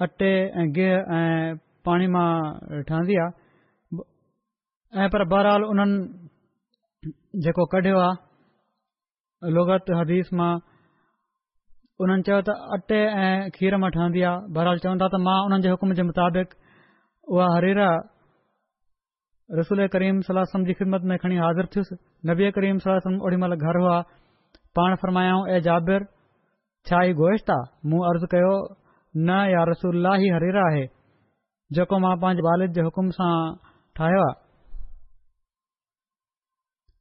अटे 0.05 0.29
ऐं 0.61 0.67
गीह 0.77 0.93
ऐं 1.15 1.57
पाणीअ 1.85 2.11
मां 2.13 2.29
ठहंदी 2.89 3.15
आहे 3.25 5.05
ऐं 5.05 5.09
पर 5.13 5.25
बहरहाल 5.33 5.63
उन 5.69 5.91
जेको 7.45 7.65
कढियो 7.75 7.99
आहे 8.05 9.51
लोगत 9.57 9.93
हदीस 10.01 10.33
मां 10.41 10.53
उन्हनि 12.05 12.23
चयो 12.27 12.39
त 12.49 12.57
अटे 12.79 13.01
ऐं 13.27 13.37
खीर 13.57 13.77
मां 13.85 13.91
ठहंदी 13.97 14.21
आहे 14.31 14.49
बहरहाल 14.57 14.79
चवनि 14.87 14.99
था 15.05 15.09
त 15.17 15.23
मां 15.27 15.37
उन्हनि 15.51 15.63
जे 15.69 15.75
हुकम 15.77 15.93
जे 16.01 16.09
मुताबिक 16.13 16.49
उहा 17.35 17.47
हरीरा 17.57 17.89
रसूल 19.61 19.79
करीम 19.99 20.25
सलासम 20.27 20.65
जी 20.67 20.73
ख़िदमत 20.81 21.03
में 21.13 21.17
खणी 21.21 21.37
हाज़िर 21.45 21.67
थियुसि 21.75 21.95
नबी 22.31 22.51
करीम 22.57 22.77
सलासम 22.89 23.21
ओॾीमहिल 23.29 23.55
घर 23.69 23.77
हुआ 23.85 23.97
पाण 24.79 24.97
फरमायाऊं 25.05 25.45
ऐ 25.55 25.61
जाबिर 25.71 26.01
छा 26.89 26.99
ई 27.13 27.17
गोहि 27.25 27.39
मूं 27.93 28.01
अर्ज़ु 28.11 28.27
कयो 28.35 28.53
न 29.19 29.31
यार 29.51 29.71
रसल्ला 29.71 30.15
ई 30.23 30.29
हरिरा 30.31 30.63
आहे 30.71 30.85
जेको 31.75 31.99
मां 32.03 32.15
पंहिंजे 32.23 32.43
वालिद 32.47 32.73
जे 32.75 32.83
हुकुम 32.89 33.09
सां 33.19 33.31
ठाहियो 33.99 34.21
आहे 34.27 34.35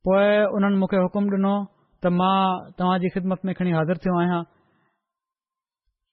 पोए 0.07 0.29
हुननि 0.53 0.77
मूंखे 0.81 0.97
हुकुम 1.05 1.29
डि॒नो 1.33 1.53
त 2.01 2.09
मां 2.19 2.33
तव्हां 2.81 2.97
जी 3.03 3.09
ख़िदमत 3.15 3.45
में 3.45 3.53
खणी 3.59 3.71
हाज़िर 3.77 3.97
थियो 4.05 4.15
आहियां 4.21 4.39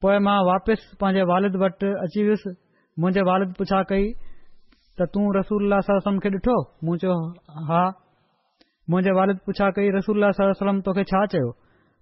पोए 0.05 0.19
मां 0.27 0.37
वापसि 0.51 0.97
पंहिंजे 1.01 1.23
वालिद 1.33 1.57
वटि 1.65 1.89
अची 2.07 2.25
वियुसि 2.29 2.53
मुंहिंजे 3.01 3.23
वालिद 3.31 3.55
पुछा 3.61 3.83
कय 3.93 4.05
त 5.01 5.09
तूं 5.15 5.25
रसूलम 5.39 6.19
खे 6.25 6.29
ॾिठो 6.37 6.57
मूं 6.89 6.97
चयो 7.05 7.15
हा 7.71 7.83
मुंहिंजे 8.91 9.15
वालिद 9.21 9.39
पुछा 9.49 9.71
कई 9.81 9.89
रसूल 9.97 10.29
तोखे 10.91 11.05
छा 11.15 11.25
चयो 11.37 11.49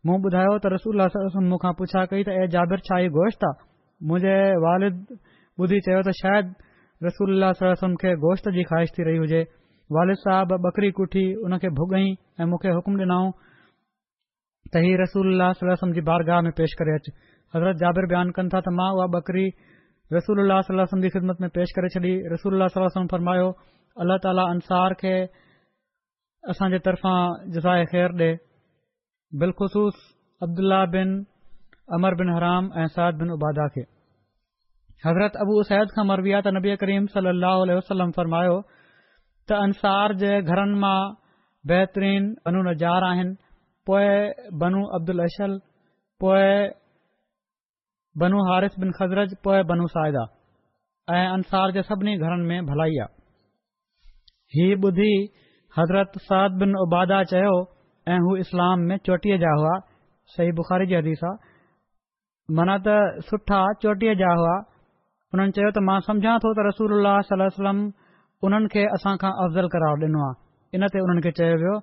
मूं 0.07 0.19
ॿुधायो 0.31 0.59
त 0.67 0.75
रसूल 0.77 1.07
मूंखां 1.53 1.73
पुछा 1.83 2.05
कई 2.15 2.23
त 2.31 2.35
ऐ 2.43 2.47
जाबिद 2.59 2.83
छा 2.91 2.99
ई 3.07 3.15
गोश्त 3.19 3.45
आहे 3.51 3.73
मुंहिंजे 4.09 4.39
वालिद 4.65 4.97
ॿुधी 5.61 5.79
चयो 5.87 6.01
त 6.07 6.13
शायदि 6.21 7.07
रसूल 7.07 7.97
खे 8.03 8.11
गोश्त 8.25 8.49
जी 8.57 8.63
ख़्वाहिश 8.71 8.91
थी 8.99 9.05
रही 9.09 9.19
हुजे 9.25 9.41
वालिद 9.97 10.19
साहिब 10.25 10.55
बकरी 10.67 10.91
कुठी 10.99 11.23
हुन 11.45 11.57
खे 11.65 11.69
भुॻई 11.81 12.07
ऐं 12.41 12.47
मूंखे 12.53 12.71
हकम 12.79 12.99
ॾिनऊं 13.05 13.31
त 14.75 14.83
ही 14.87 14.91
रसूल 15.03 15.29
सलम 15.61 15.93
जी 15.99 16.03
बारगाह 16.09 16.41
में 16.49 16.53
पेश 16.59 16.75
करे 16.81 16.97
अचु 17.01 17.13
अगरि 17.57 17.73
जाबिर 17.85 18.07
बयान 18.13 18.35
कनि 18.39 18.53
था 18.55 18.61
त 18.67 18.75
मां 18.81 18.91
उहा 18.99 19.07
बकरी 19.19 19.47
रसूल 20.17 20.39
अलाहम 20.45 21.01
जी 21.05 21.09
ख़िदमत 21.17 21.39
में 21.45 21.51
पेश 21.61 21.69
करे 21.79 21.89
छॾी 21.97 22.13
रसूल 22.35 22.67
फरमायो 23.15 23.49
अल्ला 24.05 24.17
ताला 24.27 24.45
अंसार 24.57 24.95
खे 25.05 25.15
असांजे 26.55 26.79
तरफ़ा 26.89 27.15
जज़ाए 27.57 27.85
ख़ैर 27.95 28.11
ॾे 28.25 28.31
बिलसूस 29.43 30.03
अब्दुलाह 30.49 30.83
बिन 30.99 31.09
अमर 31.99 32.15
बिन 32.23 32.29
हराम 32.37 32.65
ऐं 32.85 32.89
सद 32.99 33.19
बिन 33.23 33.31
उबादा 33.37 33.67
खे 33.75 33.85
हज़रत 35.07 35.35
अबू 35.45 35.59
असैद 35.63 35.91
खां 35.95 36.03
मरविया 36.11 36.39
त 36.45 36.53
नबी 36.57 36.75
करीम 36.83 37.07
सलीमायो 37.15 38.55
त 39.49 39.57
अंसार 39.65 40.15
जे 40.23 40.31
घरनि 40.53 40.79
मां 40.85 40.99
बेहतरीनार 41.73 43.07
आहिनि 43.09 43.35
पोए 43.91 44.15
बनू 44.65 44.85
अब्दुल 45.01 45.19
अशल 45.27 45.59
पोइ 46.25 46.47
बनू 48.25 48.41
हारिश 48.49 48.79
बिन 48.85 48.97
खज़र 49.03 49.23
पोइ 49.49 49.61
बनू 49.73 49.87
साहिदा 49.99 50.25
ऐं 51.17 51.23
अंसार 51.37 51.77
जे 51.79 51.83
सभिनी 51.93 52.15
घरनि 52.25 52.45
में 52.53 52.63
भलाई 52.73 53.01
आहे 53.07 54.59
ही 54.59 54.65
ॿुधी 54.89 55.13
हज़रत 55.79 56.17
सद 56.27 56.57
बिन 56.63 56.75
उबादा 56.87 57.23
चयो 57.35 57.55
ऐं 58.15 58.19
हू 58.27 58.37
इस्लाम 58.45 58.89
में 58.91 58.97
चोटीअ 59.09 59.37
जा 59.45 59.53
हुआ 59.63 59.77
शही 60.37 60.53
बुख़ारी 60.63 60.87
जी 60.93 60.97
हदीसा 61.05 61.37
मन 62.61 62.79
त 62.87 62.97
सुठा 63.31 63.65
हुआ 64.07 64.55
उन्हनि 65.35 65.53
चयो 65.57 65.71
त 65.77 65.79
मां 65.89 65.99
सम्झा 66.09 66.33
थो 66.43 66.49
त 66.57 66.63
रसूल 66.71 67.05
सलम 67.29 67.79
उन्हनि 68.47 68.69
खे 68.73 68.83
असांखां 68.97 69.31
अफ़ज़ल 69.45 69.67
करार 69.73 70.05
ॾिनो 70.07 70.21
आहे 70.27 70.35
इन 70.79 70.83
ते 70.95 71.03
उन्हनि 71.07 71.21
खे 71.27 71.31
चयो 71.39 71.55
वियो 71.63 71.75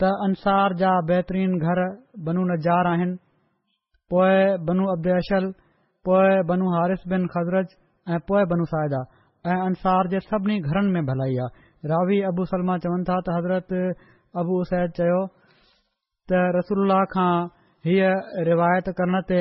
त 0.00 0.14
अंसार 0.26 0.80
जा 0.82 0.90
बेहतरीन 1.12 1.50
घर 1.66 1.78
बनू 2.26 2.40
नजार 2.52 2.84
आहिनि 2.96 3.14
पोए 4.12 4.38
बनू 4.66 4.82
अब्बे 4.96 5.12
अशल 5.20 5.44
बनू 6.50 6.64
हारिस 6.74 7.02
बेन 7.12 7.22
खज़रज 7.38 7.68
ऐं 8.14 8.20
पोए 8.28 8.42
बनू 8.50 8.64
साहिजा 8.74 9.00
ऐं 9.50 9.60
अंसार 9.70 10.02
जे 10.12 10.18
सभिनी 10.32 10.56
घरनि 10.68 10.90
में 10.96 11.04
भलाई 11.10 11.34
आहे 11.44 11.66
रावी 11.86 12.20
अबू 12.30 12.44
सलमा 12.50 12.76
चवनि 12.84 13.04
था 13.08 13.16
त 13.26 13.34
हज़रत 13.38 13.70
अबू 14.40 14.54
सैद 14.70 14.90
चयो 14.98 15.20
त 16.28 16.30
रसूल 16.56 16.92
खां 17.14 17.32
हीअ 17.88 18.08
रिवायत 18.50 18.88
करण 19.00 19.20
ते 19.28 19.38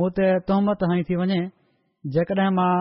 मूं 0.00 0.08
ते 0.16 0.28
तोहमत 0.48 0.84
हई 0.92 1.02
थी 1.08 1.16
वञे 1.20 1.40
जेकॾहिं 2.16 2.48
मां 2.60 2.72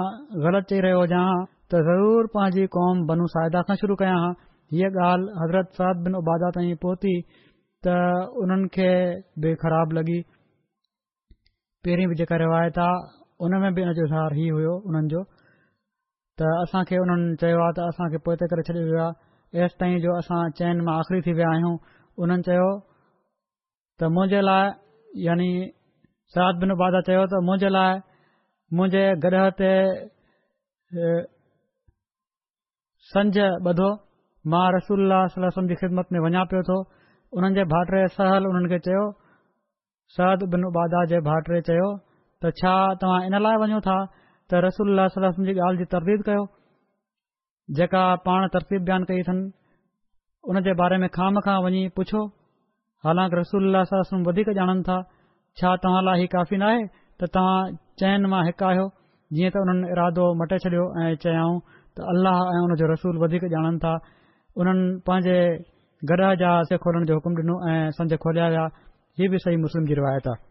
ग़लति 0.46 0.68
चई 0.72 0.80
रहियो 0.88 1.02
हुजा 1.04 1.20
हां 1.28 1.44
त 1.72 1.84
ज़रूर 1.90 2.28
पंहिंजी 2.38 2.66
कौम 2.80 3.04
बनू 3.12 3.28
साहिदा 3.36 3.62
खां 3.68 3.76
शुरू 3.84 3.96
कया 4.04 4.16
हां 4.24 4.32
हीअ 4.76 4.90
ॻाल्हि 5.10 5.36
हज़रत 5.42 5.78
सद 5.82 6.08
बिन 6.08 6.16
उबादा 6.24 6.52
ताईं 6.60 6.76
पहुती 6.88 7.14
त 7.88 7.98
उन्हनि 8.46 8.68
खे 8.78 8.90
बि 9.44 9.56
ख़राब 9.66 9.98
लॻी 10.00 10.20
पहिरीं 11.86 12.08
बि 12.14 12.16
जेका 12.24 12.36
रिवायत 12.46 12.80
आ 12.88 12.92
उन 13.46 13.60
में 13.68 13.72
बि 13.74 13.82
हिन 13.88 13.94
जो 14.00 14.08
ई 14.44 14.48
हुयो 14.56 14.76
हुननि 14.88 15.08
जो 15.16 15.26
त 16.38 16.40
असां 16.64 16.82
खे 16.88 16.96
उन्हनि 17.04 17.36
चयो 17.42 17.60
आहे 17.66 17.72
त 17.78 17.80
असां 17.90 18.06
खे 18.14 18.18
पोइ 18.26 18.36
त 18.40 18.44
करे 18.52 18.62
छॾियो 18.68 18.98
आहे 19.02 19.62
ऐसि 19.66 19.76
ताईं 19.80 19.98
जो 20.04 20.10
असां 20.20 20.40
चैन 20.58 20.76
मां 20.86 20.96
आख़िरी 21.02 21.20
थी 21.26 21.32
विया 21.38 21.50
आहियूं 21.54 21.76
उन्हनि 22.22 22.44
चयो 22.48 22.70
त 23.98 24.00
मुंहिंजे 24.16 24.42
लाइ 24.50 24.66
यानी 25.28 25.50
सराद 26.34 26.56
बिन 26.62 26.70
उबादा 26.76 27.00
चयो 27.08 27.22
त 27.32 27.42
मुंहिंजे 27.48 27.70
लाइ 27.78 27.92
मुंहिंजे 28.78 29.04
ग्रह 29.24 29.44
ते 29.62 29.72
संज 33.14 33.38
बधो 33.66 33.90
मां 34.52 34.66
रसूल 34.78 35.16
जी 35.72 35.76
ख़िदमत 35.82 36.08
में 36.14 36.20
वञा 36.26 36.44
पियो 36.52 36.62
थो 36.70 36.78
उन्हनि 37.38 37.54
जे 37.58 37.64
भाटरे 37.74 38.02
सहल 38.20 38.44
उन्हनि 38.52 38.68
खे 38.74 38.80
चयो 38.90 40.38
बिन 40.54 40.62
उबादा 40.72 41.00
जे 41.14 41.18
भाटरे 41.32 41.60
चयो 41.72 41.90
त 42.42 42.56
छा 42.62 42.74
तव्हां 43.02 43.20
इन 43.30 43.36
लाइ 43.48 43.56
वञो 43.66 43.80
था 43.90 43.98
त 44.52 44.60
रसूल 44.68 45.00
सलम 45.14 45.46
जी 45.48 45.54
ॻाल्हि 45.68 45.82
जी 45.84 45.86
तरदीद 45.94 46.22
कयो 46.28 46.44
जेका 47.80 48.04
पाण 48.28 48.46
तरतीब 48.54 48.86
बयान 48.90 49.06
कई 49.10 49.24
अथनि 49.24 49.44
उन 50.52 50.60
जे 50.68 50.74
बारे 50.82 50.98
में 51.04 51.08
खाम 51.18 51.40
खां 51.48 51.56
वञी 51.66 51.82
पुछो 52.00 52.22
हालांकि 53.08 53.38
रसूल 53.42 53.76
वधीक 54.30 54.52
था 54.90 54.98
छा 55.62 55.76
तव्हां 55.86 56.04
लाइ 56.08 56.28
काफ़ी 56.36 56.58
नाहे 56.64 56.80
त 56.88 57.32
तव्हां 57.36 57.60
चयनि 58.04 58.32
मां 58.36 58.42
हिकु 58.50 58.66
आयो 58.72 58.88
जीअं 59.38 59.52
त 59.58 59.64
हुननि 59.64 59.92
इरादो 59.96 60.26
मटे 60.42 60.60
छॾियो 60.66 60.84
ऐ 61.04 61.08
चयाऊं 61.28 61.60
त 61.98 62.10
अल्लाह 62.16 62.40
ऐ 62.58 62.64
हुन 62.66 62.76
जो 62.82 62.90
रसूल 62.94 63.22
वधीक 63.26 63.48
ॼाणनि 63.54 63.80
था 63.86 63.94
उन्हनि 64.64 64.88
पंहिंजे 65.08 65.38
घर 66.10 66.22
जा 66.44 66.56
खोलण 66.86 67.06
जो 67.12 67.16
हकुम 67.20 67.36
ऐं 67.74 67.80
संज 68.02 68.18
खोलिया 68.26 68.48
विया 68.54 68.66
हीअ 69.22 69.32
बि 69.36 69.42
सही 69.48 69.60
मुस्लिम 69.68 69.88
जी 69.92 69.98
रिवायत 70.02 70.30
आहे 70.34 70.46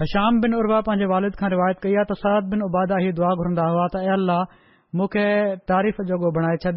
हश्याम 0.00 0.38
बिन 0.40 0.54
उर्वा 0.58 0.78
पंहिंजे 0.88 1.06
वालिद 1.12 1.34
खां 1.38 1.48
रिवायत 1.52 1.78
कई 1.84 1.94
आहे 2.00 2.04
त 2.10 2.14
सरद 2.20 2.46
बिन 2.52 2.60
उबादा 2.66 2.96
ई 3.06 3.10
दुआ 3.20 3.32
घुरंदा 3.40 3.64
हुआ 3.72 3.86
त 3.94 4.04
अह 4.12 4.98
मूंखे 4.98 5.24
तारीफ़ 5.70 5.98
जोगो 6.10 6.28
बणाए 6.36 6.56
छॾ 6.62 6.72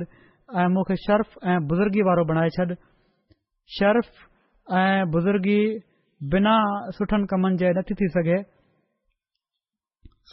ऐं 0.60 0.66
मूंखे 0.76 0.96
शर्फ़ 1.06 1.32
ऐं 1.52 1.56
बुज़ुर्गी 1.70 2.02
वारो 2.08 2.24
बणाए 2.32 2.50
छॾ 2.58 2.64
शर्फ 3.78 4.08
ऐं 4.82 5.12
बुज़ुर्गी 5.16 5.62
बिना 6.36 6.58
सुठनि 7.00 7.26
कमनि 7.32 7.56
जे 7.64 7.68
नथी 7.80 7.94
थी 8.04 8.12
सघे 8.20 8.38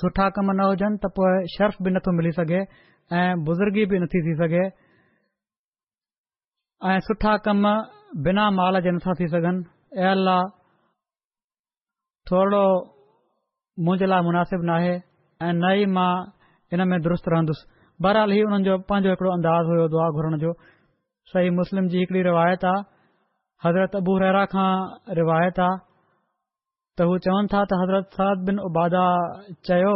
सुठा 0.02 0.26
कम 0.38 0.46
न 0.58 0.68
हुजनि 0.72 0.96
त 1.02 1.04
पोइ 1.18 1.48
शर्फ़ 1.54 1.78
बि 1.86 1.96
नथो 1.96 2.10
मिली 2.18 2.30
सघे 2.42 2.60
ऐं 3.14 3.28
बुज़ुर्गी 3.50 3.84
बि 3.94 4.04
नथी 4.04 4.18
थी 4.28 4.32
सघे 4.44 4.64
ऐं 6.90 6.98
सुठा 7.08 7.32
कम 7.48 7.62
बिना 8.28 8.44
माल 8.60 8.80
जे 8.88 8.98
नथा 8.98 9.12
थी 9.22 9.30
सघनि 9.36 10.08
थोरो 12.30 12.64
मुंहिंजे 13.84 14.06
लाइ 14.10 14.20
मुनासिबु 14.28 14.64
नाहे 14.70 14.92
ऐं 15.44 15.52
न 15.62 15.64
ई 15.78 15.84
मां 15.96 16.10
इन 16.74 16.80
में 16.90 16.98
दुरुस्त 17.06 17.26
रहंदुसि 17.32 17.62
बहरहाल 18.04 18.30
ही 18.34 18.40
हुननि 18.46 18.64
जो 18.68 18.74
पंहिंजो 18.90 19.10
हिकड़ो 19.14 19.30
अंदाज़ 19.38 19.66
हुयो 19.70 19.86
दुआ 19.94 20.06
घुरण 20.16 20.34
जो 20.42 20.50
सही 21.30 21.48
मुस्लिम 21.58 21.88
जी 21.94 22.02
हिकड़ी 22.02 22.20
रिवायत 22.28 22.64
आ 22.72 22.74
हज़रत 23.64 23.92
अबू 24.02 24.12
रहरा 24.24 24.42
खां 24.52 24.68
रिवायत 25.20 25.58
आहे 25.64 25.80
त 27.00 27.08
हू 27.08 27.14
चवनि 27.26 27.48
था 27.56 27.60
त 27.72 27.80
हज़रत 27.82 28.06
सरद 28.20 28.46
बिन 28.52 28.62
उबादा 28.70 29.02
चयो 29.70 29.94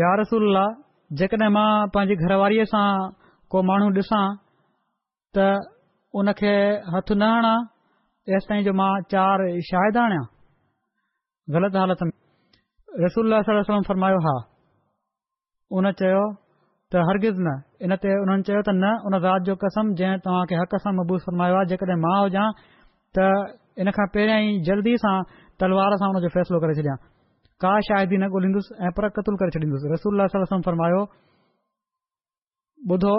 या 0.00 0.10
रसूल 0.22 0.60
आहे 0.62 0.74
जेकॾहिं 1.22 1.52
मां 1.58 1.68
पंहिंजी 1.98 2.16
घरवारीअ 2.26 2.68
सां 2.74 2.86
को 3.54 3.62
माण्हू 3.70 3.88
ॾिसां 4.00 4.24
त 5.38 5.46
हुन 6.20 6.36
खे 6.44 6.54
हथु 6.98 7.14
न 7.24 7.32
आणा 7.38 7.54
एसि 8.36 8.48
ताईं 8.52 8.66
जो 8.72 8.76
मां 8.82 8.90
चार 9.18 9.48
शाहिदा 9.72 10.02
आणियां 10.08 10.28
ग़लति 11.54 11.78
हालत 11.82 12.02
में 12.08 12.18
रसूल 13.04 13.34
वसलम 13.34 13.82
फरमायो 13.88 14.18
हा 14.26 14.34
उन 15.78 15.90
चयो 16.00 16.22
त 16.94 17.02
हरगिज़ 17.08 17.36
न 17.46 17.50
इन 17.86 17.92
ते 18.04 18.08
हुननि 18.20 18.48
चयो 18.50 18.60
त 18.68 18.74
न 18.82 18.90
उन 19.10 19.18
राति 19.24 19.42
जो 19.50 19.54
कसम 19.64 19.90
जंहिं 20.00 20.18
तव्हां 20.26 20.44
खे 20.52 20.60
हक़ 20.60 20.74
सां 20.86 20.90
महबूज़ 21.00 21.20
फरमायो 21.30 21.54
आहे 21.60 21.70
जेकॾहिं 21.74 21.98
मां 22.04 22.14
हुजा 22.26 22.44
त 23.18 23.26
इन 23.84 23.92
खां 23.98 24.06
पहिरियों 24.16 24.38
ई 24.46 24.62
जल्दी 24.70 24.94
सां 25.04 25.16
तलवार 25.64 25.92
सां 26.02 26.08
हुन 26.14 26.28
जो 26.28 26.58
करे 26.64 26.76
छॾियां 26.80 26.96
का 27.64 27.70
शायदि 27.92 28.16
न 28.24 28.32
ॻोल्हींदुसि 28.38 28.70
ऐं 28.88 28.90
पर 28.98 29.04
कतूल 29.20 29.34
करे 29.44 29.50
छॾींदुसि 29.60 29.86
रसूल 29.96 30.26
वसमम 30.40 30.60
फरमायो 30.70 31.00
ॿुधो 32.96 33.14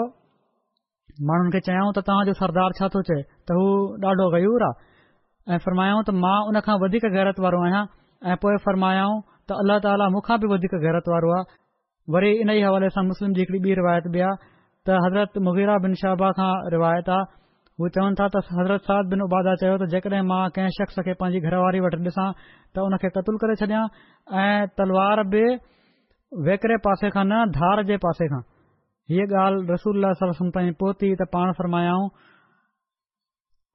माण्हुनि 1.32 1.56
खे 1.56 1.60
चयाऊं 1.72 1.96
त 1.96 2.08
तव्हांजो 2.12 2.32
सरदार 2.44 2.70
छा 2.80 2.86
थो 2.96 3.00
चए 3.10 3.18
त 3.50 3.62
हू 3.62 3.72
ॾाढो 4.12 4.24
गयूर 4.36 4.60
आहे 4.68 5.56
ऐं 5.56 5.66
फरमायो 5.66 5.96
त 6.08 6.22
मां 6.22 6.38
उन 6.52 6.60
खां 6.68 6.76
वधीक 6.84 7.04
गैरत 7.18 7.40
वारो 7.44 7.58
आहियां 7.66 7.82
ऐं 8.30 8.36
पोएं 8.42 8.56
फरमायाऊं 8.64 9.18
त 9.48 9.58
अल्ला 9.60 9.76
ताला 9.84 10.06
मुखां 10.16 10.38
बि 10.40 10.46
वधीक 10.50 10.72
गैरत 10.82 11.06
वारो 11.12 11.28
आहे 11.36 11.54
वरी 12.14 12.30
इन 12.42 12.50
ई 12.54 12.60
हवाले 12.62 12.88
सां 12.96 13.02
मुस्लिम 13.10 13.32
जी 13.38 13.40
हिकड़ी 13.42 13.60
ॿी 13.66 13.72
रिवायत 13.78 14.06
बि 14.16 14.20
आहे 14.26 14.48
त 14.88 14.98
हज़रत 15.04 15.38
मुगीरा 15.46 15.74
बिन 15.86 15.94
शाहबा 16.02 16.28
खां 16.40 16.50
रिवायत 16.74 17.08
आ 17.10 17.18
उहे 17.80 17.90
चवनि 17.96 18.14
था 18.20 18.26
त 18.36 18.44
हज़रत 18.60 18.82
साद 18.90 19.10
बिन 19.14 19.20
उबादा 19.26 19.54
चयो 19.64 19.74
त 19.82 19.90
जेकॾहिं 19.96 20.22
मां 20.30 20.40
कंहिं 20.58 20.72
शख़्स 20.78 20.96
खे 21.08 21.12
पंहिंजी 21.24 21.40
घरवारी 21.50 21.78
वटि 21.86 21.98
ॾिसां 22.12 22.28
त 22.42 22.86
उन 22.86 22.92
खे 23.06 23.12
कत्ल 23.18 23.32
करे 23.46 23.54
छॾियां 23.64 23.82
ऐं 24.44 24.70
तलवार 24.82 25.18
बि 25.34 25.42
वेकरे 26.50 26.76
पासे 26.88 27.10
खां 27.18 27.24
न 27.34 27.44
धार 27.60 27.82
जे 27.92 27.96
पासे 28.08 28.26
खां 28.34 28.42
हीअ 29.16 29.28
ॻाल्हि 29.44 29.68
रसूल 29.74 30.10
ताईं 30.54 30.74
पोती 30.84 31.08
त 31.18 31.30
पाण 31.36 31.48
फरमायाऊं 31.62 32.06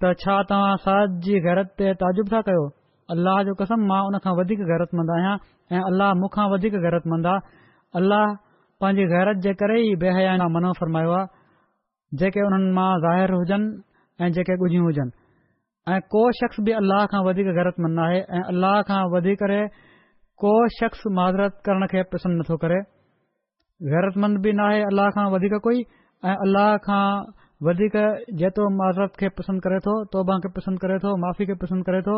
त 0.04 0.18
छा 0.26 0.36
तव्हां 0.50 0.74
साद 0.90 1.10
जी 1.30 1.36
गैरत 1.50 1.70
ते 1.82 1.86
ताजुब 2.02 2.32
था 2.36 2.40
कयो 2.50 2.66
अल्लाह 3.14 3.42
जो 3.48 3.54
कसम 3.60 3.84
मां 3.90 4.00
उनखां 4.08 4.34
वधीक 4.40 4.62
गैरतमंद 4.70 5.12
आहियां 5.18 5.36
ऐं 5.76 5.82
अल्लाह 5.90 6.14
मुखा 6.24 6.46
वधीक 6.54 6.74
गहरतमंद 6.86 7.28
आहे 7.34 7.66
अलाह 8.00 8.26
पंहिंजी 8.84 9.06
गैरत 9.12 9.40
जे 9.46 9.54
करे 9.62 9.78
ई 9.82 9.94
बेहया 10.02 10.48
मनो 10.56 10.72
फरमायो 10.80 11.14
आहे 11.20 12.18
जेके 12.22 12.44
उन्हनि 12.48 12.72
मां 12.80 12.90
ज़ाहिर 13.06 13.34
हुजनि 13.38 13.72
ऐ 14.26 14.30
जेके 14.38 14.58
गुझियूं 14.64 14.84
हुजनि 14.88 15.16
ऐ 15.94 16.00
को 16.16 16.24
शख़्स 16.42 16.60
बि 16.68 16.76
अल्लाह 16.82 17.06
खां 17.14 17.22
वधीक 17.30 17.52
ग़रतमंद 17.60 18.00
नाहे 18.02 18.20
ऐं 18.40 18.44
अलाह 18.56 18.78
खां 18.92 19.02
वधीक 19.16 19.44
को 20.44 20.52
शख़्स 20.80 21.10
माज़रत 21.20 21.60
करण 21.70 21.88
खे 21.96 22.04
पसंद 22.16 22.44
नथो 22.44 22.58
करे 22.66 22.82
ग़ैरतमंद 23.94 24.44
बि 24.48 24.52
नाहे 24.62 24.84
अल्लाह 24.92 25.10
खां 25.20 25.26
वधीक 25.38 25.58
कोइ 25.70 25.82
ऐं 26.32 26.36
अल्लाह 26.48 26.70
खां 26.90 27.04
वधीक 27.66 27.96
जेतिरो 28.40 28.66
माज़रत 28.80 29.12
खे 29.20 29.28
पसंदि 29.34 29.60
करे 29.66 29.78
थो 29.86 29.94
तौबा 30.14 30.34
खे 30.46 30.50
पसंदि 30.56 30.78
करे 30.82 30.98
थो 31.02 31.10
माफ़ी 31.26 31.44
खे 31.50 31.56
पसंदि 31.62 31.84
करे 31.90 32.02
थो 32.06 32.14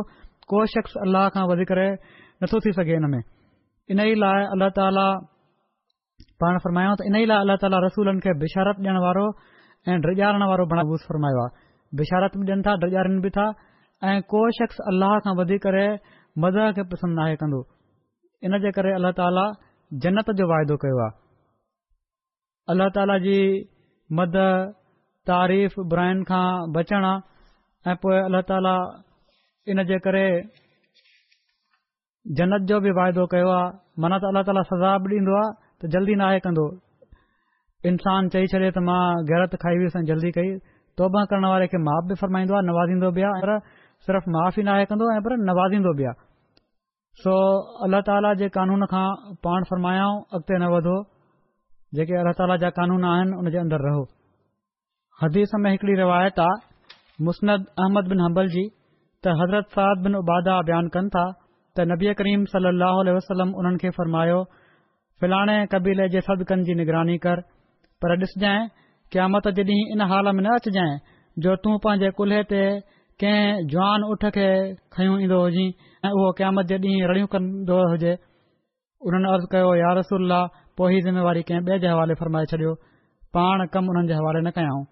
को 0.52 0.58
शख़्स 0.76 0.94
अल्लाह 1.08 1.24
खां 1.36 1.44
वधी 1.52 1.66
करे 1.72 1.88
नथो 2.44 2.60
थी 2.66 2.72
सघे 2.76 2.94
हिन 3.00 3.08
में 3.14 3.22
इन 3.96 4.00
ई 4.04 4.16
लाइ 4.24 4.40
अलाह 4.56 4.70
ताला 4.76 5.08
पाण 6.44 6.58
फरमायो 6.66 6.96
त 7.00 7.08
इन 7.12 7.16
ई 7.16 7.26
लाइ 7.32 7.40
अलाह 7.48 7.58
ताला 7.64 7.80
रसूलनि 7.88 8.20
खे 8.28 8.34
बिशारत 8.44 8.84
ॾियण 8.84 9.00
वारो 9.06 9.26
ऐं 9.92 9.96
डजारण 10.06 10.44
वारो 10.52 10.66
बणबूस 10.76 11.06
फरमायो 11.12 11.40
आहे 11.44 11.56
बिशारत 12.04 12.36
बि 12.40 12.44
ॾियनि 12.50 12.66
था 12.68 12.74
ड्रजारनि 12.84 13.20
बि 13.28 13.32
था 13.38 13.46
ऐं 14.12 14.18
को 14.34 14.42
शख़्स 14.60 14.78
अल्लाह 14.92 15.14
खां 15.28 15.34
वधी 15.40 15.58
करे 15.68 15.86
मदह 16.48 16.74
खे 16.80 16.84
पसंदि 16.96 17.16
नाहे 17.22 17.38
कंदो 17.46 17.62
इन 18.50 18.60
जे 18.68 18.76
करे 18.80 18.92
अल्ला 19.00 19.14
ताला 19.24 19.48
जन्नत 20.08 20.34
जो 20.42 20.50
वाइदो 20.52 20.76
कयो 20.84 21.00
आहे 21.06 21.18
अल्ला 22.76 22.90
ताला 23.00 23.18
जी 23.28 23.40
मद 24.20 24.36
तारीफ़ 25.30 25.74
बुराइन 25.92 26.24
खां 26.32 26.46
बचणु 26.78 27.02
आ 27.08 27.96
पोए 28.04 28.18
اللہ 28.28 28.42
ताला 28.50 28.74
इन 29.72 29.84
जे 29.92 29.98
करे 30.06 30.26
جنت 32.38 32.62
जो 32.70 32.80
बि 32.86 32.92
वाइदो 33.00 33.26
कयो 33.34 33.50
आहे 33.58 33.68
मना 34.04 34.18
त 34.22 34.32
अल्ला 34.32 34.42
ताला 34.48 34.64
सज़ा 34.72 34.92
बि 35.04 35.10
ॾींदो 35.20 35.34
आहे 35.42 35.52
त 35.82 35.92
जल्दी 35.94 36.16
नाहे 36.22 36.40
कंदो 36.46 36.66
इन्सानु 37.92 38.28
चई 38.34 38.50
छॾे 38.52 38.70
त 38.76 38.78
मां 38.90 39.02
کئی 39.30 39.62
खाई 39.64 39.82
वयुसि 39.82 40.00
ऐं 40.00 40.06
जल्दी 40.12 40.32
कई 40.38 40.50
तौबा 41.02 41.22
करण 41.32 41.46
वारे 41.52 41.68
खे 41.72 41.78
माफ़ 41.90 42.10
बि 42.10 42.16
फरमाईंदो 42.22 42.54
आहे 42.60 42.66
नवाज़ींदो 42.72 43.10
बि 43.18 43.22
आहे 43.30 43.48
पर 43.48 43.54
सिर्फ़ 44.08 44.30
माफ़ 44.36 44.60
ई 44.60 44.64
नाहे 44.70 44.86
कंदो 44.92 45.06
ऐ 45.16 45.24
पर 45.28 45.38
नवाज़ींदो 45.52 45.92
बि 46.02 46.10
आहे 46.12 46.28
सो 47.24 47.34
अलाह 47.88 48.08
ताला 48.12 48.34
जे 48.44 48.48
कानून 48.60 48.86
खां 48.92 49.08
पाण 49.48 49.70
फरमायाऊं 49.74 50.22
अॻिते 50.38 50.60
न 50.60 50.70
वधो 50.76 50.96
जेके 52.00 52.22
अलाह 52.22 52.34
ताला 52.42 52.60
जा 52.66 52.70
कानून 52.80 53.10
उन 53.40 53.50
जे 53.56 53.60
अंदरि 53.66 53.86
रहो 53.88 54.04
हदीस 55.22 55.52
में 55.64 55.70
हिकड़ी 55.72 55.94
रिवायत 56.00 56.40
आ 56.40 56.48
मुस्द 57.28 57.50
अहमद 57.52 58.10
बिन 58.10 58.20
हंबल 58.26 58.48
जी 58.52 58.62
त 59.24 59.32
हज़रत 59.40 59.66
साद 59.78 60.04
बिन 60.04 60.14
उबादा 60.20 60.52
बयान 60.68 60.88
कनि 60.94 61.10
था 61.16 61.24
त 61.32 61.86
नबी 61.92 62.14
करीम 62.20 62.44
सली 62.52 62.70
लहल 62.84 63.10
वसलम 63.16 63.50
उन्हनि 63.62 63.78
खे 63.82 63.90
फ़रमायो 63.98 64.38
फिलाणे 65.24 65.56
कबीले 65.74 66.06
जे 66.14 66.22
सदिकनि 66.28 66.64
जी 66.70 66.76
निगरानी 66.82 67.18
कर 67.26 67.42
पर 68.06 68.14
ॾिसजांइ 68.16 68.70
क़यामत 69.16 69.48
जॾहिं 69.58 69.80
इन 69.96 70.02
हाल 70.12 70.32
में 70.38 70.42
न 70.48 70.54
अचजाइ 70.60 71.42
जो 71.46 71.56
तूं 71.66 71.74
पंहिंजे 71.86 72.10
कुल्हे 72.20 72.38
ते 72.52 72.62
कंहिं 73.24 73.66
जुआन 73.74 74.06
ऊठ 74.16 74.24
खे 74.38 74.46
खयो 75.00 75.18
ईंदो 75.26 75.38
हुजं 75.42 75.74
ऐं 76.08 76.12
उहो 76.22 76.30
क़यामत 76.40 76.66
जॾहिं 76.70 76.94
रड़ियूं 77.12 77.28
कंदो 77.36 77.78
हुजे 77.96 78.14
उन्हनि 79.12 79.34
अर्ज़ु 79.36 79.48
कयो 79.56 79.70
यार 79.84 79.94
रसूल 80.00 80.32
पो 80.80 80.90
जिमेवारी 81.10 81.42
कंहिं 81.52 81.64
ॿिए 81.72 81.78
जे 81.88 81.92
हवाले 81.96 82.14
फ़रमाए 82.24 82.46
छॾियो 82.54 82.72
पाण 83.40 83.66
कम 83.76 83.92
उन्हनि 83.96 84.08
जे 84.14 84.22
हवाले 84.22 84.42
न 84.48 84.56
कयाऊं 84.60 84.84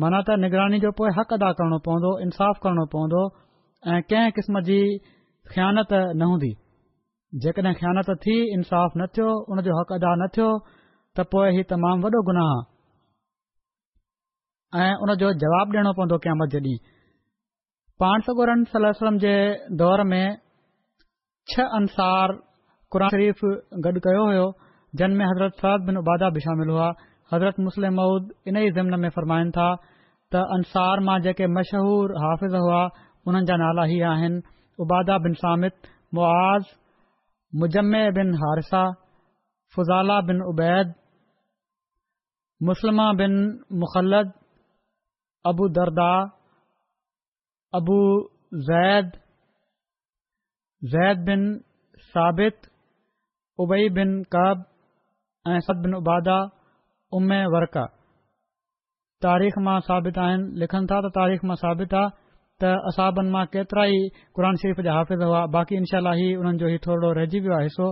माना 0.00 0.20
त 0.26 0.36
निगरानी 0.44 0.78
जो 0.82 0.90
पोए 0.96 1.08
हक़ 1.18 1.32
अदा 1.36 1.50
करणो 1.60 1.78
पवंदो 1.86 2.10
इनसाफ़ 2.24 2.58
करणो 2.64 2.84
पवंदो 2.92 3.22
ऐ 3.84 4.00
कंहिं 4.08 4.30
किस्म 4.38 4.60
जी 4.68 4.78
ख़्यानत 5.52 5.90
न 6.16 6.22
हूंदी 6.30 6.50
जेकॾहिं 7.44 7.72
ख़्यानत 7.80 8.08
थी 8.24 8.36
इन्साफ़ 8.56 8.92
न 9.00 9.06
थियो 9.16 9.28
हुन 9.48 9.60
जो 9.66 9.72
हक़ 9.80 9.92
अदा 9.98 10.12
न 10.22 10.28
थियो 10.36 10.48
त 10.64 11.28
पोए 11.34 11.50
ही 11.56 11.62
तमामु 11.74 12.08
वॾो 12.08 12.20
गुनाह 12.30 12.50
ऐं 14.84 14.88
हुन 15.02 15.10
जो 15.24 15.28
जवाब 15.44 15.66
ॾेयणो 15.76 15.92
पवंदो 16.00 16.16
कया 16.26 16.34
मद 16.42 16.48
जॾीं 16.56 16.76
पाण 18.04 18.18
सगोरन 18.28 18.64
सलम 18.72 19.20
जे 19.28 19.34
दौर 19.82 20.04
में 20.14 20.24
छह 21.52 21.68
अंसार 21.80 22.28
क़ुर 22.96 23.08
शरीफ़ 23.16 23.44
गॾु 23.88 23.98
कयो 24.10 24.24
हो 24.40 24.46
जिन 25.00 25.10
में 25.20 25.24
हज़रत 25.28 25.60
सराद 25.64 25.80
बिन 25.90 25.96
उबादा 26.06 26.28
बि 26.36 26.40
शामिल 26.48 26.68
हुआ 26.76 26.90
हज़रत 27.32 27.58
मुस्लिम 27.66 27.94
महुूद 27.96 28.30
इन 28.48 28.56
ई 28.62 28.70
ज़िमन 28.78 29.00
में 29.02 29.08
फरमाइनि 29.16 29.50
था 29.56 29.68
त 30.32 30.40
अंसार 30.56 31.00
मां 31.06 31.20
जेके 31.26 31.46
मशहूर 31.52 32.12
हाफ़िज़ 32.22 32.56
हुआ 32.56 32.80
उन्हनि 33.28 33.46
जा 33.50 33.56
नाला 33.62 33.84
ई 33.92 34.00
आहिनि 34.10 34.38
उबादा 34.84 35.16
बिन 35.28 35.34
सामित 35.44 35.88
मुआज़ 36.14 36.68
मुजम्म 37.64 38.00
बिन 38.20 38.34
हारिसा 38.42 38.82
फुज़ाला 39.76 40.20
बिन 40.30 40.40
उबैद 40.52 40.94
मुस्लमा 42.70 43.12
बिन 43.24 43.32
मुखलद 43.82 44.32
अबू 45.52 45.68
दरदा 45.80 46.10
अबु 47.80 47.96
ज़ैद 48.70 49.12
ज़ैद 50.92 51.24
बिन 51.30 51.42
साबित 52.14 52.66
उबई 53.64 53.88
बिन 53.98 54.18
कब 54.34 54.64
ऐं 55.48 55.60
सद 55.68 55.80
बिन 55.84 55.94
उबादा 55.94 56.38
उमे 57.16 57.38
वर्का 57.52 57.84
तारीख़ 59.24 59.58
मां 59.64 59.78
साबित 59.88 60.18
आहिनि 60.26 60.46
लिखनि 60.62 60.86
था 60.92 61.00
त 61.00 61.10
तारीख़ 61.18 61.44
मां 61.50 61.56
ما 61.64 61.72
आहे 61.72 61.86
त 61.94 62.70
असाबनि 62.90 63.32
मां 63.34 63.42
केतिरा 63.56 63.84
ई 63.96 64.00
क़ुर 64.36 64.48
शरीफ़ 64.62 64.80
जा 64.86 64.94
हाफ़िज़ 64.98 65.22
हुआ 65.28 65.42
बाक़ी 65.58 65.74
इनशा 65.82 66.00
ही 66.22 66.26
उन्हनि 66.40 66.62
जो 66.64 66.72
थोरो 66.86 67.10
रहिजी 67.20 67.40
वियो 67.46 67.60
हिसो 67.68 67.88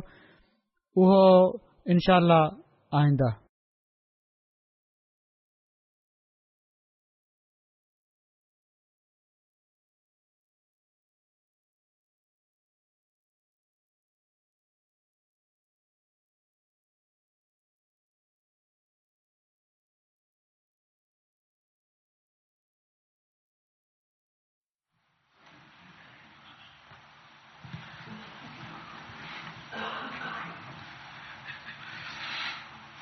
उहो 1.03 1.23
इनशा 1.95 2.19
आईंदा 2.99 3.29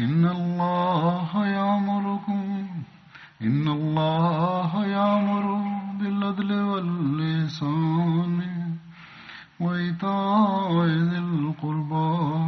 إن 0.00 0.26
الله 0.26 1.46
يأمركم 1.46 2.58
إن 3.42 3.68
الله 3.68 4.86
يأمر 4.86 5.74
بالعدل 6.00 6.52
واللسان 6.62 8.38
وإيتاء 9.60 10.84
ذي 10.86 11.18
القربى 11.18 12.40